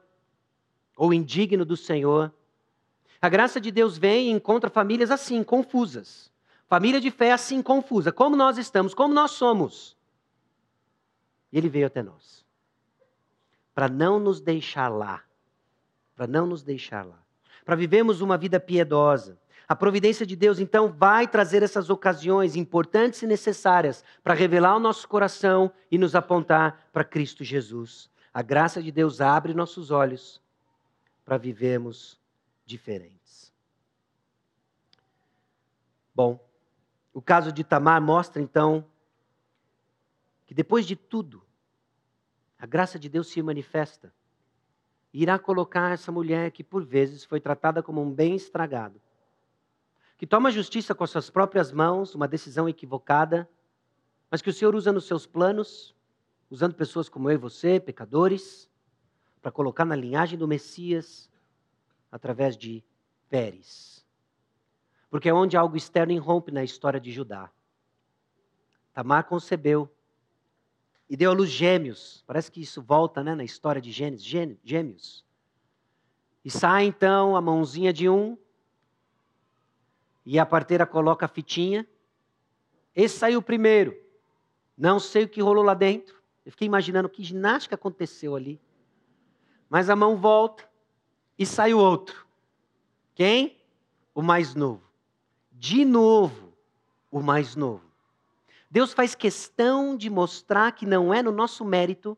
ou 0.96 1.12
indigno 1.12 1.64
do 1.64 1.76
Senhor. 1.76 2.32
A 3.20 3.28
graça 3.28 3.60
de 3.60 3.72
Deus 3.72 3.98
vem 3.98 4.28
e 4.28 4.30
encontra 4.30 4.70
famílias 4.70 5.10
assim, 5.10 5.42
confusas. 5.42 6.30
Família 6.68 7.00
de 7.00 7.10
fé 7.10 7.32
assim, 7.32 7.60
confusa. 7.60 8.12
Como 8.12 8.36
nós 8.36 8.56
estamos, 8.56 8.94
como 8.94 9.12
nós 9.12 9.32
somos. 9.32 9.96
E 11.50 11.58
ele 11.58 11.68
veio 11.68 11.88
até 11.88 12.04
nós 12.04 12.46
para 13.78 13.88
não 13.88 14.18
nos 14.18 14.40
deixar 14.40 14.88
lá. 14.88 15.22
Para 16.16 16.26
não 16.26 16.48
nos 16.48 16.64
deixar 16.64 17.06
lá. 17.06 17.22
Para 17.64 17.76
vivermos 17.76 18.20
uma 18.20 18.36
vida 18.36 18.58
piedosa. 18.58 19.38
A 19.68 19.76
providência 19.76 20.26
de 20.26 20.34
Deus, 20.34 20.58
então, 20.58 20.88
vai 20.88 21.28
trazer 21.28 21.62
essas 21.62 21.88
ocasiões 21.88 22.56
importantes 22.56 23.22
e 23.22 23.26
necessárias 23.28 24.04
para 24.20 24.34
revelar 24.34 24.74
o 24.74 24.80
nosso 24.80 25.06
coração 25.06 25.70
e 25.92 25.96
nos 25.96 26.16
apontar 26.16 26.88
para 26.92 27.04
Cristo 27.04 27.44
Jesus. 27.44 28.10
A 28.34 28.42
graça 28.42 28.82
de 28.82 28.90
Deus 28.90 29.20
abre 29.20 29.54
nossos 29.54 29.92
olhos 29.92 30.42
para 31.24 31.38
vivermos 31.38 32.18
diferentes. 32.66 33.52
Bom, 36.12 36.44
o 37.14 37.22
caso 37.22 37.52
de 37.52 37.62
Tamar 37.62 38.02
mostra, 38.02 38.42
então, 38.42 38.84
que 40.48 40.52
depois 40.52 40.84
de 40.84 40.96
tudo, 40.96 41.46
a 42.58 42.66
graça 42.66 42.98
de 42.98 43.08
Deus 43.08 43.28
se 43.28 43.40
manifesta. 43.40 44.12
E 45.12 45.22
irá 45.22 45.38
colocar 45.38 45.92
essa 45.92 46.10
mulher 46.10 46.50
que 46.50 46.64
por 46.64 46.84
vezes 46.84 47.24
foi 47.24 47.40
tratada 47.40 47.82
como 47.82 48.02
um 48.02 48.12
bem 48.12 48.34
estragado, 48.34 49.00
que 50.16 50.26
toma 50.26 50.48
a 50.48 50.52
justiça 50.52 50.94
com 50.94 51.04
as 51.04 51.10
suas 51.10 51.30
próprias 51.30 51.70
mãos, 51.70 52.14
uma 52.14 52.26
decisão 52.26 52.68
equivocada, 52.68 53.48
mas 54.30 54.42
que 54.42 54.50
o 54.50 54.52
Senhor 54.52 54.74
usa 54.74 54.92
nos 54.92 55.06
seus 55.06 55.26
planos, 55.26 55.94
usando 56.50 56.74
pessoas 56.74 57.08
como 57.08 57.30
eu 57.30 57.34
e 57.34 57.38
você, 57.38 57.78
pecadores, 57.78 58.68
para 59.40 59.52
colocar 59.52 59.84
na 59.84 59.94
linhagem 59.94 60.36
do 60.36 60.48
Messias 60.48 61.30
através 62.10 62.56
de 62.56 62.84
Pérez. 63.28 64.04
Porque 65.08 65.28
é 65.28 65.32
onde 65.32 65.56
algo 65.56 65.76
externo 65.76 66.12
irrompe 66.12 66.50
na 66.50 66.64
história 66.64 67.00
de 67.00 67.12
Judá. 67.12 67.50
Tamar 68.92 69.24
concebeu 69.24 69.88
e 71.08 71.16
deu 71.16 71.30
à 71.30 71.34
luz 71.34 71.50
gêmeos. 71.50 72.22
Parece 72.26 72.50
que 72.50 72.60
isso 72.60 72.82
volta 72.82 73.22
né, 73.22 73.34
na 73.34 73.44
história 73.44 73.80
de 73.80 73.90
Gênesis, 73.90 74.26
gêmeos. 74.62 75.24
E 76.44 76.50
sai 76.50 76.84
então 76.84 77.34
a 77.34 77.40
mãozinha 77.40 77.92
de 77.92 78.08
um, 78.08 78.36
e 80.24 80.38
a 80.38 80.44
parteira 80.44 80.84
coloca 80.84 81.24
a 81.24 81.28
fitinha. 81.28 81.88
Esse 82.94 83.18
saiu 83.18 83.40
primeiro. 83.40 83.96
Não 84.76 85.00
sei 85.00 85.24
o 85.24 85.28
que 85.28 85.40
rolou 85.40 85.64
lá 85.64 85.72
dentro. 85.72 86.22
Eu 86.44 86.52
fiquei 86.52 86.66
imaginando 86.66 87.08
que 87.08 87.22
ginástica 87.22 87.74
aconteceu 87.74 88.36
ali. 88.36 88.60
Mas 89.70 89.88
a 89.88 89.96
mão 89.96 90.16
volta 90.16 90.68
e 91.38 91.46
sai 91.46 91.72
o 91.72 91.78
outro. 91.78 92.26
Quem? 93.14 93.58
O 94.14 94.20
mais 94.20 94.54
novo. 94.54 94.82
De 95.50 95.84
novo, 95.84 96.52
o 97.10 97.20
mais 97.20 97.56
novo. 97.56 97.87
Deus 98.70 98.92
faz 98.92 99.14
questão 99.14 99.96
de 99.96 100.10
mostrar 100.10 100.72
que 100.72 100.84
não 100.84 101.12
é 101.12 101.22
no 101.22 101.32
nosso 101.32 101.64
mérito, 101.64 102.16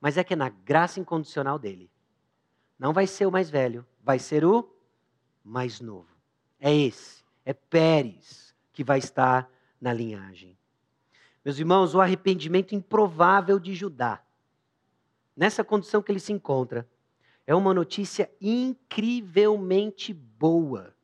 mas 0.00 0.16
é 0.16 0.24
que 0.24 0.34
é 0.34 0.36
na 0.36 0.48
graça 0.48 1.00
incondicional 1.00 1.58
dele. 1.58 1.90
Não 2.78 2.92
vai 2.92 3.06
ser 3.06 3.26
o 3.26 3.32
mais 3.32 3.48
velho, 3.48 3.86
vai 4.02 4.18
ser 4.18 4.44
o 4.44 4.68
mais 5.44 5.80
novo. 5.80 6.08
É 6.60 6.74
esse, 6.74 7.24
é 7.44 7.52
Pérez 7.52 8.54
que 8.72 8.84
vai 8.84 8.98
estar 8.98 9.50
na 9.80 9.92
linhagem. 9.92 10.56
Meus 11.44 11.58
irmãos, 11.58 11.94
o 11.94 12.00
arrependimento 12.00 12.74
improvável 12.74 13.58
de 13.58 13.74
Judá, 13.74 14.22
nessa 15.36 15.64
condição 15.64 16.02
que 16.02 16.12
ele 16.12 16.20
se 16.20 16.32
encontra, 16.32 16.88
é 17.46 17.54
uma 17.54 17.74
notícia 17.74 18.30
incrivelmente 18.40 20.12
boa. 20.12 20.94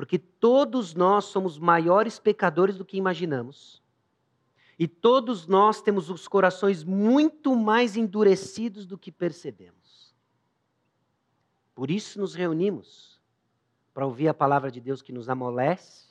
Porque 0.00 0.18
todos 0.18 0.94
nós 0.94 1.26
somos 1.26 1.58
maiores 1.58 2.18
pecadores 2.18 2.78
do 2.78 2.86
que 2.86 2.96
imaginamos. 2.96 3.82
E 4.78 4.88
todos 4.88 5.46
nós 5.46 5.82
temos 5.82 6.08
os 6.08 6.26
corações 6.26 6.82
muito 6.82 7.54
mais 7.54 7.98
endurecidos 7.98 8.86
do 8.86 8.96
que 8.96 9.12
percebemos. 9.12 10.14
Por 11.74 11.90
isso 11.90 12.18
nos 12.18 12.34
reunimos 12.34 13.20
para 13.92 14.06
ouvir 14.06 14.28
a 14.28 14.32
palavra 14.32 14.70
de 14.70 14.80
Deus 14.80 15.02
que 15.02 15.12
nos 15.12 15.28
amolece, 15.28 16.08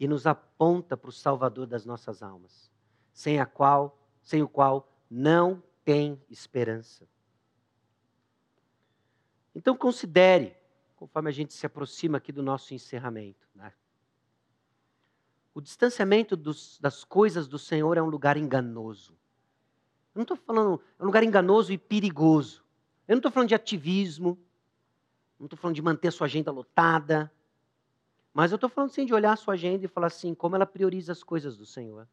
e 0.00 0.08
nos 0.08 0.26
aponta 0.26 0.96
para 0.96 1.10
o 1.10 1.12
Salvador 1.12 1.64
das 1.64 1.86
nossas 1.86 2.24
almas, 2.24 2.68
sem 3.12 3.38
a 3.38 3.46
qual, 3.46 4.04
sem 4.20 4.42
o 4.42 4.48
qual 4.48 4.92
não 5.08 5.62
tem 5.84 6.20
esperança. 6.28 7.06
Então 9.54 9.76
considere, 9.76 10.56
conforme 11.02 11.30
a 11.30 11.32
gente 11.32 11.52
se 11.52 11.66
aproxima 11.66 12.18
aqui 12.18 12.30
do 12.30 12.44
nosso 12.44 12.72
encerramento, 12.72 13.48
né? 13.56 13.72
o 15.52 15.60
distanciamento 15.60 16.36
dos, 16.36 16.78
das 16.78 17.02
coisas 17.02 17.48
do 17.48 17.58
Senhor 17.58 17.96
é 17.96 18.02
um 18.02 18.06
lugar 18.06 18.36
enganoso. 18.36 19.12
Eu 20.14 20.20
não 20.20 20.22
estou 20.22 20.36
falando, 20.36 20.80
é 20.96 21.02
um 21.02 21.06
lugar 21.06 21.24
enganoso 21.24 21.72
e 21.72 21.76
perigoso. 21.76 22.64
Eu 23.08 23.14
não 23.14 23.18
estou 23.18 23.32
falando 23.32 23.48
de 23.48 23.54
ativismo, 23.56 24.38
não 25.40 25.46
estou 25.46 25.58
falando 25.58 25.74
de 25.74 25.82
manter 25.82 26.06
a 26.06 26.12
sua 26.12 26.28
agenda 26.28 26.52
lotada, 26.52 27.32
mas 28.32 28.52
eu 28.52 28.54
estou 28.54 28.70
falando 28.70 28.90
sim 28.90 29.04
de 29.04 29.12
olhar 29.12 29.32
a 29.32 29.36
sua 29.36 29.54
agenda 29.54 29.84
e 29.84 29.88
falar 29.88 30.06
assim, 30.06 30.36
como 30.36 30.54
ela 30.54 30.64
prioriza 30.64 31.10
as 31.10 31.24
coisas 31.24 31.56
do 31.56 31.66
Senhor. 31.66 32.06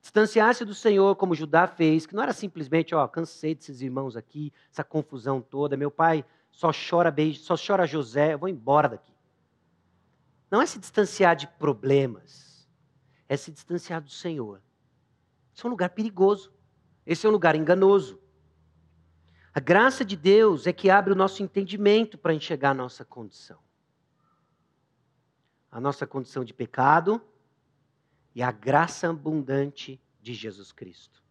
Distanciar-se 0.00 0.64
do 0.64 0.74
Senhor, 0.74 1.14
como 1.16 1.34
Judá 1.34 1.66
fez, 1.66 2.06
que 2.06 2.14
não 2.14 2.22
era 2.22 2.32
simplesmente, 2.32 2.94
ó, 2.94 3.06
cansei 3.06 3.54
desses 3.54 3.82
irmãos 3.82 4.16
aqui, 4.16 4.50
essa 4.70 4.82
confusão 4.82 5.42
toda, 5.42 5.76
meu 5.76 5.90
pai 5.90 6.24
só 6.52 6.70
chora 6.70 7.10
beijo, 7.10 7.40
só 7.40 7.56
chora 7.56 7.86
José, 7.86 8.34
eu 8.34 8.38
vou 8.38 8.48
embora 8.48 8.90
daqui. 8.90 9.12
Não 10.48 10.62
é 10.62 10.66
se 10.66 10.78
distanciar 10.78 11.34
de 11.34 11.48
problemas, 11.48 12.68
é 13.28 13.36
se 13.36 13.50
distanciar 13.50 14.00
do 14.00 14.10
Senhor. 14.10 14.62
Esse 15.52 15.64
é 15.64 15.66
um 15.66 15.70
lugar 15.70 15.90
perigoso, 15.90 16.52
esse 17.04 17.26
é 17.26 17.28
um 17.28 17.32
lugar 17.32 17.56
enganoso. 17.56 18.20
A 19.52 19.58
graça 19.58 20.04
de 20.04 20.16
Deus 20.16 20.66
é 20.66 20.72
que 20.72 20.88
abre 20.88 21.12
o 21.12 21.16
nosso 21.16 21.42
entendimento 21.42 22.16
para 22.16 22.32
enxergar 22.32 22.70
a 22.70 22.74
nossa 22.74 23.04
condição. 23.04 23.58
A 25.70 25.80
nossa 25.80 26.06
condição 26.06 26.44
de 26.44 26.54
pecado, 26.54 27.20
e 28.34 28.42
a 28.42 28.50
graça 28.50 29.08
abundante 29.08 30.00
de 30.20 30.34
Jesus 30.34 30.72
Cristo. 30.72 31.22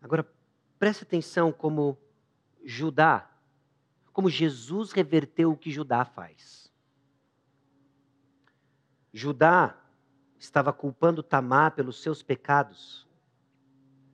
Agora, 0.00 0.26
preste 0.80 1.02
atenção 1.02 1.52
como 1.52 1.98
Judá, 2.64 3.30
como 4.14 4.30
Jesus 4.30 4.92
reverteu 4.92 5.52
o 5.52 5.56
que 5.56 5.70
Judá 5.70 6.06
faz. 6.06 6.72
Judá 9.12 9.78
estava 10.38 10.72
culpando 10.72 11.22
Tamar 11.22 11.72
pelos 11.72 12.00
seus 12.00 12.22
pecados, 12.22 13.06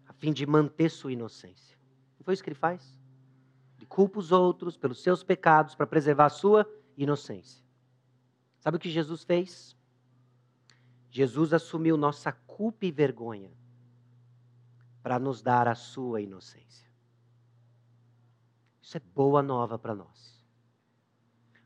a 0.09 0.13
fim 0.13 0.33
de 0.33 0.45
manter 0.45 0.91
sua 0.91 1.13
inocência. 1.13 1.79
Não 2.19 2.25
foi 2.25 2.35
isso 2.35 2.43
que 2.43 2.51
ele 2.51 2.59
faz? 2.59 2.99
Ele 3.77 3.87
culpa 3.87 4.19
os 4.19 4.33
outros 4.33 4.77
pelos 4.77 5.01
seus 5.01 5.23
pecados 5.23 5.77
para 5.77 5.87
preservar 5.87 6.27
a 6.27 6.31
sua 6.31 6.69
inocência. 6.97 7.65
Sabe 8.59 8.77
o 8.77 8.81
que 8.81 8.91
Jesus 8.91 9.23
fez? 9.23 9.77
Jesus 11.11 11.53
assumiu 11.53 11.97
nossa 11.97 12.33
culpa 12.33 12.87
e 12.87 12.91
vergonha 12.91 13.53
para 15.07 15.21
nos 15.21 15.41
dar 15.41 15.69
a 15.69 15.77
sua 15.77 16.21
inocência. 16.21 16.91
Isso 18.83 18.97
é 18.97 19.01
boa 19.15 19.41
nova 19.41 19.79
para 19.79 19.95
nós. 19.95 20.45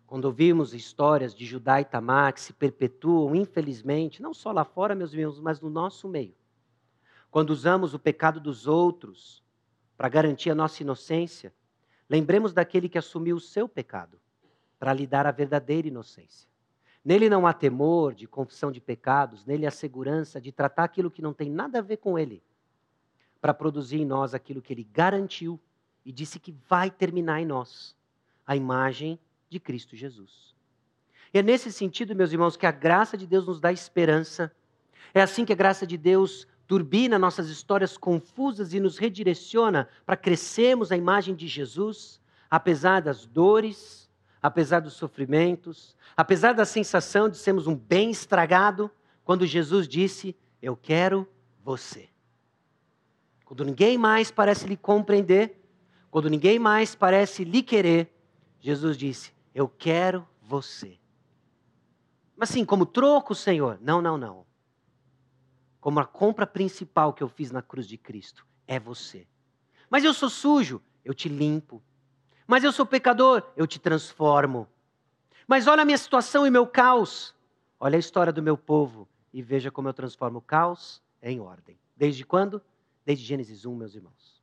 Quando 0.07 0.27
ouvimos 0.27 0.75
histórias 0.75 1.35
de 1.35 1.47
Judá 1.47 1.81
e 1.81 1.87
Tamar 1.87 2.35
que 2.35 2.41
se 2.43 2.53
perpetuam, 2.53 3.35
infelizmente, 3.35 4.21
não 4.21 4.35
só 4.35 4.53
lá 4.53 4.63
fora, 4.63 4.95
meus 4.95 5.15
irmãos, 5.15 5.41
mas 5.41 5.59
no 5.59 5.71
nosso 5.71 6.07
meio. 6.07 6.35
Quando 7.31 7.49
usamos 7.49 7.95
o 7.95 7.99
pecado 7.99 8.41
dos 8.41 8.67
outros 8.67 9.43
para 9.97 10.11
garantir 10.11 10.51
a 10.51 10.55
nossa 10.55 10.83
inocência, 10.83 11.51
lembremos 12.11 12.53
daquele 12.53 12.91
que 12.91 12.99
assumiu 12.99 13.37
o 13.37 13.41
seu 13.41 13.67
pecado 13.67 14.21
para 14.79 14.93
lhe 14.93 15.07
dar 15.07 15.27
a 15.27 15.33
verdadeira 15.33 15.89
inocência. 15.89 16.47
Nele 17.03 17.31
não 17.31 17.47
há 17.47 17.55
temor 17.55 18.13
de 18.15 18.27
confissão 18.27 18.71
de 18.71 18.83
pecados, 18.83 19.47
nele 19.47 19.67
há 19.67 19.71
segurança 19.71 20.39
de 20.39 20.53
tratar 20.53 20.85
aquilo 20.85 21.11
que 21.11 21.23
não 21.23 21.33
tem 21.33 21.49
nada 21.49 21.79
a 21.79 21.83
ver 21.83 21.97
com 21.97 22.19
ele, 22.19 22.43
para 23.41 23.55
produzir 23.55 23.99
em 24.01 24.05
nós 24.05 24.35
aquilo 24.35 24.61
que 24.61 24.73
ele 24.73 24.87
garantiu 24.93 25.59
e 26.05 26.13
disse 26.13 26.39
que 26.39 26.55
vai 26.69 26.91
terminar 26.91 27.41
em 27.41 27.47
nós 27.47 27.97
a 28.47 28.57
imagem 28.57 29.19
de 29.49 29.59
Cristo 29.59 29.97
Jesus. 29.97 30.55
E 31.33 31.39
é 31.39 31.43
nesse 31.43 31.73
sentido, 31.73 32.15
meus 32.15 32.33
irmãos, 32.33 32.57
que 32.57 32.67
a 32.67 32.73
graça 32.73 33.17
de 33.17 33.27
Deus 33.27 33.47
nos 33.47 33.61
dá 33.61 33.73
esperança. 33.73 34.53
É 35.15 35.23
assim 35.23 35.45
que 35.45 35.53
a 35.53 35.57
graça 35.57 35.87
de 35.87 35.97
Deus 35.97 36.47
turbina 36.67 37.19
nossas 37.19 37.49
histórias 37.49 37.97
confusas 37.97 38.75
e 38.75 38.81
nos 38.81 38.99
redireciona 38.99 39.89
para 40.05 40.17
crescermos 40.17 40.93
a 40.93 40.97
imagem 40.97 41.35
de 41.35 41.49
Jesus, 41.49 42.21
apesar 42.49 43.01
das 43.01 43.27
dores, 43.27 44.09
apesar 44.43 44.81
dos 44.81 44.95
sofrimentos, 44.95 45.97
apesar 46.17 46.53
da 46.53 46.65
sensação 46.65 47.29
de 47.29 47.37
sermos 47.37 47.67
um 47.67 47.75
bem 47.75 48.11
estragado, 48.11 48.91
quando 49.25 49.47
Jesus 49.47 49.87
disse: 49.87 50.37
Eu 50.63 50.77
quero 50.77 51.29
você. 51.63 52.09
Quando 53.51 53.65
ninguém 53.65 53.99
mais 53.99 54.31
parece 54.31 54.65
lhe 54.65 54.77
compreender, 54.77 55.61
quando 56.09 56.31
ninguém 56.31 56.57
mais 56.57 56.95
parece 56.95 57.43
lhe 57.43 57.65
querer, 57.65 58.09
Jesus 58.61 58.97
disse: 58.97 59.33
Eu 59.53 59.69
quero 59.69 60.25
você. 60.41 61.01
Mas 62.37 62.51
assim, 62.51 62.65
como 62.65 62.87
troco, 62.87 63.35
Senhor? 63.35 63.77
Não, 63.83 64.01
não, 64.01 64.17
não. 64.17 64.47
Como 65.81 65.99
a 65.99 66.07
compra 66.07 66.47
principal 66.47 67.13
que 67.13 67.25
eu 67.25 67.29
fiz 67.29 67.51
na 67.51 67.61
cruz 67.61 67.89
de 67.89 67.99
Cristo 67.99 68.47
é 68.69 68.79
você. 68.79 69.27
Mas 69.91 70.05
eu 70.05 70.15
sou 70.15 70.31
sujo, 70.31 70.81
eu 71.05 71.13
te 71.13 71.29
limpo, 71.29 71.83
mas 72.47 72.63
eu 72.63 72.71
sou 72.71 72.87
pecador, 72.87 73.43
eu 73.57 73.67
te 73.67 73.81
transformo. 73.81 74.69
Mas 75.49 75.67
olha 75.67 75.83
a 75.83 75.85
minha 75.85 75.99
situação 75.99 76.47
e 76.47 76.53
meu 76.53 76.69
caos. 76.69 77.35
Olha 77.81 77.97
a 77.97 77.99
história 77.99 78.33
do 78.33 78.45
meu 78.45 78.57
povo 78.57 79.09
e 79.33 79.43
veja 79.43 79.73
como 79.73 79.89
eu 79.89 79.93
transformo 79.93 80.39
o 80.39 80.41
caos 80.41 81.03
em 81.21 81.41
ordem. 81.41 81.77
Desde 81.97 82.25
quando? 82.25 82.63
Desde 83.05 83.25
Gênesis 83.25 83.65
1, 83.65 83.75
meus 83.75 83.95
irmãos. 83.95 84.43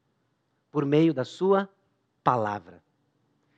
Por 0.72 0.86
meio 0.86 1.14
da 1.14 1.24
sua 1.24 1.70
palavra. 2.24 2.84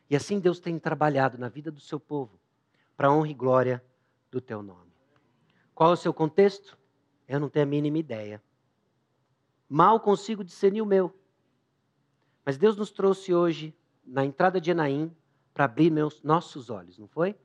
E 0.10 0.16
assim 0.16 0.40
Deus 0.40 0.60
tem 0.60 0.78
trabalhado 0.80 1.38
na 1.38 1.50
vida 1.50 1.72
do 1.72 1.80
seu 1.80 2.00
povo, 2.00 2.40
para 2.98 3.12
honra 3.12 3.30
e 3.30 3.34
glória 3.34 3.84
do 4.32 4.42
teu 4.42 4.62
nome. 4.62 4.92
Qual 5.74 5.92
é 5.92 5.94
o 5.94 5.98
seu 5.98 6.14
contexto? 6.14 6.78
Eu 7.28 7.40
não 7.40 7.50
tenho 7.50 7.66
a 7.66 7.70
mínima 7.70 7.98
ideia. 7.98 8.44
Mal 9.68 10.00
consigo 10.00 10.44
discernir 10.44 10.82
o 10.82 10.86
meu. 10.86 11.16
Mas 12.44 12.58
Deus 12.58 12.76
nos 12.76 12.92
trouxe 12.92 13.34
hoje 13.34 13.76
na 14.04 14.26
entrada 14.26 14.60
de 14.60 14.72
Enaim 14.72 15.16
para 15.54 15.66
abrir 15.66 15.92
meus, 15.92 16.22
nossos 16.24 16.70
olhos, 16.70 16.98
não 16.98 17.08
foi? 17.08 17.38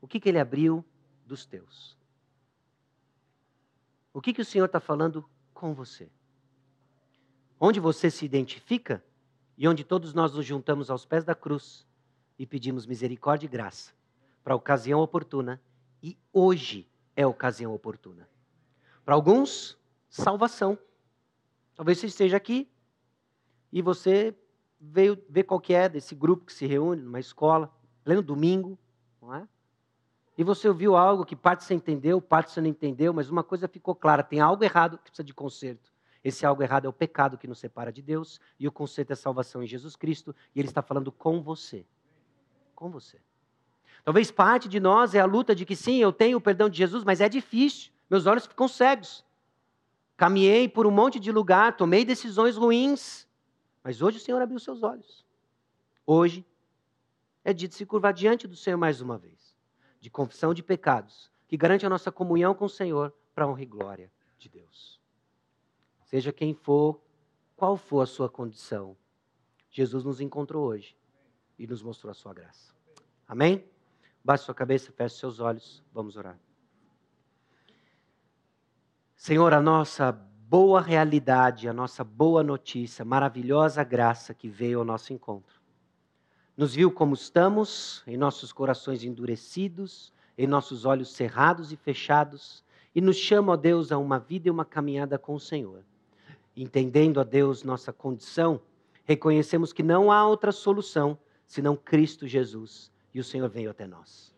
O 0.00 0.08
que, 0.08 0.18
que 0.18 0.28
ele 0.28 0.38
abriu 0.38 0.84
dos 1.26 1.44
teus? 1.44 1.98
O 4.12 4.20
que, 4.20 4.32
que 4.32 4.40
o 4.40 4.44
Senhor 4.44 4.66
está 4.66 4.80
falando 4.80 5.28
com 5.52 5.74
você? 5.74 6.10
Onde 7.66 7.80
você 7.80 8.10
se 8.10 8.26
identifica 8.26 9.02
e 9.56 9.66
onde 9.66 9.84
todos 9.84 10.12
nós 10.12 10.34
nos 10.34 10.44
juntamos 10.44 10.90
aos 10.90 11.06
pés 11.06 11.24
da 11.24 11.34
cruz 11.34 11.86
e 12.38 12.46
pedimos 12.46 12.84
misericórdia 12.84 13.46
e 13.46 13.48
graça 13.48 13.94
para 14.42 14.52
a 14.52 14.56
ocasião 14.56 15.00
oportuna, 15.00 15.58
e 16.02 16.18
hoje 16.30 16.86
é 17.16 17.22
a 17.22 17.26
ocasião 17.26 17.72
oportuna. 17.72 18.28
Para 19.02 19.14
alguns, 19.14 19.78
salvação. 20.10 20.78
Talvez 21.74 21.96
você 21.96 22.06
esteja 22.06 22.36
aqui 22.36 22.70
e 23.72 23.80
você 23.80 24.36
veio 24.78 25.16
ver 25.26 25.44
qual 25.44 25.58
que 25.58 25.72
é 25.72 25.88
desse 25.88 26.14
grupo 26.14 26.44
que 26.44 26.52
se 26.52 26.66
reúne 26.66 27.00
numa 27.00 27.18
escola, 27.18 27.74
pleno 28.04 28.20
domingo, 28.20 28.78
não 29.22 29.34
é? 29.34 29.48
E 30.36 30.44
você 30.44 30.68
ouviu 30.68 30.96
algo 30.96 31.24
que 31.24 31.34
parte 31.34 31.64
você 31.64 31.72
entendeu, 31.72 32.20
parte 32.20 32.52
você 32.52 32.60
não 32.60 32.68
entendeu, 32.68 33.14
mas 33.14 33.30
uma 33.30 33.42
coisa 33.42 33.66
ficou 33.66 33.94
clara: 33.94 34.22
tem 34.22 34.38
algo 34.38 34.62
errado 34.62 34.98
que 34.98 35.04
precisa 35.04 35.24
de 35.24 35.32
conserto. 35.32 35.93
Esse 36.24 36.46
algo 36.46 36.62
errado 36.62 36.86
é 36.86 36.88
o 36.88 36.92
pecado 36.92 37.36
que 37.36 37.46
nos 37.46 37.58
separa 37.58 37.92
de 37.92 38.00
Deus, 38.00 38.40
e 38.58 38.66
o 38.66 38.72
conserto 38.72 39.12
é 39.12 39.14
salvação 39.14 39.62
em 39.62 39.66
Jesus 39.66 39.94
Cristo, 39.94 40.34
e 40.54 40.58
Ele 40.58 40.68
está 40.68 40.80
falando 40.80 41.12
com 41.12 41.42
você. 41.42 41.84
Com 42.74 42.90
você. 42.90 43.20
Talvez 44.02 44.30
parte 44.30 44.66
de 44.66 44.80
nós 44.80 45.14
é 45.14 45.20
a 45.20 45.26
luta 45.26 45.54
de 45.54 45.66
que 45.66 45.76
sim, 45.76 45.98
eu 45.98 46.12
tenho 46.12 46.38
o 46.38 46.40
perdão 46.40 46.70
de 46.70 46.78
Jesus, 46.78 47.04
mas 47.04 47.20
é 47.20 47.28
difícil, 47.28 47.92
meus 48.08 48.24
olhos 48.24 48.46
ficam 48.46 48.66
cegos. 48.66 49.22
Caminhei 50.16 50.66
por 50.66 50.86
um 50.86 50.90
monte 50.90 51.20
de 51.20 51.30
lugar, 51.30 51.76
tomei 51.76 52.04
decisões 52.04 52.56
ruins, 52.56 53.26
mas 53.82 54.00
hoje 54.00 54.16
o 54.16 54.20
Senhor 54.20 54.40
abriu 54.40 54.58
seus 54.58 54.82
olhos. 54.82 55.26
Hoje 56.06 56.44
é 57.44 57.52
dia 57.52 57.68
de 57.68 57.74
se 57.74 57.84
curvar 57.84 58.14
diante 58.14 58.48
do 58.48 58.56
Senhor 58.56 58.78
mais 58.78 59.02
uma 59.02 59.18
vez, 59.18 59.54
de 60.00 60.08
confissão 60.08 60.54
de 60.54 60.62
pecados, 60.62 61.30
que 61.46 61.56
garante 61.56 61.84
a 61.84 61.90
nossa 61.90 62.10
comunhão 62.10 62.54
com 62.54 62.64
o 62.64 62.70
Senhor 62.70 63.12
para 63.34 63.44
a 63.44 63.48
honra 63.48 63.62
e 63.62 63.66
glória 63.66 64.10
de 64.38 64.48
Deus. 64.48 64.93
Seja 66.14 66.32
quem 66.32 66.54
for, 66.54 67.00
qual 67.56 67.76
for 67.76 68.00
a 68.00 68.06
sua 68.06 68.28
condição, 68.28 68.96
Jesus 69.68 70.04
nos 70.04 70.20
encontrou 70.20 70.64
hoje 70.64 70.96
e 71.58 71.66
nos 71.66 71.82
mostrou 71.82 72.08
a 72.08 72.14
sua 72.14 72.32
graça. 72.32 72.72
Amém? 73.26 73.64
Baixe 74.22 74.44
sua 74.44 74.54
cabeça, 74.54 74.92
feche 74.92 75.16
seus 75.16 75.40
olhos, 75.40 75.82
vamos 75.92 76.16
orar. 76.16 76.38
Senhor, 79.16 79.52
a 79.52 79.60
nossa 79.60 80.12
boa 80.12 80.80
realidade, 80.80 81.68
a 81.68 81.72
nossa 81.72 82.04
boa 82.04 82.44
notícia, 82.44 83.04
maravilhosa 83.04 83.82
graça 83.82 84.32
que 84.32 84.48
veio 84.48 84.78
ao 84.78 84.84
nosso 84.84 85.12
encontro. 85.12 85.60
nos 86.56 86.76
viu 86.76 86.92
como 86.92 87.14
estamos, 87.14 88.04
em 88.06 88.16
nossos 88.16 88.52
corações 88.52 89.02
endurecidos, 89.02 90.12
em 90.38 90.46
nossos 90.46 90.84
olhos 90.84 91.12
cerrados 91.12 91.72
e 91.72 91.76
fechados, 91.76 92.64
e 92.94 93.00
nos 93.00 93.16
chama, 93.16 93.54
ó 93.54 93.56
Deus, 93.56 93.90
a 93.90 93.98
uma 93.98 94.20
vida 94.20 94.46
e 94.46 94.50
uma 94.52 94.64
caminhada 94.64 95.18
com 95.18 95.34
o 95.34 95.40
Senhor. 95.40 95.84
Entendendo, 96.56 97.18
ó 97.18 97.24
Deus, 97.24 97.62
nossa 97.62 97.92
condição, 97.92 98.60
reconhecemos 99.04 99.72
que 99.72 99.82
não 99.82 100.10
há 100.10 100.26
outra 100.26 100.52
solução 100.52 101.18
senão 101.46 101.76
Cristo 101.76 102.26
Jesus, 102.26 102.90
e 103.12 103.20
o 103.20 103.24
Senhor 103.24 103.48
veio 103.48 103.70
até 103.70 103.86
nós. 103.86 104.34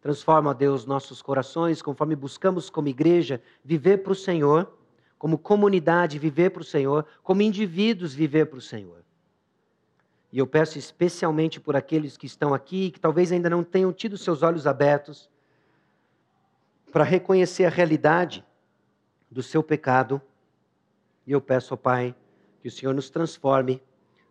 Transforma, 0.00 0.54
Deus, 0.54 0.86
nossos 0.86 1.20
corações, 1.20 1.82
conforme 1.82 2.16
buscamos 2.16 2.70
como 2.70 2.88
igreja 2.88 3.40
viver 3.62 3.98
para 3.98 4.12
o 4.12 4.16
Senhor, 4.16 4.72
como 5.18 5.36
comunidade 5.36 6.18
viver 6.18 6.50
para 6.50 6.62
o 6.62 6.64
Senhor, 6.64 7.04
como 7.22 7.42
indivíduos 7.42 8.14
viver 8.14 8.46
para 8.46 8.58
o 8.58 8.62
Senhor. 8.62 9.04
E 10.32 10.38
eu 10.38 10.46
peço 10.46 10.78
especialmente 10.78 11.60
por 11.60 11.76
aqueles 11.76 12.16
que 12.16 12.24
estão 12.24 12.54
aqui, 12.54 12.90
que 12.90 13.00
talvez 13.00 13.30
ainda 13.30 13.50
não 13.50 13.62
tenham 13.62 13.92
tido 13.92 14.16
seus 14.16 14.42
olhos 14.42 14.66
abertos, 14.66 15.28
para 16.90 17.04
reconhecer 17.04 17.64
a 17.64 17.70
realidade 17.70 18.44
do 19.30 19.42
seu 19.42 19.62
pecado. 19.62 20.20
E 21.30 21.32
eu 21.32 21.40
peço 21.40 21.72
ao 21.74 21.78
Pai 21.78 22.12
que 22.60 22.66
o 22.66 22.70
Senhor 22.72 22.92
nos 22.92 23.08
transforme 23.08 23.80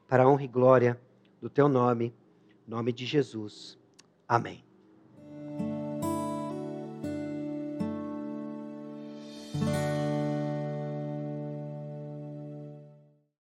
para 0.05 0.23
a 0.23 0.29
honra 0.29 0.43
e 0.43 0.47
glória 0.49 0.99
do 1.41 1.49
teu 1.49 1.69
nome, 1.69 2.13
nome 2.67 2.91
de 2.91 3.05
Jesus. 3.05 3.77
Amém. 4.27 4.68